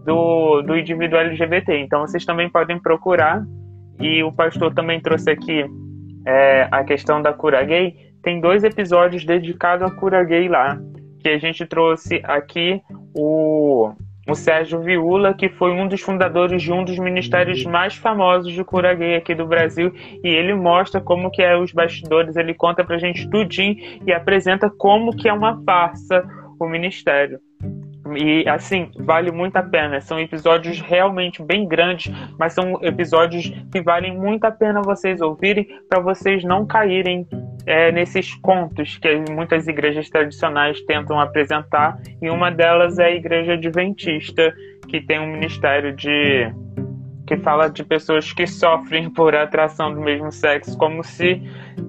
do, 0.05 0.61
do 0.61 0.77
indivíduo 0.77 1.19
LGBT. 1.19 1.79
Então 1.79 2.01
vocês 2.03 2.25
também 2.25 2.51
podem 2.51 2.79
procurar. 2.79 3.43
E 3.99 4.23
o 4.23 4.31
pastor 4.31 4.75
também 4.75 5.01
trouxe 5.01 5.31
aqui 5.31 5.65
é, 6.27 6.69
a 6.71 6.85
questão 6.85 7.23
da 7.23 7.33
cura 7.33 7.65
gay. 7.65 7.95
Tem 8.23 8.41
dois 8.41 8.65
episódios 8.65 9.25
dedicados 9.25 9.91
à 9.91 9.95
cura 9.95 10.23
gay 10.25 10.47
lá. 10.47 10.79
Que 11.21 11.31
a 11.31 11.39
gente 11.39 11.65
trouxe 11.65 12.21
aqui 12.25 12.83
o 13.15 13.93
o 14.29 14.35
Sérgio 14.35 14.81
Viula, 14.81 15.35
que 15.35 15.49
foi 15.49 15.73
um 15.73 15.89
dos 15.89 16.01
fundadores 16.01 16.63
de 16.63 16.73
um 16.73 16.85
dos 16.85 16.99
ministérios 16.99 17.65
mais 17.65 17.97
famosos 17.97 18.53
de 18.53 18.63
cura 18.65 18.95
gay 18.95 19.17
aqui 19.17 19.35
do 19.35 19.47
Brasil, 19.47 19.93
e 20.23 20.29
ele 20.29 20.55
mostra 20.55 21.01
como 21.01 21.31
que 21.31 21.43
é 21.43 21.57
os 21.57 21.73
bastidores, 21.73 22.37
ele 22.37 22.55
conta 22.55 22.85
pra 22.85 22.99
gente 22.99 23.29
tudinho 23.29 23.77
e 24.07 24.13
apresenta 24.13 24.71
como 24.71 25.15
que 25.17 25.29
é 25.29 25.33
uma 25.33 25.63
farsa 25.65 26.25
o 26.59 26.69
ministério. 26.69 27.41
E 28.17 28.49
assim, 28.49 28.91
vale 28.99 29.31
muito 29.31 29.57
a 29.57 29.63
pena. 29.63 30.01
São 30.01 30.19
episódios 30.19 30.81
realmente 30.81 31.43
bem 31.43 31.67
grandes, 31.67 32.13
mas 32.39 32.53
são 32.53 32.79
episódios 32.83 33.49
que 33.71 33.81
valem 33.81 34.17
muito 34.17 34.45
a 34.45 34.51
pena 34.51 34.83
vocês 34.83 35.21
ouvirem 35.21 35.69
para 35.89 36.01
vocês 36.01 36.43
não 36.43 36.67
caírem 36.67 37.27
é, 37.67 37.93
nesses 37.93 38.35
contos 38.37 38.99
que 38.99 39.23
muitas 39.31 39.69
igrejas 39.69 40.09
tradicionais 40.11 40.81
tentam 40.83 41.21
apresentar. 41.21 42.01
E 42.21 42.29
uma 42.29 42.51
delas 42.51 42.99
é 42.99 43.07
a 43.07 43.11
Igreja 43.11 43.53
Adventista, 43.53 44.53
que 44.89 45.01
tem 45.01 45.21
um 45.21 45.33
ministério 45.33 45.95
de 45.95 46.53
que 47.33 47.39
fala 47.39 47.69
de 47.69 47.83
pessoas 47.83 48.31
que 48.31 48.47
sofrem 48.47 49.09
por 49.09 49.35
atração 49.35 49.95
do 49.95 50.03
mesmo 50.03 50.31
sexo, 50.31 50.77
como 50.77 51.03
se 51.03 51.41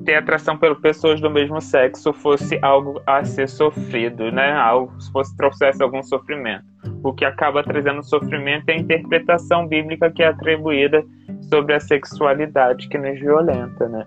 ter 0.05 0.15
atração 0.15 0.57
por 0.57 0.79
pessoas 0.79 1.19
do 1.19 1.29
mesmo 1.29 1.59
sexo 1.59 2.13
fosse 2.13 2.57
algo 2.61 3.01
a 3.05 3.25
ser 3.25 3.49
sofrido, 3.49 4.31
né? 4.31 4.53
Algo 4.53 4.93
se 5.01 5.11
fosse 5.11 5.35
trouxesse 5.35 5.83
algum 5.83 6.01
sofrimento. 6.01 6.63
O 7.03 7.11
que 7.11 7.25
acaba 7.25 7.61
trazendo 7.61 8.01
sofrimento 8.03 8.69
é 8.69 8.73
a 8.73 8.77
interpretação 8.77 9.67
bíblica 9.67 10.09
que 10.09 10.23
é 10.23 10.27
atribuída 10.27 11.03
sobre 11.49 11.73
a 11.73 11.79
sexualidade 11.81 12.87
que 12.87 12.97
nos 12.97 13.19
violenta, 13.19 13.89
né? 13.89 14.05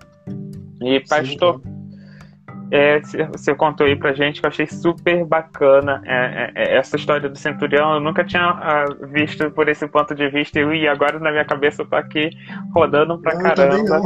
E, 0.80 1.00
pastor, 1.00 1.60
Sim, 1.60 1.75
é, 2.70 3.00
você 3.32 3.54
contou 3.54 3.86
aí 3.86 3.96
pra 3.96 4.12
gente 4.12 4.40
que 4.40 4.46
eu 4.46 4.50
achei 4.50 4.66
super 4.66 5.24
bacana 5.24 6.02
é, 6.04 6.14
é, 6.14 6.52
é, 6.54 6.76
essa 6.78 6.96
história 6.96 7.28
do 7.28 7.38
centurião. 7.38 7.94
Eu 7.94 8.00
nunca 8.00 8.24
tinha 8.24 8.50
uh, 8.50 9.06
visto 9.06 9.50
por 9.52 9.68
esse 9.68 9.86
ponto 9.86 10.14
de 10.14 10.28
vista 10.28 10.58
e 10.60 10.88
agora 10.88 11.18
na 11.18 11.30
minha 11.30 11.44
cabeça 11.44 11.82
eu 11.82 11.86
tô 11.86 11.96
aqui 11.96 12.30
rodando 12.74 13.20
pra 13.20 13.34
não, 13.34 13.42
caramba. 13.42 14.02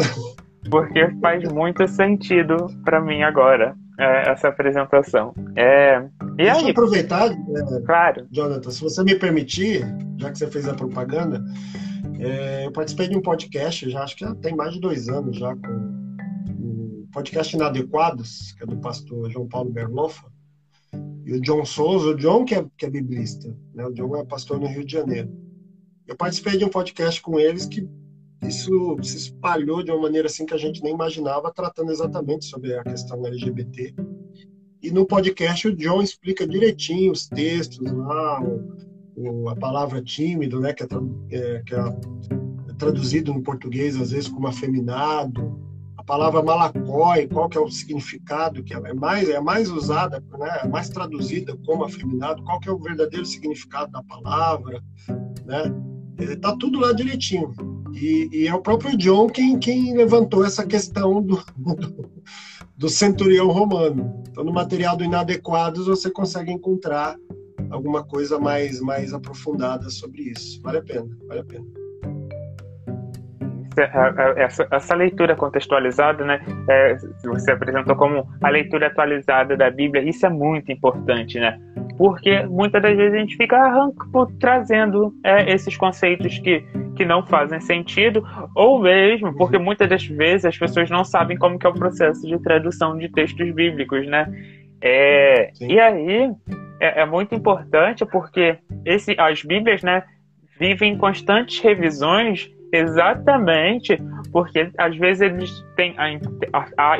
Porque 0.70 1.08
faz 1.22 1.50
muito 1.50 1.88
sentido 1.88 2.66
para 2.84 3.00
mim 3.00 3.22
agora 3.22 3.74
é, 3.98 4.30
essa 4.30 4.48
apresentação. 4.48 5.34
É, 5.56 6.02
e 6.22 6.36
Deixa 6.36 6.56
aí? 6.56 6.64
eu 6.64 6.70
aproveitar, 6.70 7.30
é, 7.30 7.80
claro. 7.86 8.26
Jonathan, 8.30 8.70
se 8.70 8.82
você 8.82 9.02
me 9.02 9.14
permitir, 9.14 9.86
já 10.18 10.30
que 10.30 10.38
você 10.38 10.46
fez 10.48 10.68
a 10.68 10.74
propaganda, 10.74 11.42
eu 12.64 12.70
participei 12.72 13.08
de 13.08 13.16
um 13.16 13.22
podcast, 13.22 13.88
já 13.88 14.02
acho 14.02 14.14
que 14.14 14.24
já 14.24 14.34
tem 14.34 14.54
mais 14.54 14.74
de 14.74 14.80
dois 14.80 15.08
anos 15.08 15.38
já 15.38 15.56
com 15.56 15.99
podcast 17.12 17.54
Inadequados, 17.54 18.52
que 18.52 18.62
é 18.62 18.66
do 18.66 18.76
pastor 18.78 19.30
João 19.30 19.48
Paulo 19.48 19.70
Berlofa, 19.70 20.30
e 21.24 21.32
o 21.34 21.40
John 21.40 21.64
Souza, 21.64 22.08
o 22.08 22.16
John 22.16 22.44
que 22.44 22.54
é, 22.54 22.64
que 22.76 22.86
é 22.86 22.90
biblista, 22.90 23.54
né? 23.74 23.86
o 23.86 23.92
John 23.92 24.16
é 24.16 24.24
pastor 24.24 24.58
no 24.58 24.66
Rio 24.66 24.84
de 24.84 24.92
Janeiro. 24.92 25.30
Eu 26.06 26.16
participei 26.16 26.56
de 26.56 26.64
um 26.64 26.68
podcast 26.68 27.20
com 27.20 27.38
eles 27.38 27.66
que 27.66 27.88
isso 28.42 28.96
se 29.02 29.16
espalhou 29.16 29.82
de 29.82 29.90
uma 29.90 30.02
maneira 30.02 30.26
assim 30.26 30.46
que 30.46 30.54
a 30.54 30.58
gente 30.58 30.82
nem 30.82 30.92
imaginava, 30.92 31.52
tratando 31.52 31.92
exatamente 31.92 32.46
sobre 32.46 32.74
a 32.74 32.82
questão 32.82 33.24
LGBT. 33.24 33.94
E 34.82 34.90
no 34.90 35.04
podcast 35.04 35.68
o 35.68 35.76
John 35.76 36.02
explica 36.02 36.46
direitinho 36.46 37.12
os 37.12 37.28
textos 37.28 37.92
lá, 37.92 38.42
o, 38.42 38.72
o, 39.14 39.48
a 39.48 39.56
palavra 39.56 40.02
tímido, 40.02 40.58
né, 40.58 40.72
que 40.72 40.82
é, 40.82 40.86
é, 41.30 41.62
que 41.62 41.74
é 41.74 42.74
traduzido 42.78 43.34
no 43.34 43.42
português 43.42 43.96
às 44.00 44.10
vezes 44.10 44.28
como 44.28 44.46
afeminado, 44.46 45.69
palavra 46.10 46.42
malacói, 46.42 47.28
qual 47.28 47.48
que 47.48 47.56
é 47.56 47.60
o 47.60 47.70
significado 47.70 48.64
que 48.64 48.74
é 48.74 48.92
mais 48.92 49.28
é 49.28 49.38
mais 49.38 49.70
usada, 49.70 50.20
né, 50.36 50.60
é 50.64 50.66
mais 50.66 50.88
traduzida 50.88 51.56
como 51.64 51.84
afeminado, 51.84 52.42
qual 52.42 52.58
que 52.58 52.68
é 52.68 52.72
o 52.72 52.78
verdadeiro 52.80 53.24
significado 53.24 53.92
da 53.92 54.02
palavra, 54.02 54.82
né? 55.46 55.72
Tá 56.42 56.56
tudo 56.56 56.80
lá 56.80 56.92
direitinho. 56.92 57.54
E, 57.94 58.28
e 58.32 58.48
é 58.48 58.54
o 58.54 58.60
próprio 58.60 58.96
John 58.96 59.28
quem, 59.28 59.56
quem 59.60 59.96
levantou 59.96 60.44
essa 60.44 60.66
questão 60.66 61.22
do, 61.22 61.40
do, 61.56 62.10
do 62.76 62.88
centurião 62.88 63.46
romano. 63.46 64.24
Então, 64.28 64.42
no 64.42 64.52
material 64.52 64.96
do 64.96 65.04
Inadequados, 65.04 65.86
você 65.86 66.10
consegue 66.10 66.50
encontrar 66.50 67.16
alguma 67.70 68.02
coisa 68.02 68.36
mais, 68.36 68.80
mais 68.80 69.14
aprofundada 69.14 69.88
sobre 69.88 70.22
isso. 70.22 70.60
Vale 70.60 70.78
a 70.78 70.82
pena, 70.82 71.08
vale 71.28 71.40
a 71.40 71.44
pena 71.44 71.79
essa, 74.36 74.66
essa, 74.70 74.94
leitura 74.94 75.36
contextualizada, 75.36 76.24
né, 76.24 76.40
é, 76.68 76.96
você 77.24 77.52
apresentou 77.52 77.94
como 77.96 78.28
a 78.42 78.48
leitura 78.48 78.88
atualizada 78.88 79.56
da 79.56 79.70
Bíblia, 79.70 80.02
isso 80.02 80.26
é 80.26 80.28
muito 80.28 80.72
importante, 80.72 81.38
né? 81.38 81.58
Porque 81.96 82.42
muitas 82.46 82.82
das 82.82 82.96
vezes 82.96 83.14
a 83.14 83.18
gente 83.18 83.36
fica 83.36 83.56
arranco, 83.56 84.26
trazendo 84.40 85.14
é, 85.24 85.52
esses 85.52 85.76
conceitos 85.76 86.38
que, 86.38 86.64
que 86.96 87.04
não 87.04 87.24
fazem 87.26 87.60
sentido, 87.60 88.24
ou 88.56 88.80
mesmo 88.80 89.36
porque 89.36 89.58
muitas 89.58 89.88
das 89.88 90.04
vezes 90.04 90.46
as 90.46 90.58
pessoas 90.58 90.88
não 90.90 91.04
sabem 91.04 91.36
como 91.36 91.58
que 91.58 91.66
é 91.66 91.70
o 91.70 91.74
processo 91.74 92.26
de 92.26 92.38
tradução 92.42 92.96
de 92.96 93.08
textos 93.10 93.50
bíblicos, 93.52 94.06
né? 94.06 94.26
É, 94.82 95.50
e 95.60 95.78
aí 95.78 96.32
é, 96.80 97.02
é, 97.02 97.06
muito 97.06 97.34
importante 97.34 98.04
porque 98.06 98.58
esse, 98.84 99.14
as 99.18 99.42
Bíblias, 99.42 99.82
né, 99.82 100.02
vivem 100.58 100.96
constantes 100.96 101.60
revisões 101.60 102.50
Exatamente, 102.72 103.96
porque 104.32 104.70
às 104.78 104.96
vezes 104.96 105.22
eles 105.22 105.64
têm, 105.76 105.96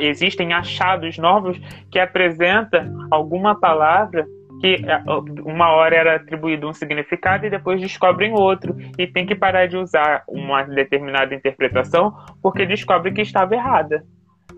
existem 0.01 0.53
achados 0.53 1.17
novos 1.17 1.57
que 1.89 1.99
apresentam 1.99 3.07
alguma 3.09 3.59
palavra 3.59 4.25
que 4.61 4.75
é, 4.85 5.01
uma 5.43 5.71
hora 5.71 5.95
era 5.95 6.15
atribuído 6.17 6.69
um 6.69 6.73
significado 6.73 7.45
e 7.45 7.49
depois 7.49 7.81
descobrem 7.81 8.31
outro 8.31 8.77
e 8.97 9.07
tem 9.07 9.25
que 9.25 9.33
parar 9.33 9.65
de 9.65 9.75
usar 9.75 10.23
uma 10.27 10.61
determinada 10.63 11.33
interpretação 11.33 12.15
porque 12.41 12.65
descobre 12.65 13.11
que 13.11 13.21
estava 13.21 13.55
errada. 13.55 14.03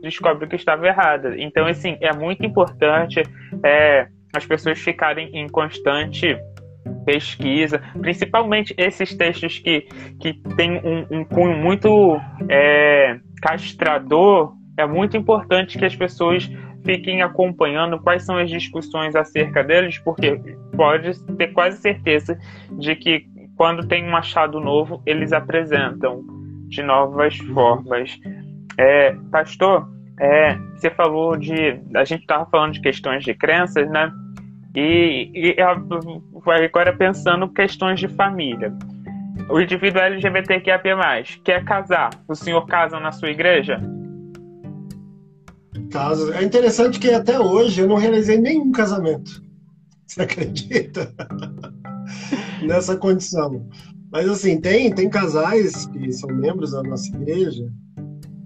Descobre 0.02 0.48
que 0.48 0.58
estava 0.58 0.86
errada. 0.86 1.36
Então 1.38 1.66
assim 1.66 1.98
é 2.02 2.12
muito 2.14 2.46
importante 2.46 3.24
é, 3.64 4.08
as 4.36 4.46
pessoas 4.46 4.78
ficarem 4.78 5.30
em 5.34 5.48
constante 5.48 6.38
pesquisa, 7.06 7.82
principalmente 8.00 8.74
esses 8.78 9.14
textos 9.16 9.60
que, 9.60 9.88
que 10.20 10.34
têm 10.56 10.78
um, 10.78 11.20
um 11.20 11.26
cunho 11.26 11.58
muito 11.58 12.20
é, 12.50 13.20
castrador, 13.42 14.54
é 14.78 14.86
muito 14.86 15.16
importante 15.18 15.78
que 15.78 15.86
as 15.86 15.96
pessoas 15.96 16.50
fiquem 16.84 17.22
acompanhando 17.22 18.00
quais 18.00 18.24
são 18.26 18.38
as 18.38 18.50
discussões 18.50 19.16
acerca 19.16 19.64
deles, 19.64 19.98
porque 20.00 20.40
pode 20.76 21.18
ter 21.36 21.48
quase 21.48 21.78
certeza 21.78 22.38
de 22.80 22.96
que 22.96 23.26
quando 23.56 23.88
tem 23.88 24.04
um 24.04 24.16
achado 24.16 24.60
novo, 24.60 25.02
eles 25.06 25.32
apresentam 25.32 26.24
de 26.68 26.82
novas 26.82 27.38
formas. 27.38 28.20
É, 28.78 29.16
pastor, 29.32 29.88
é, 30.20 30.56
você 30.76 30.90
falou 30.90 31.38
de. 31.38 31.80
A 31.96 32.04
gente 32.04 32.22
estava 32.22 32.46
falando 32.50 32.74
de 32.74 32.82
questões 32.82 33.24
de 33.24 33.34
crenças, 33.34 33.90
né? 33.90 34.12
E, 34.76 35.32
e 35.34 35.56
agora 35.62 36.96
pensando 36.96 37.48
questões 37.48 38.00
de 38.00 38.08
família. 38.08 38.74
O 39.50 39.60
indivíduo 39.60 40.02
LGBTQIA+, 40.02 40.82
quer 41.44 41.64
casar, 41.66 42.10
o 42.28 42.36
senhor 42.36 42.66
casa 42.66 43.00
na 43.00 43.12
sua 43.12 43.30
igreja? 43.30 43.80
Caso. 45.92 46.34
É 46.34 46.44
interessante 46.44 47.00
que 47.00 47.10
até 47.12 47.40
hoje 47.40 47.82
eu 47.82 47.88
não 47.88 47.98
realizei 47.98 48.38
nenhum 48.38 48.72
casamento. 48.72 49.44
Você 50.08 50.22
acredita? 50.22 51.14
Nessa 52.66 52.98
condição. 52.98 53.68
Mas 54.12 54.28
assim, 54.28 54.60
tem, 54.60 54.94
tem 54.94 55.10
casais 55.10 55.86
que 55.88 56.12
são 56.12 56.30
membros 56.30 56.72
da 56.72 56.84
nossa 56.84 57.08
igreja 57.16 57.66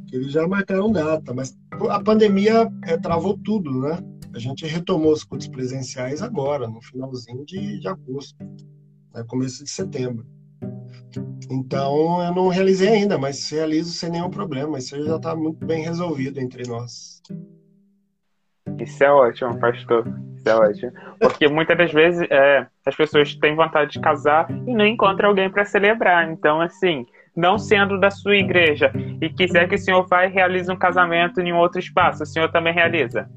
que 0.08 0.16
eles 0.16 0.32
já 0.32 0.48
marcaram 0.48 0.92
data, 0.92 1.34
mas 1.34 1.58
a 1.90 2.00
pandemia 2.02 2.72
é, 2.84 2.98
travou 2.98 3.38
tudo, 3.38 3.82
né? 3.82 4.00
A 4.38 4.40
gente 4.40 4.68
retomou 4.68 5.12
os 5.12 5.24
cultos 5.24 5.48
presenciais 5.48 6.22
agora, 6.22 6.68
no 6.68 6.80
finalzinho 6.80 7.44
de, 7.44 7.80
de 7.80 7.88
agosto, 7.88 8.38
né, 9.12 9.24
começo 9.28 9.64
de 9.64 9.70
setembro. 9.72 10.28
Então, 11.50 12.22
eu 12.24 12.36
não 12.36 12.48
realizei 12.48 12.90
ainda, 12.90 13.18
mas 13.18 13.50
realizo 13.50 13.90
sem 13.94 14.12
nenhum 14.12 14.30
problema. 14.30 14.78
Isso 14.78 15.04
já 15.04 15.16
está 15.16 15.36
muito 15.36 15.66
bem 15.66 15.84
resolvido 15.84 16.40
entre 16.40 16.70
nós. 16.70 17.20
Isso 18.80 19.04
é 19.04 19.12
ótimo, 19.12 19.60
pastor. 19.60 20.06
Isso 20.36 20.48
é 20.48 20.56
ótimo. 20.56 20.92
Porque 21.20 21.48
muitas 21.48 21.76
das 21.76 21.92
vezes 21.92 22.22
é, 22.30 22.68
as 22.86 22.96
pessoas 22.96 23.34
têm 23.38 23.56
vontade 23.56 23.94
de 23.94 24.00
casar 24.00 24.48
e 24.52 24.72
não 24.72 24.86
encontram 24.86 25.30
alguém 25.30 25.50
para 25.50 25.66
celebrar. 25.66 26.30
Então, 26.30 26.62
assim, 26.62 27.08
não 27.36 27.58
sendo 27.58 28.00
da 28.00 28.12
sua 28.12 28.36
igreja 28.36 28.94
e 29.20 29.30
quiser 29.32 29.68
que 29.68 29.74
o 29.74 29.80
senhor 29.80 30.06
vá 30.08 30.28
e 30.28 30.30
realize 30.30 30.72
um 30.72 30.78
casamento 30.78 31.42
em 31.42 31.54
outro 31.54 31.80
espaço, 31.80 32.22
o 32.22 32.26
senhor 32.28 32.52
também 32.52 32.72
realiza? 32.72 33.28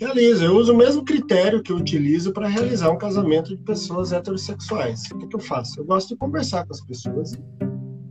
Realizo. 0.00 0.42
Eu 0.42 0.56
uso 0.56 0.72
o 0.72 0.76
mesmo 0.76 1.04
critério 1.04 1.62
que 1.62 1.70
eu 1.70 1.76
utilizo 1.76 2.32
para 2.32 2.48
realizar 2.48 2.90
um 2.90 2.96
casamento 2.96 3.54
de 3.54 3.62
pessoas 3.62 4.12
heterossexuais. 4.12 5.02
O 5.12 5.18
que, 5.18 5.26
que, 5.26 5.36
eu 5.36 5.40
faço? 5.40 5.78
Eu 5.78 5.84
gosto 5.84 6.08
de 6.08 6.16
conversar 6.16 6.64
com 6.64 6.72
as 6.72 6.80
pessoas, 6.80 7.32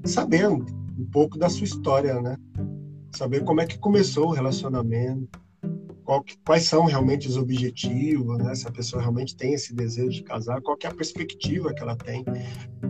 sabendo 0.06 0.68
um 0.96 1.06
pouco 1.06 1.36
da 1.36 1.50
sua 1.50 1.64
história, 1.64 2.22
né? 2.22 2.38
Saber 3.16 3.44
como 3.44 3.62
é 3.62 3.66
que 3.66 3.80
começou 3.80 4.28
o 4.28 4.32
relacionamento, 4.32 5.28
que, 6.28 6.38
quais 6.46 6.66
são 6.66 6.86
realmente 6.86 7.28
os 7.28 7.38
objetivos, 7.38 8.38
né? 8.38 8.54
Se 8.54 8.68
a 8.68 8.72
pessoa 8.72 9.02
realmente 9.02 9.36
tem 9.36 9.56
esse 9.56 9.74
desejo 9.74 10.12
de 10.12 10.24
casar, 10.24 10.62
qual 10.62 10.78
é 10.84 10.88
a 10.88 10.94
perspectiva 10.94 11.74
que 11.74 11.82
ela 11.82 11.96
tem 11.96 12.24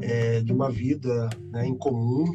é, 0.02 0.42
de 0.42 0.52
uma 0.52 0.70
vida 0.70 1.30
né, 1.52 1.66
em 1.66 1.78
comum 1.78 2.26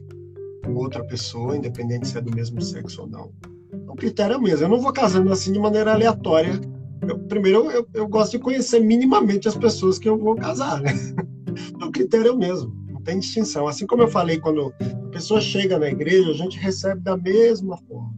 com 0.65 0.75
outra 0.77 1.05
pessoa, 1.05 1.59
independente 1.59 2.09
se 2.09 2.17
é 2.17 2.23
do 2.23 2.35
mesmo 2.35 2.63
sexo 2.63 3.03
ou 3.03 3.07
não 3.07 3.54
o 3.95 3.97
critério 3.97 4.35
é 4.35 4.37
o 4.37 4.43
mesmo. 4.43 4.65
Eu 4.65 4.69
não 4.69 4.81
vou 4.81 4.93
casando 4.93 5.33
assim 5.33 5.53
de 5.53 5.59
maneira 5.59 5.93
aleatória. 5.93 6.61
Eu, 7.01 7.19
primeiro, 7.21 7.71
eu, 7.71 7.87
eu 7.95 8.09
gosto 8.09 8.33
de 8.33 8.39
conhecer 8.41 8.81
minimamente 8.81 9.47
as 9.47 9.57
pessoas 9.57 10.01
que 10.01 10.09
eu 10.09 10.19
vou 10.19 10.35
casar, 10.35 10.81
né? 10.81 10.93
O 11.81 11.91
critério 11.93 12.29
é 12.29 12.33
o 12.33 12.37
mesmo, 12.37 12.75
não 12.91 13.01
tem 13.01 13.21
distinção. 13.21 13.69
Assim 13.69 13.87
como 13.87 14.03
eu 14.03 14.09
falei, 14.09 14.41
quando 14.41 14.75
a 14.81 15.09
pessoa 15.11 15.41
chega 15.41 15.79
na 15.79 15.89
igreja, 15.89 16.31
a 16.31 16.35
gente 16.35 16.59
recebe 16.59 17.03
da 17.03 17.17
mesma 17.17 17.77
forma. 17.77 18.13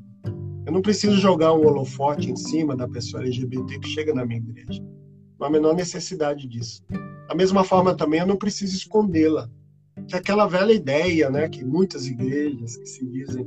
Eu 0.65 0.73
não 0.73 0.81
preciso 0.81 1.17
jogar 1.19 1.53
um 1.53 1.67
holofote 1.67 2.31
em 2.31 2.37
cima 2.37 2.75
da 2.75 2.89
pessoa 2.89 3.23
LGBT 3.23 3.79
que 3.79 3.89
chega 3.89 4.15
na 4.15 4.25
minha 4.25 4.41
igreja. 4.41 4.83
Não 5.39 5.47
há 5.47 5.49
a 5.49 5.53
menor 5.53 5.75
necessidade 5.75 6.49
disso. 6.49 6.83
Da 7.29 7.35
mesma 7.35 7.63
forma 7.63 7.95
também, 7.95 8.21
eu 8.21 8.27
não 8.27 8.37
preciso 8.37 8.75
escondê-la 8.75 9.51
que 10.09 10.17
aquela 10.17 10.47
velha 10.47 10.73
ideia, 10.73 11.29
né, 11.29 11.49
que 11.49 11.65
muitas 11.65 12.07
igrejas 12.07 12.77
que 12.77 12.87
se 12.87 13.05
dizem 13.07 13.47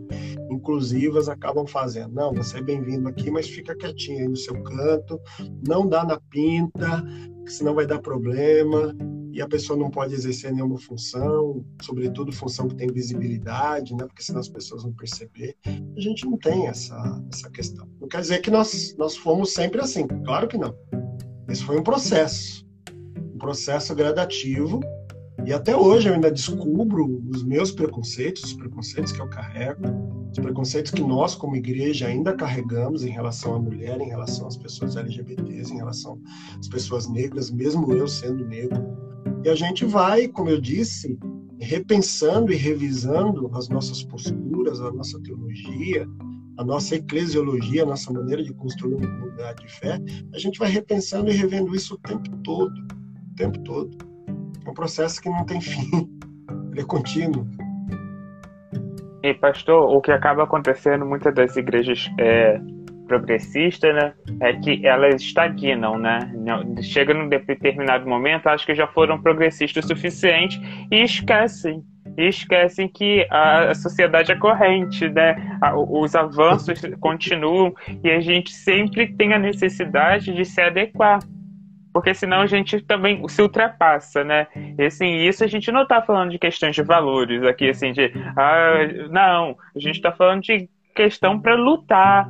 inclusivas 0.51 1.29
acabam 1.29 1.65
fazendo. 1.65 2.13
Não, 2.13 2.33
você 2.33 2.57
é 2.57 2.61
bem-vindo 2.61 3.07
aqui, 3.07 3.31
mas 3.31 3.47
fica 3.47 3.75
quietinho 3.75 4.19
aí 4.19 4.27
no 4.27 4.35
seu 4.35 4.61
canto, 4.63 5.19
não 5.67 5.87
dá 5.87 6.03
na 6.03 6.19
pinta, 6.19 7.03
senão 7.47 7.73
vai 7.73 7.87
dar 7.87 7.99
problema. 7.99 8.95
E 9.31 9.39
e 9.39 9.41
a 9.41 9.47
pessoa 9.47 9.79
não 9.79 9.89
pode 9.89 10.13
exercer 10.13 10.51
nenhuma 10.51 10.77
função, 10.77 11.65
sobretudo 11.81 12.29
função 12.29 12.67
que 12.67 12.75
tem 12.75 12.91
visibilidade, 12.91 13.95
né? 13.95 14.05
Porque 14.05 14.21
senão 14.21 14.41
as 14.41 14.49
pessoas 14.49 14.83
vão 14.83 14.91
perceber. 14.91 15.55
A 15.65 16.01
gente 16.01 16.25
não 16.25 16.37
tem 16.37 16.67
essa, 16.67 17.23
essa 17.31 17.49
questão. 17.49 17.87
Não 18.01 18.09
quer 18.09 18.19
dizer 18.19 18.39
que 18.39 18.51
nós, 18.51 18.93
nós 18.97 19.15
fomos 19.15 19.53
sempre 19.53 19.79
assim, 19.79 20.05
claro 20.25 20.45
que 20.45 20.57
não. 20.57 20.75
Esse 21.47 21.63
foi 21.63 21.79
um 21.79 21.83
processo, 21.83 22.67
um 23.33 23.37
processo 23.37 23.95
gradativo 23.95 24.81
e 25.45 25.53
até 25.53 25.75
hoje 25.75 26.09
eu 26.09 26.13
ainda 26.13 26.31
descubro 26.31 27.23
os 27.29 27.43
meus 27.43 27.71
preconceitos, 27.71 28.43
os 28.43 28.53
preconceitos 28.53 29.11
que 29.11 29.21
eu 29.21 29.27
carrego, 29.29 29.81
os 30.31 30.37
preconceitos 30.37 30.91
que 30.91 31.01
nós, 31.01 31.33
como 31.35 31.55
igreja, 31.55 32.07
ainda 32.07 32.33
carregamos 32.33 33.03
em 33.03 33.09
relação 33.09 33.55
à 33.55 33.59
mulher, 33.59 33.99
em 33.99 34.09
relação 34.09 34.47
às 34.47 34.57
pessoas 34.57 34.95
LGBTs, 34.95 35.73
em 35.73 35.77
relação 35.77 36.21
às 36.59 36.67
pessoas 36.67 37.09
negras, 37.09 37.49
mesmo 37.49 37.91
eu 37.93 38.07
sendo 38.07 38.45
negro. 38.45 38.81
E 39.43 39.49
a 39.49 39.55
gente 39.55 39.85
vai, 39.85 40.27
como 40.27 40.49
eu 40.49 40.61
disse, 40.61 41.17
repensando 41.59 42.51
e 42.51 42.55
revisando 42.55 43.49
as 43.53 43.69
nossas 43.69 44.03
posturas, 44.03 44.79
a 44.81 44.91
nossa 44.91 45.19
teologia, 45.21 46.07
a 46.57 46.63
nossa 46.63 46.95
eclesiologia, 46.95 47.83
a 47.83 47.85
nossa 47.85 48.11
maneira 48.11 48.43
de 48.43 48.53
construir 48.53 48.95
uma 48.95 49.07
comunidade 49.07 49.65
de 49.65 49.71
fé. 49.71 49.99
A 50.33 50.37
gente 50.37 50.59
vai 50.59 50.69
repensando 50.69 51.29
e 51.29 51.33
revendo 51.33 51.73
isso 51.75 51.95
o 51.95 51.97
tempo 51.97 52.29
todo, 52.43 52.73
o 52.73 53.35
tempo 53.35 53.59
todo. 53.63 54.08
Um 54.69 54.73
processo 54.73 55.19
que 55.21 55.29
não 55.29 55.45
tem 55.45 55.59
fim, 55.59 55.89
ele 56.71 56.81
é 56.81 56.83
contínuo. 56.83 57.47
E, 59.23 59.33
pastor, 59.33 59.83
o 59.89 59.99
que 59.99 60.11
acaba 60.11 60.43
acontecendo 60.43 61.05
muitas 61.05 61.33
das 61.33 61.57
igrejas 61.57 62.09
é, 62.19 62.59
progressistas, 63.07 63.93
né, 63.93 64.13
é 64.39 64.53
que 64.53 64.85
elas 64.85 65.21
estagnam, 65.21 65.97
né? 65.97 66.19
Chega 66.81 67.13
num 67.13 67.27
determinado 67.27 68.07
momento, 68.07 68.47
acho 68.47 68.65
que 68.65 68.75
já 68.75 68.87
foram 68.87 69.19
progressistas 69.21 69.83
o 69.83 69.87
suficiente 69.87 70.61
e 70.91 71.03
esquecem 71.03 71.83
e 72.17 72.27
esquecem 72.27 72.87
que 72.87 73.25
a 73.31 73.73
sociedade 73.73 74.31
é 74.31 74.35
corrente, 74.35 75.09
né? 75.09 75.35
Os 75.89 76.15
avanços 76.15 76.79
continuam 76.99 77.73
e 78.03 78.09
a 78.09 78.19
gente 78.19 78.53
sempre 78.53 79.13
tem 79.15 79.33
a 79.33 79.39
necessidade 79.39 80.33
de 80.33 80.45
se 80.45 80.61
adequar 80.61 81.19
porque 81.99 82.13
senão 82.13 82.39
a 82.39 82.47
gente 82.47 82.79
também 82.79 83.27
se 83.27 83.41
ultrapassa, 83.41 84.23
né? 84.23 84.47
E 84.77 84.85
assim, 84.85 85.17
isso 85.17 85.43
a 85.43 85.47
gente 85.47 85.69
não 85.69 85.83
está 85.83 86.01
falando 86.01 86.31
de 86.31 86.39
questões 86.39 86.73
de 86.73 86.81
valores 86.81 87.43
aqui, 87.43 87.69
assim, 87.69 87.91
de. 87.91 88.09
Ah, 88.37 88.87
não, 89.09 89.57
a 89.75 89.79
gente 89.79 89.97
está 89.97 90.09
falando 90.09 90.41
de 90.41 90.69
questão 90.95 91.37
para 91.37 91.55
lutar, 91.55 92.29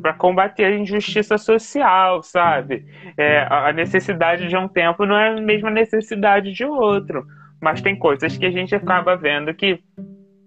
para 0.00 0.14
combater 0.14 0.66
a 0.66 0.76
injustiça 0.76 1.36
social, 1.36 2.22
sabe? 2.22 2.86
É, 3.16 3.48
a 3.50 3.72
necessidade 3.72 4.46
de 4.46 4.56
um 4.56 4.68
tempo 4.68 5.04
não 5.04 5.16
é 5.18 5.30
a 5.30 5.40
mesma 5.40 5.70
necessidade 5.70 6.52
de 6.52 6.64
outro. 6.64 7.26
Mas 7.60 7.82
tem 7.82 7.98
coisas 7.98 8.38
que 8.38 8.46
a 8.46 8.50
gente 8.52 8.76
acaba 8.76 9.16
vendo 9.16 9.52
que 9.52 9.80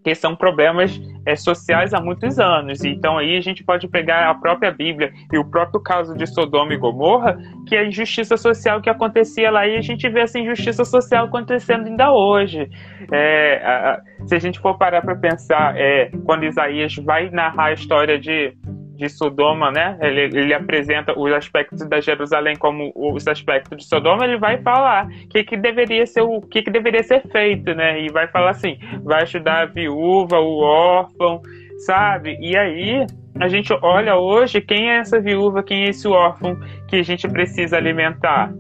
que 0.04 0.16
são 0.16 0.36
problemas 0.36 1.00
é, 1.26 1.36
sociais 1.36 1.94
há 1.94 2.02
muitos 2.02 2.40
anos. 2.40 2.84
Então 2.84 3.18
aí 3.18 3.38
a 3.38 3.42
gente 3.42 3.64
pode 3.64 3.88
pegar 3.88 4.30
a 4.30 4.36
própria 4.36 4.72
Bíblia 4.72 5.12
e 5.32 5.38
o 5.38 5.46
próprio 5.46 5.80
caso 5.80 6.16
de 6.16 6.26
Sodoma 6.28 6.74
e 6.74 6.78
Gomorra, 6.78 7.38
que 7.68 7.76
é 7.76 7.80
a 7.80 7.86
injustiça 7.86 8.38
social 8.38 8.82
que 8.82 8.90
acontecia 8.90 9.52
lá 9.52 9.68
e 9.68 9.78
a 9.78 9.82
gente 9.82 10.08
vê 10.10 10.22
essa 10.22 10.40
injustiça 10.40 10.84
social 10.84 11.26
acontecendo 11.26 11.88
ainda 11.88 12.12
hoje. 12.12 12.70
É, 13.12 13.62
a, 13.64 14.02
se 14.26 14.36
a 14.36 14.40
gente 14.40 14.60
for 14.60 14.78
parar 14.78 15.02
para 15.02 15.16
pensar, 15.16 15.78
é, 15.78 16.12
quando 16.26 16.46
Isaías 16.46 16.96
vai 16.96 17.30
narrar 17.30 17.66
a 17.66 17.74
história 17.74 18.20
de 18.20 18.54
de 19.02 19.10
Sodoma, 19.10 19.72
né? 19.72 19.98
Ele, 20.00 20.22
ele 20.22 20.54
apresenta 20.54 21.18
os 21.18 21.34
aspectos 21.34 21.84
da 21.90 22.00
Jerusalém 22.00 22.56
como 22.56 22.92
os 22.96 23.28
aspectos 23.28 23.80
de 23.80 23.84
Sodoma, 23.86 24.24
ele 24.24 24.38
vai 24.38 24.62
falar 24.62 25.08
que, 25.28 25.44
que 25.44 25.58
deveria 25.58 26.06
ser 26.06 26.22
o 26.22 26.40
que, 26.40 26.62
que 26.62 26.70
deveria 26.70 27.02
ser 27.02 27.24
feito, 27.32 27.74
né? 27.74 28.00
E 28.00 28.12
vai 28.12 28.28
falar 28.28 28.52
assim, 28.52 28.78
vai 29.04 29.24
ajudar 29.24 29.64
a 29.64 29.66
viúva, 29.66 30.40
o 30.40 30.60
órfão, 30.60 31.42
sabe? 31.80 32.38
E 32.40 32.56
aí 32.56 33.08
a 33.40 33.48
gente 33.48 33.74
olha 33.82 34.16
hoje 34.18 34.62
quem 34.62 34.92
é 34.92 34.98
essa 34.98 35.20
viúva, 35.20 35.64
quem 35.64 35.86
é 35.86 35.90
esse 35.90 36.08
órfão 36.08 36.56
que 36.88 36.98
a 36.98 37.04
gente 37.04 37.28
precisa 37.28 37.78
alimentar, 37.78 38.54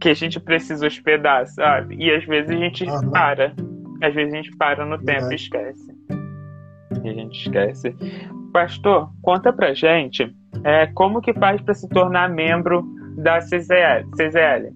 que 0.00 0.08
a 0.08 0.14
gente 0.14 0.40
precisa 0.40 0.88
hospedar, 0.88 1.46
sabe? 1.46 1.94
E 2.00 2.10
às 2.10 2.24
vezes 2.24 2.50
a 2.50 2.56
gente 2.56 2.84
para, 3.12 3.54
às 4.02 4.12
vezes 4.12 4.34
a 4.34 4.36
gente 4.36 4.56
para 4.56 4.84
no 4.84 4.98
tempo 4.98 5.30
e 5.30 5.36
esquece. 5.36 5.96
E 7.04 7.08
a 7.08 7.12
gente 7.12 7.46
esquece. 7.46 7.94
Pastor, 8.58 9.08
conta 9.22 9.52
pra 9.52 9.72
gente 9.72 10.34
é, 10.64 10.88
como 10.88 11.20
que 11.20 11.32
faz 11.32 11.62
para 11.62 11.74
se 11.74 11.88
tornar 11.90 12.28
membro 12.28 12.82
da 13.16 13.38
CZL. 13.38 14.10
CZL. 14.16 14.74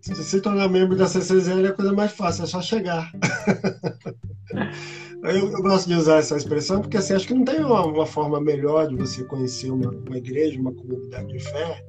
Se 0.00 0.24
se 0.24 0.40
tornar 0.40 0.68
membro 0.68 0.96
da 0.96 1.06
CCZL 1.06 1.66
é 1.66 1.68
a 1.68 1.72
coisa 1.72 1.92
mais 1.92 2.10
fácil, 2.10 2.42
é 2.42 2.46
só 2.48 2.60
chegar. 2.60 3.12
eu, 5.22 5.52
eu, 5.52 5.62
gosto 5.62 5.86
de 5.86 5.94
usar 5.94 6.16
essa 6.16 6.36
expressão 6.36 6.80
porque 6.80 6.96
assim, 6.96 7.14
acho 7.14 7.28
que 7.28 7.34
não 7.34 7.44
tem 7.44 7.60
uma, 7.60 7.86
uma 7.86 8.06
forma 8.06 8.40
melhor 8.40 8.88
de 8.88 8.96
você 8.96 9.22
conhecer 9.22 9.70
uma, 9.70 9.92
uma 9.92 10.18
igreja, 10.18 10.60
uma 10.60 10.74
comunidade 10.74 11.28
de 11.28 11.38
fé, 11.38 11.80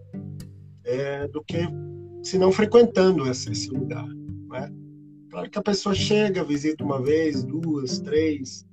é, 0.86 1.28
do 1.30 1.44
que 1.44 1.68
se 2.22 2.38
não 2.38 2.52
frequentando 2.52 3.28
esse, 3.28 3.52
esse 3.52 3.72
lugar. 3.72 4.06
Né? 4.50 4.72
Claro 5.32 5.50
que 5.50 5.58
a 5.58 5.64
pessoa 5.64 5.96
chega, 5.96 6.44
visita 6.44 6.84
uma 6.84 7.02
vez, 7.02 7.44
duas, 7.44 8.00
três, 8.00 8.67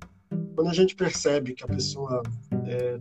quando 0.55 0.69
a 0.69 0.73
gente 0.73 0.95
percebe 0.95 1.53
que 1.53 1.63
a 1.63 1.67
pessoa 1.67 2.21
está 2.51 2.71
é, 2.71 2.99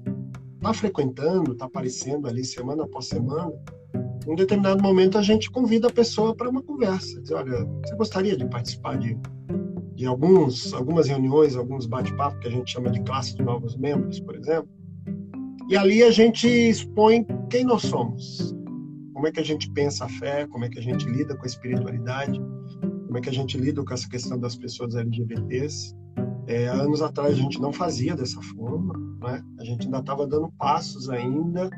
tá 0.60 0.74
frequentando, 0.74 1.52
está 1.52 1.66
aparecendo 1.66 2.26
ali 2.26 2.44
semana 2.44 2.84
após 2.84 3.06
semana, 3.06 3.52
em 4.26 4.32
um 4.32 4.34
determinado 4.34 4.82
momento 4.82 5.18
a 5.18 5.22
gente 5.22 5.50
convida 5.50 5.88
a 5.88 5.92
pessoa 5.92 6.34
para 6.34 6.48
uma 6.48 6.62
conversa. 6.62 7.20
Diz, 7.20 7.30
olha, 7.30 7.64
você 7.84 7.94
gostaria 7.94 8.36
de 8.36 8.46
participar 8.46 8.98
de, 8.98 9.18
de 9.94 10.06
alguns, 10.06 10.72
algumas 10.72 11.08
reuniões, 11.08 11.56
alguns 11.56 11.86
bate-papos 11.86 12.40
que 12.40 12.48
a 12.48 12.50
gente 12.50 12.70
chama 12.70 12.90
de 12.90 13.02
classe 13.02 13.36
de 13.36 13.42
novos 13.42 13.76
membros, 13.76 14.20
por 14.20 14.34
exemplo? 14.34 14.68
E 15.68 15.76
ali 15.76 16.02
a 16.02 16.10
gente 16.10 16.46
expõe 16.46 17.26
quem 17.50 17.64
nós 17.64 17.82
somos, 17.82 18.54
como 19.14 19.26
é 19.26 19.32
que 19.32 19.40
a 19.40 19.44
gente 19.44 19.70
pensa 19.70 20.04
a 20.04 20.08
fé, 20.08 20.46
como 20.46 20.64
é 20.64 20.68
que 20.68 20.78
a 20.78 20.82
gente 20.82 21.06
lida 21.06 21.34
com 21.36 21.42
a 21.42 21.46
espiritualidade, 21.46 22.38
como 23.06 23.18
é 23.18 23.20
que 23.20 23.28
a 23.28 23.32
gente 23.32 23.56
lida 23.56 23.82
com 23.82 23.94
essa 23.94 24.08
questão 24.08 24.38
das 24.38 24.56
pessoas 24.56 24.94
LGBTs, 24.94 25.94
é, 26.46 26.68
anos 26.68 27.00
atrás 27.02 27.32
a 27.32 27.36
gente 27.36 27.60
não 27.60 27.72
fazia 27.72 28.14
dessa 28.14 28.40
forma, 28.42 28.94
né? 29.20 29.42
A 29.58 29.64
gente 29.64 29.86
ainda 29.86 29.98
estava 29.98 30.26
dando 30.26 30.50
passos 30.58 31.08
ainda 31.08 31.70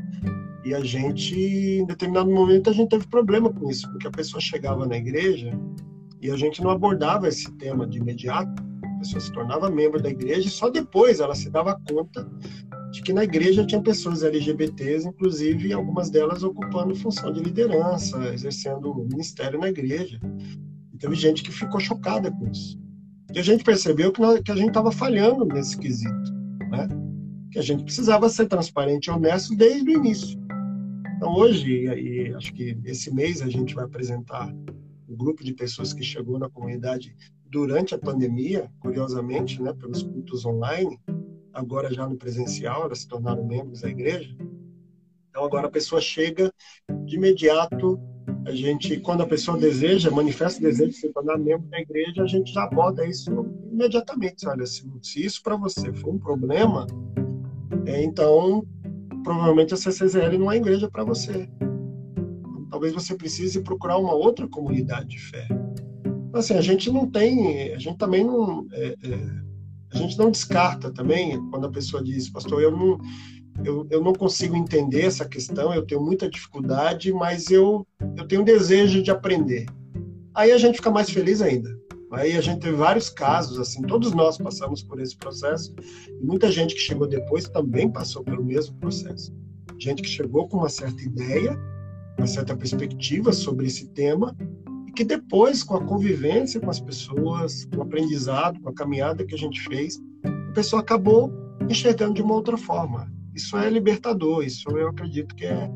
e 0.64 0.74
a 0.74 0.80
gente, 0.80 1.38
em 1.38 1.86
determinado 1.86 2.28
momento, 2.28 2.70
a 2.70 2.72
gente 2.72 2.90
teve 2.90 3.06
problema 3.06 3.52
com 3.52 3.70
isso, 3.70 3.88
porque 3.90 4.08
a 4.08 4.10
pessoa 4.10 4.40
chegava 4.40 4.84
na 4.84 4.96
igreja 4.96 5.56
e 6.20 6.30
a 6.30 6.36
gente 6.36 6.60
não 6.60 6.70
abordava 6.70 7.28
esse 7.28 7.50
tema 7.52 7.86
de 7.86 7.98
imediato. 7.98 8.64
A 8.82 8.98
pessoa 8.98 9.20
se 9.20 9.32
tornava 9.32 9.70
membro 9.70 10.02
da 10.02 10.08
igreja 10.08 10.48
e 10.48 10.50
só 10.50 10.68
depois 10.68 11.20
ela 11.20 11.36
se 11.36 11.50
dava 11.50 11.80
conta 11.88 12.28
de 12.90 13.02
que 13.02 13.12
na 13.12 13.22
igreja 13.22 13.64
tinha 13.64 13.80
pessoas 13.80 14.24
LGBTs, 14.24 15.06
inclusive 15.06 15.72
algumas 15.72 16.10
delas 16.10 16.42
ocupando 16.42 16.96
função 16.96 17.32
de 17.32 17.40
liderança, 17.40 18.34
exercendo 18.34 18.92
ministério 18.94 19.60
na 19.60 19.68
igreja. 19.68 20.18
E 20.92 20.98
teve 20.98 21.14
gente 21.14 21.42
que 21.42 21.52
ficou 21.52 21.78
chocada 21.78 22.30
com 22.30 22.48
isso. 22.48 22.85
E 23.36 23.38
a 23.38 23.42
gente 23.42 23.62
percebeu 23.62 24.10
que, 24.10 24.18
nós, 24.18 24.40
que 24.40 24.50
a 24.50 24.56
gente 24.56 24.68
estava 24.68 24.90
falhando 24.90 25.44
nesse 25.44 25.76
quesito, 25.76 26.32
né? 26.70 26.88
Que 27.52 27.58
a 27.58 27.62
gente 27.62 27.84
precisava 27.84 28.30
ser 28.30 28.46
transparente 28.46 29.08
e 29.08 29.10
honesto 29.10 29.54
desde 29.54 29.90
o 29.90 29.92
início. 29.92 30.40
Então, 31.14 31.34
hoje, 31.34 31.84
e 31.84 32.34
acho 32.34 32.50
que 32.54 32.78
esse 32.86 33.12
mês 33.12 33.42
a 33.42 33.50
gente 33.50 33.74
vai 33.74 33.84
apresentar 33.84 34.50
o 35.06 35.12
um 35.12 35.16
grupo 35.18 35.44
de 35.44 35.52
pessoas 35.52 35.92
que 35.92 36.02
chegou 36.02 36.38
na 36.38 36.48
comunidade 36.48 37.14
durante 37.44 37.94
a 37.94 37.98
pandemia, 37.98 38.70
curiosamente, 38.80 39.60
né, 39.60 39.70
pelos 39.74 40.02
cultos 40.02 40.46
online, 40.46 40.98
agora 41.52 41.92
já 41.92 42.08
no 42.08 42.16
presencial, 42.16 42.86
elas 42.86 43.00
se 43.00 43.08
tornaram 43.08 43.46
membros 43.46 43.82
da 43.82 43.90
igreja. 43.90 44.34
Então, 45.28 45.44
agora 45.44 45.66
a 45.66 45.70
pessoa 45.70 46.00
chega 46.00 46.50
de 47.04 47.16
imediato 47.16 48.00
a 48.46 48.52
gente, 48.52 48.96
quando 49.00 49.22
a 49.22 49.26
pessoa 49.26 49.58
deseja, 49.58 50.08
manifesta 50.08 50.60
o 50.60 50.62
desejo 50.62 50.90
de 50.90 50.96
se 50.96 51.08
tornar 51.08 51.36
membro 51.36 51.68
da 51.68 51.80
igreja, 51.80 52.22
a 52.22 52.26
gente 52.28 52.52
já 52.52 52.62
aborda 52.62 53.04
isso 53.04 53.28
imediatamente. 53.72 54.46
Olha, 54.46 54.64
se, 54.64 54.88
se 55.02 55.24
isso 55.24 55.42
para 55.42 55.56
você 55.56 55.92
for 55.92 56.14
um 56.14 56.18
problema, 56.18 56.86
é, 57.86 58.04
então 58.04 58.64
provavelmente 59.24 59.74
a 59.74 59.76
CCZL 59.76 60.38
não 60.38 60.52
é 60.52 60.58
igreja 60.58 60.88
para 60.88 61.02
você. 61.02 61.48
Talvez 62.70 62.92
você 62.92 63.16
precise 63.16 63.60
procurar 63.62 63.98
uma 63.98 64.14
outra 64.14 64.46
comunidade 64.46 65.08
de 65.08 65.18
fé. 65.18 65.48
Então, 66.28 66.38
assim, 66.38 66.54
a 66.54 66.60
gente 66.60 66.88
não 66.88 67.10
tem, 67.10 67.72
a 67.72 67.78
gente 67.78 67.98
também 67.98 68.22
não, 68.22 68.64
é, 68.72 68.94
é, 69.02 69.18
a 69.92 69.96
gente 69.96 70.16
não 70.16 70.30
descarta 70.30 70.92
também 70.92 71.44
quando 71.50 71.66
a 71.66 71.70
pessoa 71.70 72.00
diz, 72.00 72.30
pastor, 72.30 72.62
eu 72.62 72.70
não 72.70 72.98
eu, 73.64 73.86
eu 73.90 74.02
não 74.02 74.12
consigo 74.12 74.56
entender 74.56 75.02
essa 75.02 75.24
questão, 75.24 75.72
eu 75.72 75.84
tenho 75.84 76.02
muita 76.02 76.28
dificuldade, 76.28 77.12
mas 77.12 77.50
eu, 77.50 77.86
eu 78.16 78.26
tenho 78.26 78.44
desejo 78.44 79.02
de 79.02 79.10
aprender. 79.10 79.66
Aí 80.34 80.52
a 80.52 80.58
gente 80.58 80.76
fica 80.76 80.90
mais 80.90 81.10
feliz 81.10 81.40
ainda. 81.40 81.76
Aí 82.12 82.36
a 82.36 82.40
gente 82.40 82.60
teve 82.60 82.76
vários 82.76 83.10
casos, 83.10 83.58
assim, 83.58 83.82
todos 83.82 84.12
nós 84.12 84.38
passamos 84.38 84.82
por 84.82 85.00
esse 85.00 85.16
processo, 85.16 85.74
e 86.08 86.24
muita 86.24 86.50
gente 86.52 86.74
que 86.74 86.80
chegou 86.80 87.06
depois 87.06 87.48
também 87.48 87.90
passou 87.90 88.22
pelo 88.22 88.44
mesmo 88.44 88.76
processo. 88.76 89.34
Gente 89.78 90.02
que 90.02 90.08
chegou 90.08 90.48
com 90.48 90.58
uma 90.58 90.68
certa 90.68 91.02
ideia, 91.02 91.58
uma 92.16 92.26
certa 92.26 92.56
perspectiva 92.56 93.32
sobre 93.32 93.66
esse 93.66 93.88
tema 93.88 94.34
e 94.86 94.92
que 94.92 95.04
depois, 95.04 95.62
com 95.62 95.76
a 95.76 95.84
convivência 95.84 96.60
com 96.60 96.70
as 96.70 96.80
pessoas, 96.80 97.64
com 97.66 97.78
o 97.78 97.82
aprendizado, 97.82 98.60
com 98.60 98.68
a 98.68 98.74
caminhada 98.74 99.24
que 99.24 99.34
a 99.34 99.38
gente 99.38 99.60
fez, 99.62 100.00
a 100.24 100.52
pessoa 100.52 100.80
acabou 100.80 101.32
enxergando 101.68 102.14
de 102.14 102.22
uma 102.22 102.34
outra 102.34 102.56
forma. 102.56 103.15
Isso 103.36 103.54
é 103.58 103.68
libertador, 103.68 104.42
isso 104.42 104.66
eu 104.70 104.88
acredito 104.88 105.34
que 105.34 105.44
é, 105.44 105.70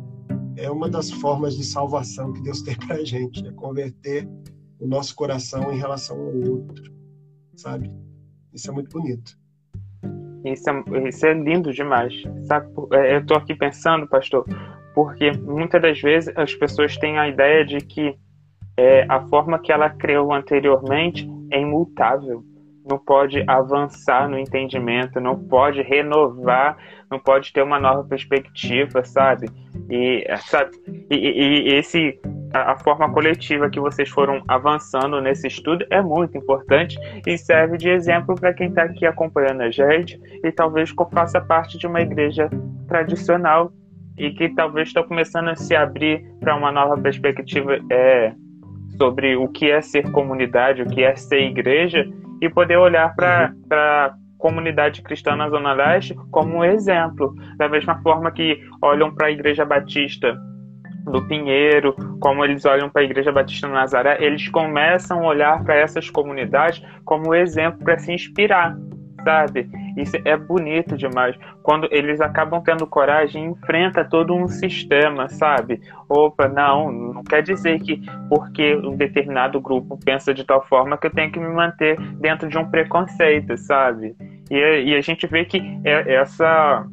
é 0.57 0.71
uma 0.71 0.89
das 0.89 1.11
formas 1.11 1.55
de 1.55 1.63
salvação 1.63 2.33
que 2.33 2.41
Deus 2.41 2.63
tem 2.63 2.75
para 2.75 2.97
a 2.97 3.05
gente, 3.05 3.47
é 3.47 3.53
converter 3.53 4.27
o 4.81 4.87
nosso 4.87 5.15
coração 5.15 5.71
em 5.71 5.77
relação 5.77 6.19
ao 6.19 6.35
outro, 6.53 6.91
sabe? 7.55 7.93
Isso 8.55 8.71
é 8.71 8.73
muito 8.73 8.89
bonito. 8.89 9.39
Isso 10.43 10.71
é, 10.71 11.09
isso 11.09 11.27
é 11.27 11.35
lindo 11.35 11.71
demais. 11.71 12.15
Sabe? 12.47 12.73
É, 12.95 13.17
eu 13.17 13.21
estou 13.21 13.37
aqui 13.37 13.55
pensando, 13.55 14.09
pastor, 14.09 14.47
porque 14.95 15.31
muitas 15.33 15.83
das 15.83 16.01
vezes 16.01 16.33
as 16.39 16.55
pessoas 16.55 16.97
têm 16.97 17.19
a 17.19 17.29
ideia 17.29 17.63
de 17.63 17.77
que 17.77 18.19
é, 18.75 19.05
a 19.07 19.21
forma 19.29 19.59
que 19.59 19.71
ela 19.71 19.91
criou 19.91 20.33
anteriormente 20.33 21.29
é 21.51 21.61
imutável 21.61 22.43
não 22.91 22.99
pode 22.99 23.43
avançar 23.47 24.29
no 24.29 24.39
entendimento, 24.39 25.21
não 25.21 25.39
pode 25.39 25.81
renovar, 25.81 26.77
não 27.09 27.19
pode 27.19 27.53
ter 27.53 27.63
uma 27.63 27.79
nova 27.79 28.03
perspectiva, 28.05 29.05
sabe? 29.05 29.49
E, 29.89 30.25
sabe? 30.41 30.73
e, 31.09 31.17
e, 31.17 31.69
e 31.69 31.75
esse 31.77 32.21
a, 32.53 32.73
a, 32.73 32.79
forma 32.79 33.11
coletiva 33.13 33.71
que 33.71 33.79
vocês 33.79 34.09
foram 34.09 34.43
avançando 34.49 35.21
nesse 35.21 35.47
estudo 35.47 35.87
é 35.89 36.03
muito 36.03 36.37
importante 36.37 36.99
e 37.25 37.39
serve 37.39 37.79
de 37.79 37.89
exemplo 37.89 38.35
para 38.35 38.53
quem 38.53 38.69
está 38.69 38.83
aqui 38.83 39.07
acompanhando 39.07 39.63
a 39.63 39.71
gente 39.71 40.21
e 40.45 40.51
talvez 40.51 40.93
faça 41.13 41.41
parte 41.41 41.79
de 41.79 41.87
uma 41.87 42.01
igreja 42.01 42.51
tradicional 42.89 43.73
e 44.19 44.31
que 44.33 44.49
talvez 44.51 44.89
está 44.89 45.03
começando 45.03 45.49
a 45.49 45.57
se 45.57 45.75
abrir 45.75 46.25
para 46.41 46.57
uma 46.57 46.73
nova 46.73 47.01
perspectiva 47.01 47.79
é, 47.91 48.33
sobre 48.99 49.37
o 49.37 49.49
que 49.49 49.71
é 49.71 49.81
ser 49.81 50.11
comunidade, 50.11 50.83
o 50.83 50.87
que 50.87 51.03
é 51.03 51.15
ser 51.15 51.41
igreja 51.41 52.05
e 52.41 52.49
poder 52.49 52.77
olhar 52.77 53.15
para 53.15 53.53
uhum. 53.53 53.79
a 53.79 54.15
comunidade 54.39 55.03
cristã 55.03 55.37
na 55.37 55.49
Zona 55.51 55.73
Leste 55.73 56.15
como 56.31 56.59
um 56.59 56.65
exemplo, 56.65 57.35
da 57.57 57.69
mesma 57.69 58.01
forma 58.03 58.31
que 58.33 58.59
olham 58.83 59.15
para 59.15 59.27
a 59.27 59.31
Igreja 59.31 59.65
Batista 59.65 60.37
do 61.05 61.27
Pinheiro, 61.27 61.95
como 62.21 62.45
eles 62.45 62.65
olham 62.65 62.89
para 62.89 63.03
a 63.03 63.05
Igreja 63.05 63.33
Batista 63.33 63.67
do 63.67 63.75
Nazaré, 63.75 64.19
eles 64.21 64.49
começam 64.49 65.25
a 65.25 65.29
olhar 65.29 65.63
para 65.65 65.75
essas 65.75 66.11
comunidades 66.11 66.83
como 67.05 67.35
exemplo 67.35 67.83
para 67.85 67.99
se 67.99 68.13
inspirar 68.13 68.77
sabe? 69.23 69.69
Isso 69.97 70.17
é 70.25 70.37
bonito 70.37 70.97
demais. 70.97 71.37
Quando 71.63 71.89
eles 71.91 72.21
acabam 72.21 72.63
tendo 72.63 72.87
coragem, 72.87 73.47
enfrenta 73.47 74.05
todo 74.05 74.35
um 74.35 74.49
sistema, 74.49 75.29
sabe? 75.29 75.81
Opa, 76.09 76.49
não, 76.49 76.91
não 76.91 77.25
quer 77.25 77.43
dizer 77.43 77.81
que 77.81 78.03
porque 78.29 78.77
um 78.77 78.97
determinado 78.97 79.61
grupo 79.61 79.99
pensa 80.05 80.33
de 80.33 80.45
tal 80.45 80.67
forma 80.67 80.97
que 80.97 81.07
eu 81.07 81.11
tenho 81.11 81.31
que 81.31 81.39
me 81.39 81.49
manter 81.49 82.01
dentro 82.17 82.49
de 82.49 82.59
um 82.59 82.69
preconceito, 82.71 83.57
sabe? 83.57 84.15
E, 84.51 84.57
e 84.57 84.95
a 84.95 85.01
gente 85.01 85.27
vê 85.27 85.45
que 85.45 85.61
é, 85.85 86.15
essa, 86.15 86.87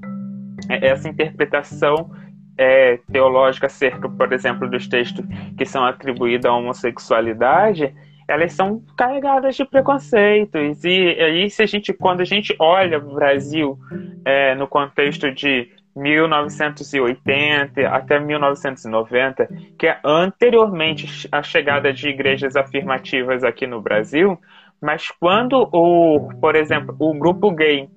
é, 0.70 0.88
essa 0.88 1.08
interpretação 1.08 2.12
é, 2.58 3.00
teológica 3.12 3.68
acerca, 3.68 4.10
por 4.10 4.34
exemplo, 4.34 4.70
dos 4.70 4.88
textos 4.88 5.24
que 5.58 5.66
são 5.66 5.86
atribuídos 5.86 6.46
à 6.46 6.54
homossexualidade, 6.54 7.94
elas 8.28 8.54
são 8.54 8.84
carregadas 8.98 9.56
de 9.56 9.64
preconceitos. 9.66 10.84
E 10.84 11.18
aí, 11.20 11.50
se 11.50 11.64
a 11.64 11.66
gente, 11.66 11.94
quando 11.94 12.22
a 12.22 12.26
gente 12.26 12.56
olha 12.60 12.98
o 12.98 13.16
Brasil 13.16 13.78
é, 14.26 14.54
no 14.56 14.68
contexto 14.68 15.32
de 15.32 15.70
1980 15.96 17.88
até 17.90 18.20
1990, 18.20 19.48
que 19.80 19.88
é 19.88 20.00
anteriormente 20.04 21.28
a 21.32 21.42
chegada 21.42 21.92
de 21.94 22.10
igrejas 22.10 22.56
afirmativas 22.56 23.44
aqui 23.44 23.66
no 23.66 23.82
Brasil, 23.82 24.40
mas 24.82 25.10
quando 25.10 25.68
o, 25.72 26.30
por 26.40 26.56
exemplo, 26.56 26.96
o 27.00 27.18
grupo 27.18 27.50
gay 27.52 27.90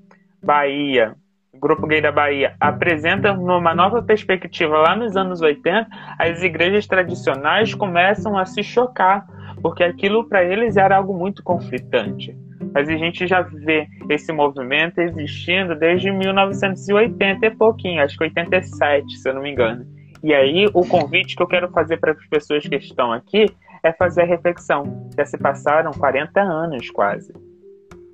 Bahia, 0.42 1.14
grupo 1.60 1.86
gay 1.86 2.00
da 2.00 2.10
Bahia 2.10 2.56
apresenta 2.58 3.32
uma 3.32 3.74
nova 3.74 4.02
perspectiva 4.02 4.78
lá 4.78 4.96
nos 4.96 5.14
anos 5.16 5.42
80, 5.42 5.86
as 6.18 6.42
igrejas 6.42 6.86
tradicionais 6.86 7.74
começam 7.74 8.38
a 8.38 8.46
se 8.46 8.62
chocar 8.62 9.26
porque 9.62 9.82
aquilo 9.82 10.28
para 10.28 10.44
eles 10.44 10.76
era 10.76 10.96
algo 10.96 11.16
muito 11.16 11.42
conflitante. 11.42 12.36
Mas 12.72 12.88
a 12.88 12.96
gente 12.96 13.26
já 13.26 13.42
vê 13.42 13.88
esse 14.08 14.32
movimento 14.32 14.98
existindo 15.00 15.74
desde 15.74 16.10
1980 16.10 17.46
e 17.46 17.50
pouquinho, 17.50 18.02
acho 18.02 18.16
que 18.16 18.24
87, 18.24 19.18
se 19.18 19.28
eu 19.28 19.34
não 19.34 19.42
me 19.42 19.50
engano. 19.50 19.86
E 20.22 20.34
aí 20.34 20.66
o 20.74 20.86
convite 20.86 21.34
que 21.34 21.42
eu 21.42 21.46
quero 21.46 21.70
fazer 21.70 21.96
para 21.96 22.12
as 22.12 22.26
pessoas 22.28 22.62
que 22.62 22.76
estão 22.76 23.12
aqui 23.12 23.46
é 23.82 23.92
fazer 23.92 24.22
a 24.22 24.26
reflexão. 24.26 25.08
Já 25.16 25.24
se 25.24 25.38
passaram 25.38 25.90
40 25.92 26.40
anos 26.40 26.90
quase. 26.90 27.32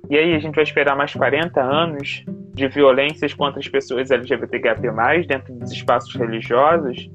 E 0.09 0.17
aí 0.17 0.33
a 0.33 0.39
gente 0.39 0.55
vai 0.55 0.63
esperar 0.63 0.95
mais 0.95 1.13
40 1.13 1.61
anos 1.61 2.23
de 2.53 2.67
violências 2.69 3.33
contra 3.33 3.59
as 3.59 3.67
pessoas 3.67 4.09
LGBTQIA+, 4.09 4.75
dentro 5.27 5.53
dos 5.53 5.71
espaços 5.71 6.15
religiosos, 6.15 7.09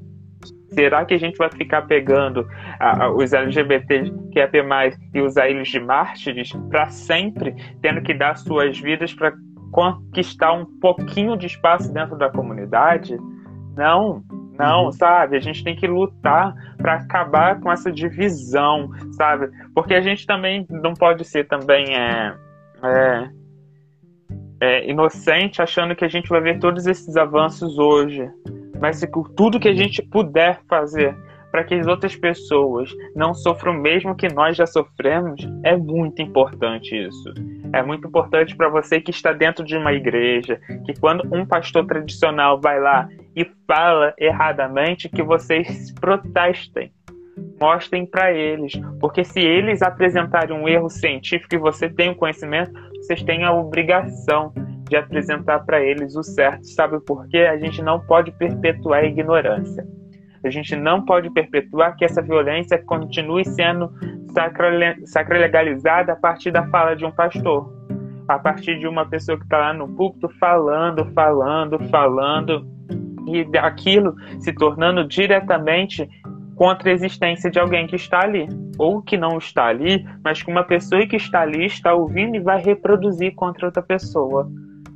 Será 0.73 1.05
que 1.05 1.13
a 1.13 1.19
gente 1.19 1.37
vai 1.37 1.49
ficar 1.49 1.83
pegando 1.83 2.47
a, 2.79 3.05
a, 3.05 3.11
os 3.11 3.33
LGBT 3.33 4.11
que 4.31 4.39
é 4.39 4.63
mais 4.63 4.97
e 5.13 5.21
usar 5.21 5.49
eles 5.49 5.67
de 5.67 5.79
mártires 5.79 6.51
para 6.69 6.89
sempre, 6.89 7.55
tendo 7.81 8.01
que 8.01 8.13
dar 8.13 8.35
suas 8.35 8.79
vidas 8.79 9.13
para 9.13 9.33
conquistar 9.71 10.53
um 10.53 10.65
pouquinho 10.79 11.37
de 11.37 11.47
espaço 11.47 11.91
dentro 11.93 12.17
da 12.17 12.29
comunidade? 12.29 13.17
Não, 13.75 14.23
não, 14.57 14.85
uhum. 14.85 14.91
sabe? 14.91 15.37
A 15.37 15.39
gente 15.39 15.63
tem 15.63 15.75
que 15.75 15.87
lutar 15.87 16.53
para 16.77 16.95
acabar 16.95 17.59
com 17.59 17.71
essa 17.71 17.91
divisão, 17.91 18.89
sabe? 19.13 19.49
Porque 19.73 19.93
a 19.93 20.01
gente 20.01 20.25
também 20.25 20.65
não 20.69 20.93
pode 20.93 21.25
ser 21.25 21.47
também 21.47 21.95
é, 21.95 22.35
é, 22.83 23.29
é, 24.61 24.89
inocente 24.89 25.61
achando 25.61 25.95
que 25.95 26.05
a 26.05 26.09
gente 26.09 26.29
vai 26.29 26.41
ver 26.41 26.59
todos 26.59 26.85
esses 26.85 27.15
avanços 27.17 27.77
hoje 27.79 28.29
mas 28.83 28.99
tudo 29.37 29.61
que 29.61 29.69
a 29.69 29.73
gente 29.73 30.01
puder 30.01 30.59
fazer 30.67 31.15
para 31.49 31.63
que 31.63 31.73
as 31.73 31.87
outras 31.87 32.17
pessoas 32.17 32.93
não 33.15 33.33
sofram 33.33 33.71
o 33.71 33.81
mesmo 33.81 34.13
que 34.13 34.27
nós 34.27 34.57
já 34.57 34.65
sofremos, 34.65 35.39
é 35.63 35.77
muito 35.77 36.21
importante 36.21 36.93
isso. 36.93 37.33
É 37.71 37.81
muito 37.81 38.05
importante 38.05 38.53
para 38.57 38.67
você 38.67 38.99
que 38.99 39.11
está 39.11 39.31
dentro 39.31 39.63
de 39.63 39.77
uma 39.77 39.93
igreja, 39.93 40.59
que 40.85 40.99
quando 40.99 41.23
um 41.33 41.45
pastor 41.45 41.85
tradicional 41.85 42.59
vai 42.59 42.77
lá 42.77 43.07
e 43.33 43.49
fala 43.65 44.13
erradamente, 44.19 45.07
que 45.07 45.23
vocês 45.23 45.93
protestem. 46.01 46.91
Mostrem 47.61 48.05
para 48.05 48.33
eles, 48.33 48.73
porque 48.99 49.23
se 49.23 49.39
eles 49.39 49.81
apresentarem 49.81 50.55
um 50.55 50.67
erro 50.67 50.89
científico 50.89 51.55
e 51.55 51.57
você 51.57 51.87
tem 51.87 52.09
o 52.09 52.15
conhecimento, 52.15 52.73
vocês 52.97 53.23
têm 53.23 53.45
a 53.45 53.53
obrigação 53.53 54.51
de 54.89 54.95
apresentar 54.95 55.59
para 55.65 55.81
eles 55.81 56.15
o 56.15 56.23
certo. 56.23 56.65
Sabe 56.67 56.99
por 56.99 57.27
quê? 57.27 57.39
A 57.39 57.57
gente 57.57 57.81
não 57.81 57.99
pode 57.99 58.31
perpetuar 58.31 59.01
a 59.01 59.05
ignorância. 59.05 59.85
A 60.43 60.49
gente 60.49 60.75
não 60.75 61.05
pode 61.05 61.29
perpetuar 61.29 61.95
que 61.95 62.03
essa 62.03 62.21
violência 62.21 62.77
continue 62.83 63.45
sendo 63.45 63.89
sacralegalizada 65.05 66.13
a 66.13 66.15
partir 66.15 66.51
da 66.51 66.67
fala 66.67 66.95
de 66.95 67.05
um 67.05 67.11
pastor, 67.11 67.71
a 68.27 68.37
partir 68.37 68.77
de 68.77 68.87
uma 68.87 69.05
pessoa 69.05 69.37
que 69.37 69.45
está 69.45 69.57
lá 69.57 69.73
no 69.73 69.87
púlpito 69.87 70.27
falando, 70.39 71.05
falando, 71.13 71.79
falando, 71.89 72.67
e 73.27 73.57
aquilo 73.57 74.15
se 74.39 74.51
tornando 74.53 75.07
diretamente 75.07 76.09
contra 76.55 76.89
a 76.89 76.93
existência 76.93 77.49
de 77.49 77.59
alguém 77.59 77.87
que 77.87 77.95
está 77.95 78.21
ali, 78.21 78.47
ou 78.77 79.01
que 79.01 79.17
não 79.17 79.37
está 79.37 79.67
ali, 79.67 80.05
mas 80.23 80.41
que 80.41 80.51
uma 80.51 80.63
pessoa 80.63 81.05
que 81.07 81.15
está 81.15 81.41
ali 81.41 81.65
está 81.65 81.93
ouvindo 81.93 82.35
e 82.35 82.39
vai 82.39 82.61
reproduzir 82.61 83.33
contra 83.33 83.67
outra 83.67 83.81
pessoa. 83.81 84.49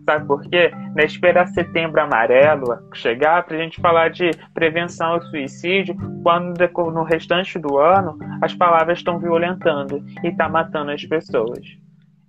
Sabe 0.08 0.26
por 0.26 0.41
quê? 0.49 0.72
Na 0.95 1.03
esperar 1.03 1.47
setembro 1.47 1.99
amarelo 1.99 2.80
chegar 2.93 3.43
para 3.43 3.58
a 3.58 3.60
gente 3.60 3.82
falar 3.82 4.10
de 4.10 4.32
prevenção 4.53 5.08
ao 5.12 5.22
suicídio, 5.24 5.97
quando 6.24 6.53
no 6.93 7.03
restante 7.03 7.60
do 7.60 7.78
ano 7.78 8.18
as 8.41 8.53
palavras 8.53 8.99
estão 8.99 9.20
violentando 9.20 10.01
e 10.24 10.28
está 10.30 10.47
matando 10.47 10.91
as 10.91 11.03
pessoas. 11.03 11.60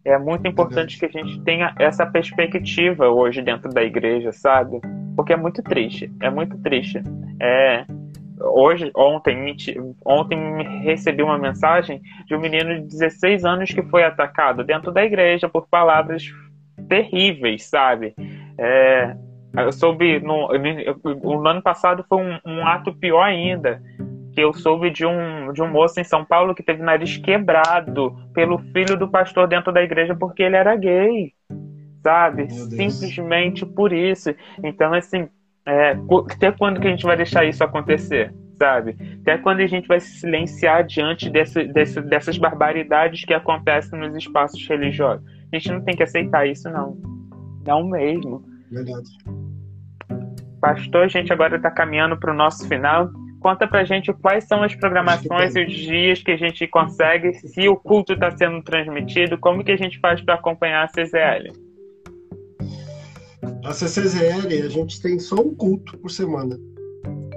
É 0.04 0.18
muito 0.18 0.48
importante 0.48 0.98
que 0.98 1.06
a 1.06 1.08
gente 1.08 1.40
tenha 1.42 1.72
essa 1.78 2.04
perspectiva 2.04 3.08
hoje 3.10 3.42
dentro 3.42 3.70
da 3.70 3.84
igreja, 3.84 4.32
sabe? 4.32 4.80
Porque 5.14 5.32
é 5.32 5.36
muito 5.36 5.62
triste, 5.62 6.10
é 6.20 6.28
muito 6.28 6.58
triste. 6.58 7.00
É, 7.40 7.84
hoje, 8.40 8.90
ontem, 8.96 9.54
ontem 10.04 10.82
recebi 10.82 11.22
uma 11.22 11.38
mensagem 11.38 12.02
de 12.26 12.34
um 12.34 12.40
menino 12.40 12.74
de 12.74 12.88
16 12.88 13.44
anos 13.44 13.70
que 13.70 13.82
foi 13.84 14.02
atacado 14.02 14.64
dentro 14.64 14.90
da 14.90 15.04
igreja 15.04 15.48
por 15.48 15.68
palavras 15.68 16.28
terríveis, 16.88 17.64
sabe? 17.64 18.14
É, 18.58 19.14
eu 19.56 19.72
soube, 19.72 20.20
no, 20.20 20.48
no, 21.04 21.46
ano 21.46 21.62
passado 21.62 22.04
foi 22.08 22.18
um, 22.18 22.38
um, 22.44 22.66
ato 22.66 22.92
pior 22.94 23.22
ainda, 23.22 23.80
que 24.32 24.40
eu 24.40 24.52
soube 24.52 24.90
de 24.90 25.04
um, 25.06 25.52
de 25.52 25.62
um 25.62 25.68
moço 25.68 26.00
em 26.00 26.04
São 26.04 26.24
Paulo 26.24 26.54
que 26.54 26.62
teve 26.62 26.82
nariz 26.82 27.16
quebrado 27.16 28.16
pelo 28.34 28.58
filho 28.58 28.96
do 28.96 29.08
pastor 29.08 29.48
dentro 29.48 29.72
da 29.72 29.82
igreja 29.82 30.14
porque 30.14 30.42
ele 30.42 30.56
era 30.56 30.76
gay, 30.76 31.32
sabe? 32.02 32.50
Simplesmente 32.50 33.64
por 33.64 33.92
isso. 33.92 34.34
Então, 34.62 34.92
assim, 34.92 35.28
é, 35.66 35.96
até 36.30 36.52
quando 36.52 36.80
que 36.80 36.86
a 36.86 36.90
gente 36.90 37.04
vai 37.04 37.16
deixar 37.16 37.44
isso 37.44 37.62
acontecer? 37.62 38.32
sabe? 38.58 38.96
Até 39.22 39.38
quando 39.38 39.60
a 39.60 39.66
gente 39.66 39.86
vai 39.86 40.00
se 40.00 40.18
silenciar 40.18 40.84
diante 40.84 41.30
desse, 41.30 41.64
desse, 41.64 42.00
dessas 42.02 42.36
barbaridades 42.36 43.24
que 43.24 43.32
acontecem 43.32 43.98
nos 43.98 44.16
espaços 44.16 44.66
religiosos. 44.66 45.24
A 45.52 45.56
gente 45.56 45.70
não 45.70 45.82
tem 45.82 45.96
que 45.96 46.02
aceitar 46.02 46.46
isso, 46.46 46.68
não. 46.70 46.96
Não 47.66 47.86
mesmo. 47.88 48.44
Verdade. 48.70 49.08
Pastor, 50.60 51.04
a 51.04 51.08
gente 51.08 51.32
agora 51.32 51.56
está 51.56 51.70
caminhando 51.70 52.18
para 52.18 52.32
o 52.32 52.36
nosso 52.36 52.66
final. 52.68 53.10
Conta 53.40 53.68
pra 53.68 53.84
gente 53.84 54.12
quais 54.14 54.44
são 54.44 54.62
as 54.62 54.74
programações 54.74 55.54
e 55.54 55.64
os 55.64 55.72
dias 55.72 56.22
que 56.22 56.32
a 56.32 56.36
gente 56.36 56.66
consegue, 56.66 57.32
se 57.34 57.68
o 57.68 57.76
culto 57.76 58.14
está 58.14 58.36
sendo 58.36 58.62
transmitido, 58.62 59.38
como 59.38 59.62
que 59.62 59.70
a 59.70 59.76
gente 59.76 59.98
faz 60.00 60.20
para 60.20 60.34
acompanhar 60.34 60.84
a 60.84 60.88
CZL? 60.88 61.52
A 63.64 63.72
CCZL, 63.72 64.64
a 64.64 64.68
gente 64.68 65.00
tem 65.00 65.18
só 65.18 65.36
um 65.36 65.54
culto 65.54 65.96
por 65.98 66.10
semana. 66.10 66.58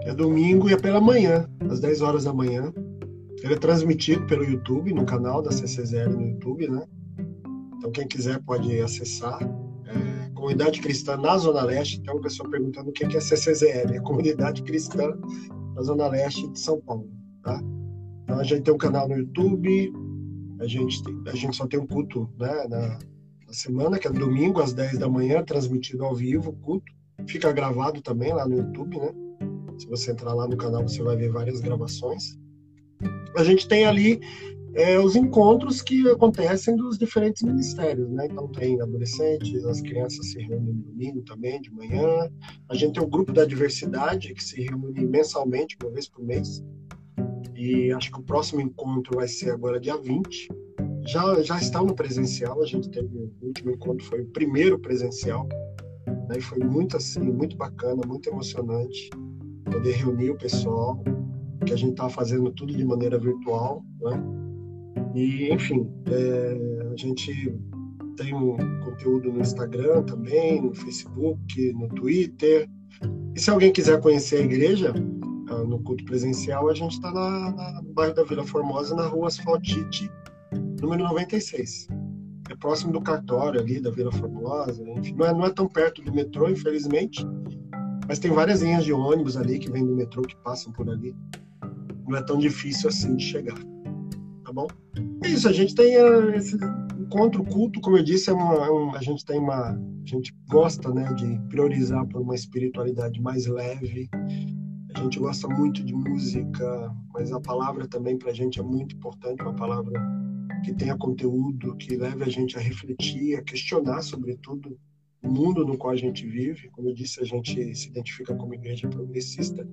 É 0.05 0.13
domingo 0.13 0.69
e 0.69 0.73
é 0.73 0.77
pela 0.77 0.99
manhã, 0.99 1.47
às 1.69 1.79
10 1.79 2.01
horas 2.01 2.23
da 2.23 2.33
manhã. 2.33 2.73
Ele 3.43 3.53
é 3.53 3.57
transmitido 3.57 4.25
pelo 4.25 4.43
YouTube, 4.43 4.93
no 4.93 5.05
canal 5.05 5.41
da 5.41 5.51
CCZL 5.51 6.09
no 6.09 6.27
YouTube, 6.27 6.67
né? 6.67 6.83
Então 7.81 7.91
quem 7.91 8.07
quiser 8.07 8.39
pode 8.43 8.79
acessar. 8.79 9.41
É, 9.41 10.29
Comunidade 10.35 10.79
Cristã 10.79 11.17
na 11.17 11.35
Zona 11.35 11.63
Leste. 11.63 11.99
Tem 11.99 12.13
uma 12.13 12.21
pessoa 12.21 12.47
perguntando 12.47 12.91
o 12.91 12.93
que 12.93 13.03
é 13.03 13.19
CCZL. 13.19 13.95
É 13.95 13.99
Comunidade 13.99 14.61
Cristã 14.61 15.17
na 15.73 15.81
Zona 15.81 16.07
Leste 16.07 16.47
de 16.47 16.59
São 16.59 16.79
Paulo, 16.79 17.09
tá? 17.41 17.59
Então 18.23 18.39
a 18.39 18.43
gente 18.43 18.61
tem 18.61 18.73
um 18.73 18.77
canal 18.77 19.09
no 19.09 19.17
YouTube. 19.17 19.91
A 20.59 20.67
gente, 20.67 21.03
tem, 21.03 21.23
a 21.25 21.35
gente 21.35 21.57
só 21.57 21.65
tem 21.65 21.79
um 21.79 21.87
culto 21.87 22.29
né, 22.39 22.67
na, 22.69 22.99
na 23.47 23.53
semana, 23.53 23.97
que 23.97 24.07
é 24.07 24.11
domingo 24.11 24.61
às 24.61 24.73
10 24.73 24.99
da 24.99 25.09
manhã, 25.09 25.43
transmitido 25.43 26.05
ao 26.05 26.13
vivo 26.13 26.53
culto. 26.61 26.85
Fica 27.25 27.51
gravado 27.51 27.99
também 27.99 28.31
lá 28.31 28.47
no 28.47 28.57
YouTube, 28.57 28.99
né? 28.99 29.11
Se 29.79 29.87
você 29.87 30.11
entrar 30.11 30.35
lá 30.35 30.47
no 30.47 30.55
canal, 30.55 30.87
você 30.87 31.01
vai 31.01 31.15
ver 31.15 31.31
várias 31.31 31.59
gravações. 31.61 32.37
A 33.35 33.43
gente 33.43 33.67
tem 33.67 33.85
ali 33.85 34.19
é, 34.73 34.99
os 34.99 35.15
encontros 35.15 35.81
que 35.81 36.07
acontecem 36.09 36.75
dos 36.75 36.97
diferentes 36.97 37.43
ministérios, 37.43 38.09
né? 38.09 38.27
Então 38.29 38.47
tem 38.47 38.81
adolescentes, 38.81 39.65
as 39.65 39.81
crianças 39.81 40.31
se 40.31 40.39
reúnem 40.39 40.73
no 40.73 40.83
domingo 40.83 41.21
também, 41.23 41.61
de 41.61 41.71
manhã. 41.71 42.29
A 42.69 42.75
gente 42.75 42.93
tem 42.93 43.03
o 43.03 43.07
grupo 43.07 43.33
da 43.33 43.45
diversidade 43.45 44.33
que 44.33 44.43
se 44.43 44.61
reúne 44.61 45.05
mensalmente, 45.05 45.77
uma 45.81 45.91
vez 45.91 46.07
por 46.07 46.23
mês. 46.23 46.63
E 47.55 47.91
acho 47.91 48.11
que 48.11 48.19
o 48.19 48.23
próximo 48.23 48.61
encontro 48.61 49.17
vai 49.17 49.27
ser 49.27 49.51
agora 49.51 49.79
dia 49.79 49.97
20. 49.97 50.49
Já, 51.05 51.41
já 51.41 51.57
está 51.57 51.81
no 51.83 51.95
presencial, 51.95 52.61
a 52.61 52.65
gente 52.65 52.89
teve 52.89 53.07
o 53.17 53.31
último 53.41 53.71
encontro, 53.71 54.05
foi 54.05 54.21
o 54.21 54.27
primeiro 54.27 54.79
presencial. 54.79 55.47
Né? 56.07 56.37
E 56.37 56.41
foi 56.41 56.59
muito 56.59 56.95
assim, 56.95 57.19
muito 57.19 57.57
bacana, 57.57 58.01
muito 58.07 58.29
emocionante 58.29 59.09
poder 59.65 59.93
reunir 59.93 60.31
o 60.31 60.37
pessoal, 60.37 61.01
que 61.65 61.73
a 61.73 61.75
gente 61.75 61.91
está 61.91 62.09
fazendo 62.09 62.51
tudo 62.51 62.75
de 62.75 62.83
maneira 62.83 63.17
virtual, 63.17 63.83
né? 64.01 64.40
E, 65.15 65.53
enfim, 65.53 65.89
é, 66.07 66.89
a 66.91 66.95
gente 66.95 67.53
tem 68.15 68.33
um 68.33 68.57
conteúdo 68.81 69.31
no 69.31 69.41
Instagram 69.41 70.03
também, 70.03 70.61
no 70.61 70.73
Facebook, 70.73 71.73
no 71.73 71.87
Twitter. 71.89 72.69
E 73.35 73.39
se 73.39 73.49
alguém 73.49 73.71
quiser 73.71 73.99
conhecer 73.99 74.37
a 74.37 74.45
igreja, 74.45 74.93
ah, 75.49 75.63
no 75.63 75.79
culto 75.83 76.05
presencial, 76.05 76.69
a 76.69 76.73
gente 76.73 76.93
está 76.93 77.11
no 77.11 77.93
bairro 77.93 78.13
da 78.13 78.23
Vila 78.23 78.45
Formosa, 78.45 78.95
na 78.95 79.07
rua 79.07 79.27
Asfaltite, 79.27 80.09
número 80.81 81.03
96. 81.03 81.87
É 82.49 82.55
próximo 82.55 82.91
do 82.91 83.01
cartório 83.01 83.59
ali 83.59 83.79
da 83.79 83.91
Vila 83.91 84.11
Formosa. 84.11 84.83
Enfim, 84.97 85.15
não 85.15 85.25
é, 85.25 85.33
não 85.33 85.45
é 85.45 85.49
tão 85.49 85.67
perto 85.67 86.01
do 86.01 86.13
metrô, 86.13 86.49
infelizmente, 86.49 87.25
mas 88.07 88.19
tem 88.19 88.31
várias 88.31 88.61
linhas 88.61 88.83
de 88.83 88.93
ônibus 88.93 89.37
ali 89.37 89.57
que 89.57 89.71
vêm 89.71 89.85
do 89.85 89.95
metrô 89.95 90.21
que 90.21 90.35
passam 90.37 90.71
por 90.73 90.89
ali. 90.89 91.15
Não 92.07 92.17
é 92.17 92.21
tão 92.21 92.37
difícil 92.37 92.89
assim 92.89 93.15
de 93.15 93.23
chegar. 93.23 93.57
Tá 94.51 94.55
bom? 94.55 94.67
É 95.23 95.29
isso, 95.29 95.47
a 95.47 95.53
gente 95.53 95.73
tem 95.73 95.97
uh, 95.97 96.29
esse 96.35 96.57
encontro 96.99 97.41
culto, 97.41 97.79
como 97.79 97.95
eu 97.95 98.03
disse, 98.03 98.29
é 98.29 98.33
uma, 98.33 98.55
é 98.65 98.69
um, 98.69 98.93
a 98.93 99.01
gente 99.01 99.23
tem 99.23 99.39
uma. 99.39 99.69
A 99.71 100.05
gente 100.05 100.35
gosta 100.49 100.93
né, 100.93 101.05
de 101.13 101.39
priorizar 101.47 102.05
por 102.07 102.21
uma 102.21 102.35
espiritualidade 102.35 103.21
mais 103.21 103.47
leve. 103.47 104.09
A 104.93 104.99
gente 104.99 105.19
gosta 105.19 105.47
muito 105.47 105.81
de 105.85 105.93
música, 105.93 106.93
mas 107.13 107.31
a 107.31 107.39
palavra 107.39 107.87
também 107.87 108.17
para 108.17 108.31
a 108.31 108.33
gente 108.33 108.59
é 108.59 108.61
muito 108.61 108.93
importante, 108.93 109.41
uma 109.41 109.55
palavra 109.55 109.93
que 110.65 110.73
tenha 110.73 110.97
conteúdo, 110.97 111.77
que 111.77 111.95
leve 111.95 112.25
a 112.25 112.29
gente 112.29 112.57
a 112.57 112.59
refletir, 112.59 113.37
a 113.37 113.41
questionar, 113.43 114.01
sobretudo, 114.01 114.77
o 115.23 115.29
mundo 115.29 115.65
no 115.65 115.77
qual 115.77 115.93
a 115.93 115.97
gente 115.97 116.27
vive. 116.27 116.69
Como 116.71 116.89
eu 116.89 116.93
disse, 116.93 117.21
a 117.21 117.25
gente 117.25 117.73
se 117.73 117.87
identifica 117.87 118.35
como 118.35 118.53
igreja 118.53 118.89
progressista. 118.89 119.65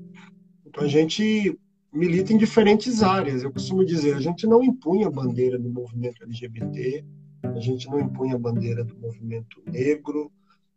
Então 0.65 0.85
a 0.85 0.89
gente 0.89 1.59
milita 1.93 2.33
em 2.33 2.39
diferentes 2.39 3.03
áreas. 3.03 3.43
Eu 3.43 3.53
costumo 3.53 3.85
dizer, 3.85 4.15
a 4.15 4.21
gente 4.21 4.47
não 4.47 4.63
impunha 4.63 5.07
a 5.07 5.11
bandeira 5.11 5.59
do 5.59 5.69
movimento 5.69 6.23
LGBT, 6.23 7.05
a 7.43 7.61
gente 7.61 7.89
não 7.89 8.01
impunha 8.01 8.35
a 8.35 8.39
bandeira 8.39 8.85
do 8.85 8.97
movimento 8.99 9.63
negro, 9.67 10.31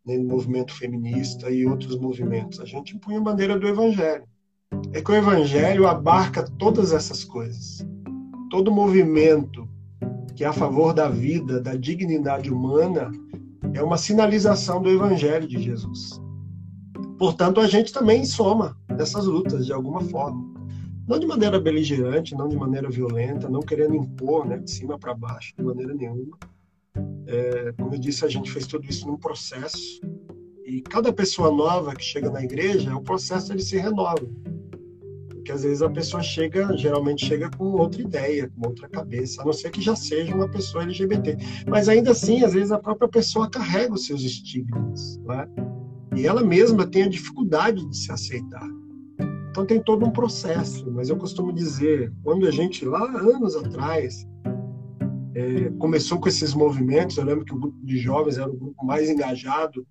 nem 0.05 0.20
do 0.20 0.28
movimento 0.28 0.74
feminista 0.74 1.49
e 1.49 1.66
outros 1.66 1.97
movimentos. 1.97 2.59
A 2.59 2.66
gente 2.66 2.95
impunha 2.95 3.20
a 3.20 3.24
bandeira 3.24 3.59
do 3.59 3.68
evangelho. 3.68 4.26
É 4.93 5.01
que 5.01 5.12
o 5.12 5.16
evangelho 5.16 5.88
abarca 5.88 6.43
todas 6.43 6.93
essas 6.93 7.24
coisas. 7.24 7.86
Todo 8.49 8.72
movimento 8.72 9.68
que 10.36 10.43
é 10.43 10.47
a 10.47 10.53
favor 10.53 10.93
da 10.93 11.07
vida, 11.07 11.62
da 11.62 11.76
dignidade 11.76 12.51
humana, 12.51 13.12
é 13.74 13.84
uma 13.84 13.97
sinalização 13.97 14.82
do 14.82 14.89
Evangelho 14.89 15.47
de 15.47 15.62
Jesus. 15.62 16.20
Portanto, 17.18 17.59
a 17.59 17.68
gente 17.68 17.93
também 17.93 18.26
soma 18.26 18.76
nessas 18.89 19.26
lutas 19.26 19.66
de 19.66 19.74
alguma 19.74 20.01
forma. 20.01 20.61
Não 21.12 21.20
de 21.20 21.28
maneira 21.28 21.59
beligerante, 21.59 22.34
não 22.34 22.47
de 22.47 22.55
maneira 22.55 22.89
violenta, 22.89 23.49
não 23.49 23.59
querendo 23.59 23.93
impor 23.93 24.47
né, 24.47 24.57
de 24.57 24.72
cima 24.72 24.97
para 24.97 25.14
baixo, 25.14 25.53
de 25.57 25.62
maneira 25.62 25.93
nenhuma. 25.93 26.38
É, 27.28 27.74
como 27.74 27.93
eu 27.93 27.99
disse, 27.99 28.24
a 28.24 28.30
gente 28.30 28.49
fez 28.49 28.66
tudo 28.66 28.89
isso 28.89 29.05
num 29.05 29.18
processo. 29.18 29.99
E 30.66 30.80
cada 30.80 31.12
pessoa 31.12 31.51
nova 31.51 31.93
que 31.93 32.01
chega 32.01 32.30
na 32.30 32.41
igreja, 32.41 32.95
o 32.95 33.01
processo 33.01 33.51
ele 33.51 33.62
se 33.62 33.76
renova. 33.76 34.26
Porque 35.28 35.51
às 35.51 35.64
vezes 35.64 35.82
a 35.82 35.89
pessoa 35.89 36.24
chega, 36.24 36.78
geralmente 36.78 37.26
chega 37.26 37.51
com 37.57 37.66
outra 37.66 38.01
ideia, 38.01 38.49
com 38.49 38.70
outra 38.70 38.88
cabeça, 38.88 39.41
a 39.41 39.45
não 39.45 39.51
ser 39.51 39.70
que 39.70 39.82
já 39.82 39.97
seja 39.97 40.34
uma 40.34 40.47
pessoa 40.47 40.86
LGBT. 40.86 41.36
Mas 41.68 41.89
ainda 41.89 42.12
assim, 42.12 42.41
às 42.41 42.53
vezes 42.53 42.72
a 42.72 42.80
própria 42.80 43.09
pessoa 43.09 43.49
carrega 43.49 43.93
os 43.93 44.05
seus 44.05 44.22
estigmas, 44.22 45.18
né? 45.26 45.45
E 46.16 46.26
ela 46.26 46.41
mesma 46.41 46.88
tem 46.88 47.03
a 47.03 47.09
dificuldade 47.09 47.86
de 47.86 47.97
se 47.97 48.14
aceitar. 48.14 48.81
Então 49.52 49.66
tem 49.66 49.82
todo 49.82 50.06
um 50.06 50.12
processo, 50.12 50.89
mas 50.89 51.10
eu 51.10 51.18
costumo 51.18 51.52
dizer, 51.52 52.12
quando 52.24 52.47
a 52.47 52.52
gente 52.52 52.86
lá 52.86 53.04
anos 53.04 53.54
atrás 53.54 54.26
é, 55.36 55.70
começou 55.78 56.22
com 56.22 56.30
esses 56.30 56.54
movimentos, 56.54 57.18
eu 57.18 57.26
lembro 57.26 57.43
que 57.43 57.54
o 57.54 57.60
grupo 57.60 57.86
de 57.86 57.97
jovens 57.97 58.38
era 58.38 58.49
o 58.49 58.56
grupo 58.56 58.86
mais 58.86 59.10
engajado, 59.10 59.86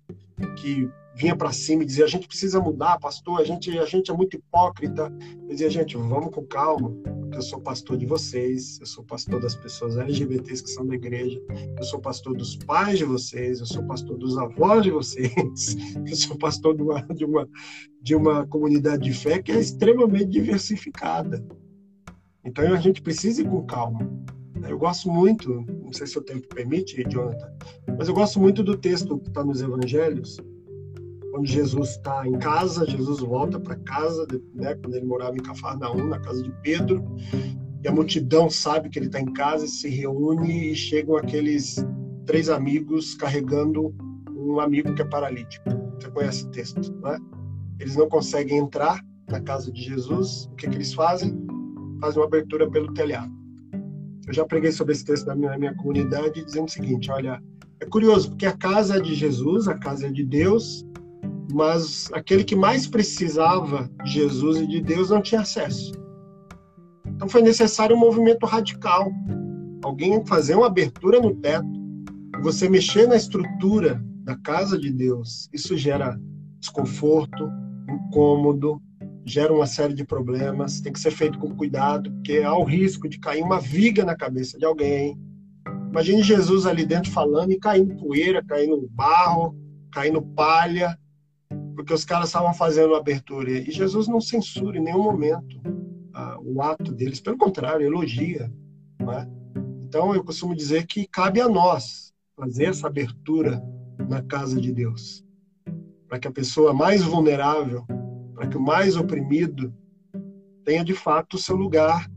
que 0.57 0.89
vinha 1.21 1.35
para 1.35 1.51
cima 1.51 1.83
e 1.83 1.85
dizia: 1.85 2.05
a 2.05 2.07
gente 2.07 2.27
precisa 2.27 2.59
mudar, 2.59 2.99
pastor, 2.99 3.39
a 3.39 3.43
gente, 3.43 3.77
a 3.77 3.85
gente 3.85 4.09
é 4.09 4.13
muito 4.13 4.35
hipócrita. 4.35 5.13
Eu 5.43 5.49
dizia: 5.49 5.69
gente, 5.69 5.95
vamos 5.95 6.33
com 6.33 6.43
calma, 6.45 6.89
porque 6.89 7.37
eu 7.37 7.41
sou 7.41 7.61
pastor 7.61 7.97
de 7.97 8.05
vocês, 8.05 8.79
eu 8.79 8.87
sou 8.87 9.03
pastor 9.03 9.39
das 9.39 9.55
pessoas 9.55 9.97
LGBTs 9.97 10.63
que 10.63 10.69
são 10.71 10.85
da 10.85 10.95
igreja, 10.95 11.39
eu 11.77 11.83
sou 11.83 11.99
pastor 11.99 12.35
dos 12.35 12.55
pais 12.57 12.97
de 12.97 13.05
vocês, 13.05 13.59
eu 13.59 13.65
sou 13.67 13.83
pastor 13.83 14.17
dos 14.17 14.37
avós 14.37 14.83
de 14.83 14.91
vocês, 14.91 15.31
eu 16.07 16.15
sou 16.15 16.37
pastor 16.37 16.75
de 16.75 16.81
uma, 16.81 17.01
de 17.01 17.25
uma, 17.25 17.47
de 18.01 18.15
uma 18.15 18.47
comunidade 18.47 19.03
de 19.03 19.13
fé 19.13 19.41
que 19.41 19.51
é 19.51 19.59
extremamente 19.59 20.25
diversificada. 20.25 21.45
Então 22.43 22.65
a 22.73 22.77
gente 22.77 23.01
precisa 23.01 23.41
ir 23.41 23.47
com 23.47 23.63
calma. 23.65 24.09
Eu 24.67 24.77
gosto 24.77 25.09
muito, 25.09 25.65
não 25.83 25.91
sei 25.91 26.05
se 26.05 26.17
o 26.17 26.21
tempo 26.21 26.47
permite, 26.47 27.03
Jonathan, 27.09 27.51
mas 27.97 28.07
eu 28.07 28.13
gosto 28.13 28.39
muito 28.39 28.63
do 28.63 28.77
texto 28.77 29.17
que 29.17 29.27
está 29.27 29.43
nos 29.43 29.59
Evangelhos, 29.59 30.37
quando 31.31 31.47
Jesus 31.47 31.91
está 31.91 32.27
em 32.27 32.37
casa, 32.37 32.85
Jesus 32.85 33.21
volta 33.21 33.59
para 33.59 33.75
casa, 33.77 34.27
né, 34.53 34.75
quando 34.75 34.95
ele 34.95 35.05
morava 35.05 35.35
em 35.35 35.41
Cafarnaum, 35.41 36.07
na 36.07 36.19
casa 36.19 36.43
de 36.43 36.51
Pedro, 36.61 37.03
e 37.83 37.87
a 37.87 37.91
multidão 37.91 38.49
sabe 38.49 38.89
que 38.89 38.99
ele 38.99 39.05
está 39.07 39.19
em 39.19 39.31
casa, 39.33 39.65
se 39.65 39.89
reúne 39.89 40.71
e 40.71 40.75
chegam 40.75 41.15
aqueles 41.15 41.83
três 42.25 42.49
amigos 42.49 43.15
carregando 43.15 43.95
um 44.29 44.59
amigo 44.59 44.93
que 44.93 45.01
é 45.01 45.05
paralítico. 45.05 45.69
Você 45.99 46.11
conhece 46.11 46.45
o 46.45 46.51
texto, 46.51 46.93
né? 47.01 47.17
Eles 47.79 47.95
não 47.95 48.07
conseguem 48.07 48.57
entrar 48.57 49.03
na 49.29 49.39
casa 49.39 49.71
de 49.71 49.81
Jesus. 49.81 50.45
O 50.51 50.55
que, 50.55 50.69
que 50.69 50.75
eles 50.75 50.93
fazem? 50.93 51.35
Fazem 51.99 52.19
uma 52.19 52.27
abertura 52.27 52.69
pelo 52.69 52.93
telhado. 52.93 53.31
Eu 54.27 54.33
já 54.33 54.45
preguei 54.45 54.71
sobre 54.71 54.93
esse 54.93 55.05
texto 55.05 55.25
na 55.25 55.35
minha, 55.35 55.51
na 55.51 55.57
minha 55.57 55.75
comunidade, 55.75 56.43
dizendo 56.45 56.65
o 56.65 56.71
seguinte: 56.71 57.09
olha, 57.09 57.41
é 57.79 57.85
curioso, 57.85 58.29
porque 58.29 58.45
a 58.45 58.55
casa 58.55 58.97
é 58.97 58.99
de 58.99 59.15
Jesus, 59.15 59.67
a 59.67 59.75
casa 59.75 60.07
é 60.07 60.11
de 60.11 60.23
Deus, 60.23 60.85
mas 61.51 62.09
aquele 62.13 62.43
que 62.43 62.55
mais 62.55 62.87
precisava 62.87 63.89
de 64.03 64.11
Jesus 64.11 64.57
e 64.57 64.67
de 64.67 64.81
Deus 64.81 65.09
não 65.09 65.21
tinha 65.21 65.41
acesso. 65.41 65.91
Então 67.05 67.29
foi 67.29 67.41
necessário 67.41 67.95
um 67.95 67.99
movimento 67.99 68.45
radical. 68.45 69.11
Alguém 69.83 70.25
fazer 70.25 70.55
uma 70.55 70.67
abertura 70.67 71.19
no 71.19 71.35
teto, 71.35 71.67
você 72.41 72.69
mexer 72.69 73.07
na 73.07 73.15
estrutura 73.15 74.03
da 74.23 74.35
casa 74.37 74.77
de 74.77 74.91
Deus, 74.91 75.49
isso 75.53 75.77
gera 75.77 76.19
desconforto, 76.59 77.49
incômodo, 77.89 78.81
gera 79.25 79.53
uma 79.53 79.65
série 79.65 79.93
de 79.93 80.03
problemas, 80.03 80.81
tem 80.81 80.93
que 80.93 80.99
ser 80.99 81.11
feito 81.11 81.37
com 81.39 81.55
cuidado, 81.55 82.11
porque 82.11 82.39
há 82.39 82.55
o 82.55 82.63
risco 82.63 83.07
de 83.07 83.19
cair 83.19 83.43
uma 83.43 83.59
viga 83.59 84.03
na 84.03 84.15
cabeça 84.15 84.57
de 84.57 84.65
alguém. 84.65 85.17
Imagine 85.89 86.23
Jesus 86.23 86.65
ali 86.65 86.85
dentro 86.85 87.11
falando 87.11 87.51
e 87.51 87.59
caindo 87.59 87.95
poeira, 87.95 88.43
caindo 88.43 88.87
barro, 88.91 89.55
caindo 89.91 90.21
palha, 90.21 90.97
porque 91.75 91.93
os 91.93 92.05
caras 92.05 92.27
estavam 92.27 92.53
fazendo 92.53 92.95
abertura. 92.95 93.51
E 93.51 93.71
Jesus 93.71 94.07
não 94.07 94.21
censura 94.21 94.77
em 94.77 94.83
nenhum 94.83 95.03
momento 95.03 95.61
ah, 96.13 96.37
o 96.41 96.61
ato 96.61 96.91
deles, 96.91 97.19
pelo 97.19 97.37
contrário, 97.37 97.85
elogia. 97.85 98.51
É? 99.01 99.27
Então 99.81 100.13
eu 100.13 100.23
costumo 100.23 100.55
dizer 100.55 100.85
que 100.85 101.07
cabe 101.07 101.41
a 101.41 101.49
nós 101.49 102.13
fazer 102.35 102.65
essa 102.65 102.87
abertura 102.87 103.61
na 104.09 104.21
casa 104.21 104.59
de 104.59 104.71
Deus, 104.71 105.23
para 106.07 106.19
que 106.19 106.27
a 106.27 106.31
pessoa 106.31 106.73
mais 106.73 107.03
vulnerável 107.03 107.85
para 108.41 108.49
que 108.49 108.57
o 108.57 108.61
mais 108.61 108.95
oprimido 108.95 109.71
tenha 110.65 110.83
de 110.83 110.95
fato 110.95 111.35
o 111.35 111.37
seu 111.37 111.55
lugar 111.55 112.09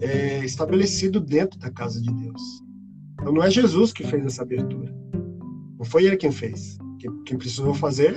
é, 0.00 0.44
estabelecido 0.44 1.18
dentro 1.20 1.58
da 1.58 1.72
casa 1.72 2.00
de 2.00 2.12
Deus. 2.14 2.40
Então 3.14 3.32
não 3.32 3.42
é 3.42 3.50
Jesus 3.50 3.92
que 3.92 4.06
fez 4.06 4.24
essa 4.24 4.42
abertura, 4.42 4.94
não 5.76 5.84
foi 5.84 6.04
ele 6.04 6.16
quem 6.16 6.30
fez. 6.30 6.78
Quem, 7.00 7.10
quem 7.24 7.36
precisou 7.36 7.74
fazer 7.74 8.14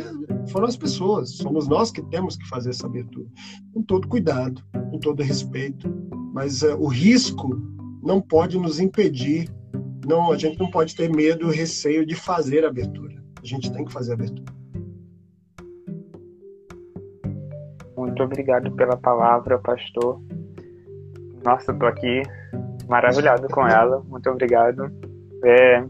foram 0.48 0.68
as 0.68 0.78
pessoas, 0.78 1.36
somos 1.38 1.68
nós 1.68 1.92
que 1.92 2.02
temos 2.04 2.38
que 2.38 2.48
fazer 2.48 2.70
essa 2.70 2.88
abertura, 2.88 3.28
com 3.74 3.82
todo 3.84 4.08
cuidado, 4.08 4.62
com 4.92 5.00
todo 5.00 5.24
respeito, 5.24 5.90
mas 6.34 6.62
uh, 6.62 6.76
o 6.78 6.88
risco 6.88 7.62
não 8.02 8.22
pode 8.22 8.58
nos 8.58 8.80
impedir, 8.80 9.50
não, 10.08 10.32
a 10.32 10.38
gente 10.38 10.60
não 10.60 10.72
pode 10.72 10.96
ter 10.96 11.10
medo, 11.10 11.50
receio 11.50 12.06
de 12.06 12.16
fazer 12.16 12.66
a 12.66 12.70
abertura. 12.70 13.22
A 13.42 13.46
gente 13.46 13.72
tem 13.72 13.86
que 13.86 13.92
fazer 13.92 14.12
a 14.12 14.16
abertura. 14.16 14.54
Muito 17.96 18.24
obrigado 18.24 18.72
pela 18.72 18.98
palavra, 18.98 19.60
pastor. 19.60 20.22
Nossa, 21.44 21.74
tô 21.74 21.86
aqui 21.86 22.24
maravilhado 22.88 23.48
com 23.50 23.68
ela. 23.68 24.04
Muito 24.08 24.30
obrigado. 24.30 24.92
É, 25.44 25.86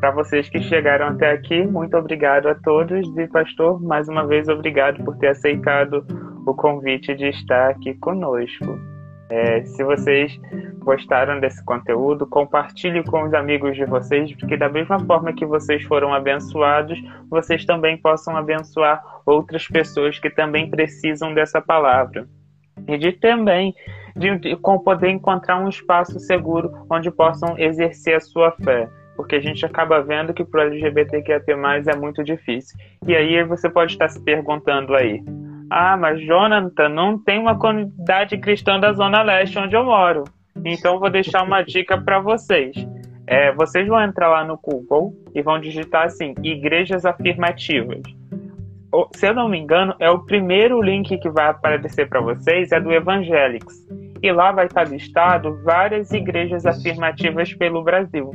Para 0.00 0.10
vocês 0.10 0.48
que 0.48 0.60
chegaram 0.60 1.08
até 1.08 1.32
aqui, 1.32 1.66
muito 1.66 1.96
obrigado 1.96 2.48
a 2.48 2.54
todos. 2.54 3.06
E, 3.16 3.26
pastor, 3.28 3.82
mais 3.82 4.08
uma 4.08 4.26
vez, 4.26 4.46
obrigado 4.46 5.02
por 5.02 5.16
ter 5.16 5.28
aceitado 5.28 6.04
o 6.46 6.54
convite 6.54 7.14
de 7.14 7.28
estar 7.28 7.70
aqui 7.70 7.94
conosco. 7.94 8.78
É, 9.30 9.64
se 9.64 9.82
vocês 9.82 10.38
gostaram 10.80 11.40
desse 11.40 11.64
conteúdo, 11.64 12.26
compartilhe 12.26 13.02
com 13.04 13.24
os 13.24 13.34
amigos 13.34 13.74
de 13.74 13.84
vocês, 13.86 14.32
porque 14.36 14.56
da 14.56 14.68
mesma 14.68 15.00
forma 15.00 15.32
que 15.32 15.46
vocês 15.46 15.82
foram 15.84 16.12
abençoados, 16.12 17.02
vocês 17.28 17.64
também 17.64 17.96
possam 17.96 18.36
abençoar 18.36 19.02
outras 19.24 19.66
pessoas 19.66 20.18
que 20.18 20.30
também 20.30 20.70
precisam 20.70 21.34
dessa 21.34 21.60
palavra. 21.60 22.28
E 22.86 22.98
de 22.98 23.12
também 23.12 23.74
de, 24.14 24.38
de 24.38 24.56
com 24.56 24.78
poder 24.78 25.08
encontrar 25.08 25.58
um 25.58 25.68
espaço 25.68 26.20
seguro 26.20 26.70
onde 26.88 27.10
possam 27.10 27.58
exercer 27.58 28.16
a 28.16 28.20
sua 28.20 28.52
fé 28.52 28.88
porque 29.16 29.36
a 29.36 29.40
gente 29.40 29.64
acaba 29.64 30.02
vendo 30.02 30.34
que 30.34 30.44
para 30.44 30.60
o 30.60 30.68
LGBTQIA+, 30.68 31.40
é 31.86 31.96
muito 31.96 32.22
difícil. 32.22 32.78
E 33.06 33.16
aí 33.16 33.42
você 33.44 33.68
pode 33.68 33.92
estar 33.92 34.08
se 34.08 34.22
perguntando 34.22 34.94
aí, 34.94 35.22
ah, 35.70 35.96
mas 35.96 36.20
Jonathan, 36.20 36.88
não 36.88 37.18
tem 37.18 37.38
uma 37.38 37.58
comunidade 37.58 38.38
cristã 38.38 38.78
da 38.78 38.92
Zona 38.92 39.22
Leste 39.22 39.58
onde 39.58 39.74
eu 39.74 39.84
moro. 39.84 40.24
Então 40.64 41.00
vou 41.00 41.10
deixar 41.10 41.42
uma 41.42 41.62
dica 41.64 42.00
para 42.00 42.20
vocês. 42.20 42.76
É, 43.26 43.52
vocês 43.52 43.88
vão 43.88 44.00
entrar 44.00 44.28
lá 44.28 44.44
no 44.44 44.56
Google 44.56 45.12
e 45.34 45.42
vão 45.42 45.58
digitar 45.58 46.04
assim: 46.04 46.34
igrejas 46.42 47.04
afirmativas. 47.04 48.02
Se 49.14 49.26
eu 49.26 49.34
não 49.34 49.48
me 49.48 49.58
engano, 49.58 49.94
é 49.98 50.08
o 50.08 50.20
primeiro 50.20 50.80
link 50.80 51.18
que 51.18 51.28
vai 51.28 51.48
aparecer 51.48 52.08
para 52.08 52.20
vocês 52.20 52.70
é 52.72 52.80
do 52.80 52.92
Evangelics. 52.92 53.84
E 54.22 54.32
lá 54.32 54.52
vai 54.52 54.66
estar 54.66 54.84
listado 54.88 55.60
várias 55.62 56.12
igrejas 56.12 56.64
afirmativas 56.64 57.52
pelo 57.52 57.82
Brasil. 57.82 58.30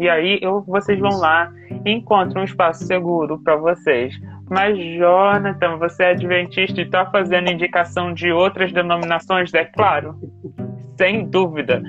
E 0.00 0.08
aí 0.08 0.38
eu, 0.42 0.62
vocês 0.62 0.98
vão 0.98 1.18
lá 1.18 1.52
e 1.84 1.90
encontram 1.92 2.42
um 2.42 2.44
espaço 2.44 2.84
seguro 2.84 3.38
para 3.42 3.56
vocês 3.56 4.18
mas, 4.52 4.78
Jonathan, 4.78 5.78
você 5.78 6.02
é 6.02 6.10
adventista 6.10 6.78
e 6.78 6.84
está 6.84 7.06
fazendo 7.06 7.50
indicação 7.50 8.12
de 8.12 8.30
outras 8.30 8.70
denominações? 8.70 9.52
É 9.54 9.64
claro, 9.64 10.14
sem 10.98 11.24
dúvida. 11.26 11.82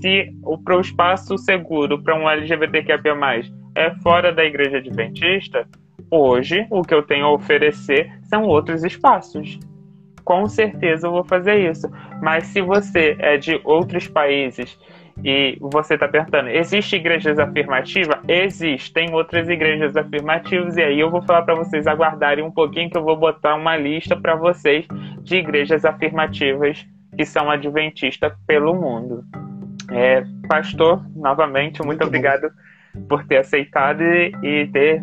Se 0.00 0.30
o 0.42 0.56
pro 0.56 0.80
espaço 0.80 1.36
seguro 1.36 2.02
para 2.02 2.14
um 2.18 2.26
LGBTQIA+, 2.26 3.02
é 3.74 3.90
fora 3.96 4.32
da 4.32 4.42
igreja 4.42 4.78
adventista, 4.78 5.68
hoje 6.10 6.66
o 6.70 6.80
que 6.80 6.94
eu 6.94 7.02
tenho 7.02 7.26
a 7.26 7.32
oferecer 7.32 8.10
são 8.22 8.44
outros 8.44 8.82
espaços. 8.82 9.58
Com 10.24 10.46
certeza 10.48 11.08
eu 11.08 11.12
vou 11.12 11.24
fazer 11.24 11.70
isso. 11.70 11.86
Mas 12.22 12.46
se 12.46 12.62
você 12.62 13.14
é 13.18 13.36
de 13.36 13.60
outros 13.62 14.08
países 14.08 14.78
e 15.24 15.56
você 15.60 15.94
está 15.94 16.06
perguntando, 16.06 16.50
existe 16.50 16.96
igrejas 16.96 17.38
afirmativas? 17.38 18.18
Existem 18.28 19.12
outras 19.14 19.48
igrejas 19.48 19.96
afirmativas, 19.96 20.76
e 20.76 20.82
aí 20.82 21.00
eu 21.00 21.10
vou 21.10 21.22
falar 21.22 21.42
para 21.42 21.54
vocês 21.54 21.86
aguardarem 21.86 22.44
um 22.44 22.50
pouquinho 22.50 22.90
que 22.90 22.98
eu 22.98 23.02
vou 23.02 23.16
botar 23.16 23.54
uma 23.54 23.76
lista 23.76 24.14
para 24.14 24.34
vocês 24.36 24.86
de 25.22 25.36
igrejas 25.36 25.84
afirmativas 25.84 26.86
que 27.16 27.24
são 27.24 27.50
adventistas 27.50 28.32
pelo 28.46 28.74
mundo. 28.74 29.24
É, 29.90 30.22
pastor, 30.48 31.02
novamente, 31.14 31.78
muito, 31.78 31.86
muito 31.86 32.04
obrigado 32.04 32.50
por 33.08 33.26
ter 33.26 33.38
aceitado 33.38 34.02
e, 34.02 34.32
e 34.42 34.66
ter 34.68 35.02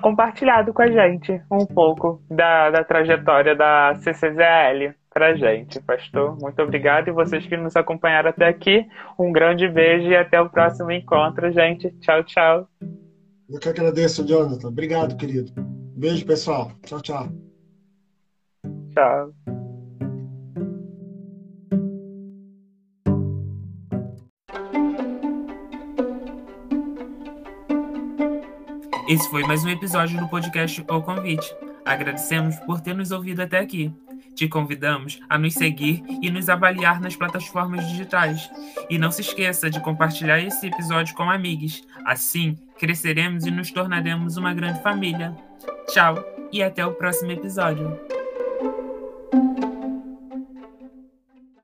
compartilhado 0.00 0.72
com 0.72 0.82
a 0.82 0.86
gente 0.86 1.40
um 1.50 1.66
pouco 1.66 2.22
da, 2.30 2.70
da 2.70 2.84
trajetória 2.84 3.54
da 3.56 3.94
CCZL 3.96 4.94
pra 5.12 5.34
gente, 5.34 5.80
pastor. 5.80 6.38
Muito 6.40 6.60
obrigado 6.62 7.08
e 7.08 7.12
vocês 7.12 7.46
que 7.46 7.56
nos 7.56 7.76
acompanharam 7.76 8.30
até 8.30 8.48
aqui. 8.48 8.86
Um 9.18 9.30
grande 9.32 9.68
beijo 9.68 10.08
e 10.08 10.16
até 10.16 10.40
o 10.40 10.48
próximo 10.48 10.90
encontro, 10.90 11.52
gente. 11.52 11.90
Tchau, 12.00 12.24
tchau. 12.24 12.68
Eu 13.48 13.60
que 13.60 13.68
agradeço, 13.68 14.26
Jonathan. 14.26 14.68
Obrigado, 14.68 15.16
querido. 15.16 15.52
Beijo, 15.96 16.24
pessoal. 16.24 16.72
Tchau, 16.84 17.00
tchau. 17.00 17.28
Tchau. 18.94 19.32
Esse 29.08 29.28
foi 29.28 29.42
mais 29.42 29.62
um 29.64 29.68
episódio 29.68 30.18
do 30.18 30.28
podcast 30.28 30.80
O 30.88 31.02
Convite. 31.02 31.54
Agradecemos 31.84 32.56
por 32.60 32.80
ter 32.80 32.94
nos 32.94 33.10
ouvido 33.10 33.42
até 33.42 33.58
aqui. 33.58 33.92
Te 34.34 34.48
convidamos 34.48 35.20
a 35.28 35.36
nos 35.36 35.54
seguir 35.54 36.02
e 36.22 36.30
nos 36.30 36.48
avaliar 36.48 37.00
nas 37.00 37.16
plataformas 37.16 37.86
digitais. 37.88 38.50
E 38.88 38.98
não 38.98 39.10
se 39.10 39.20
esqueça 39.20 39.68
de 39.68 39.80
compartilhar 39.80 40.40
esse 40.40 40.66
episódio 40.66 41.14
com 41.14 41.30
amigos. 41.30 41.82
Assim, 42.04 42.56
cresceremos 42.78 43.44
e 43.46 43.50
nos 43.50 43.70
tornaremos 43.70 44.36
uma 44.36 44.54
grande 44.54 44.82
família. 44.82 45.36
Tchau 45.88 46.24
e 46.52 46.62
até 46.62 46.84
o 46.84 46.94
próximo 46.94 47.32
episódio. 47.32 47.98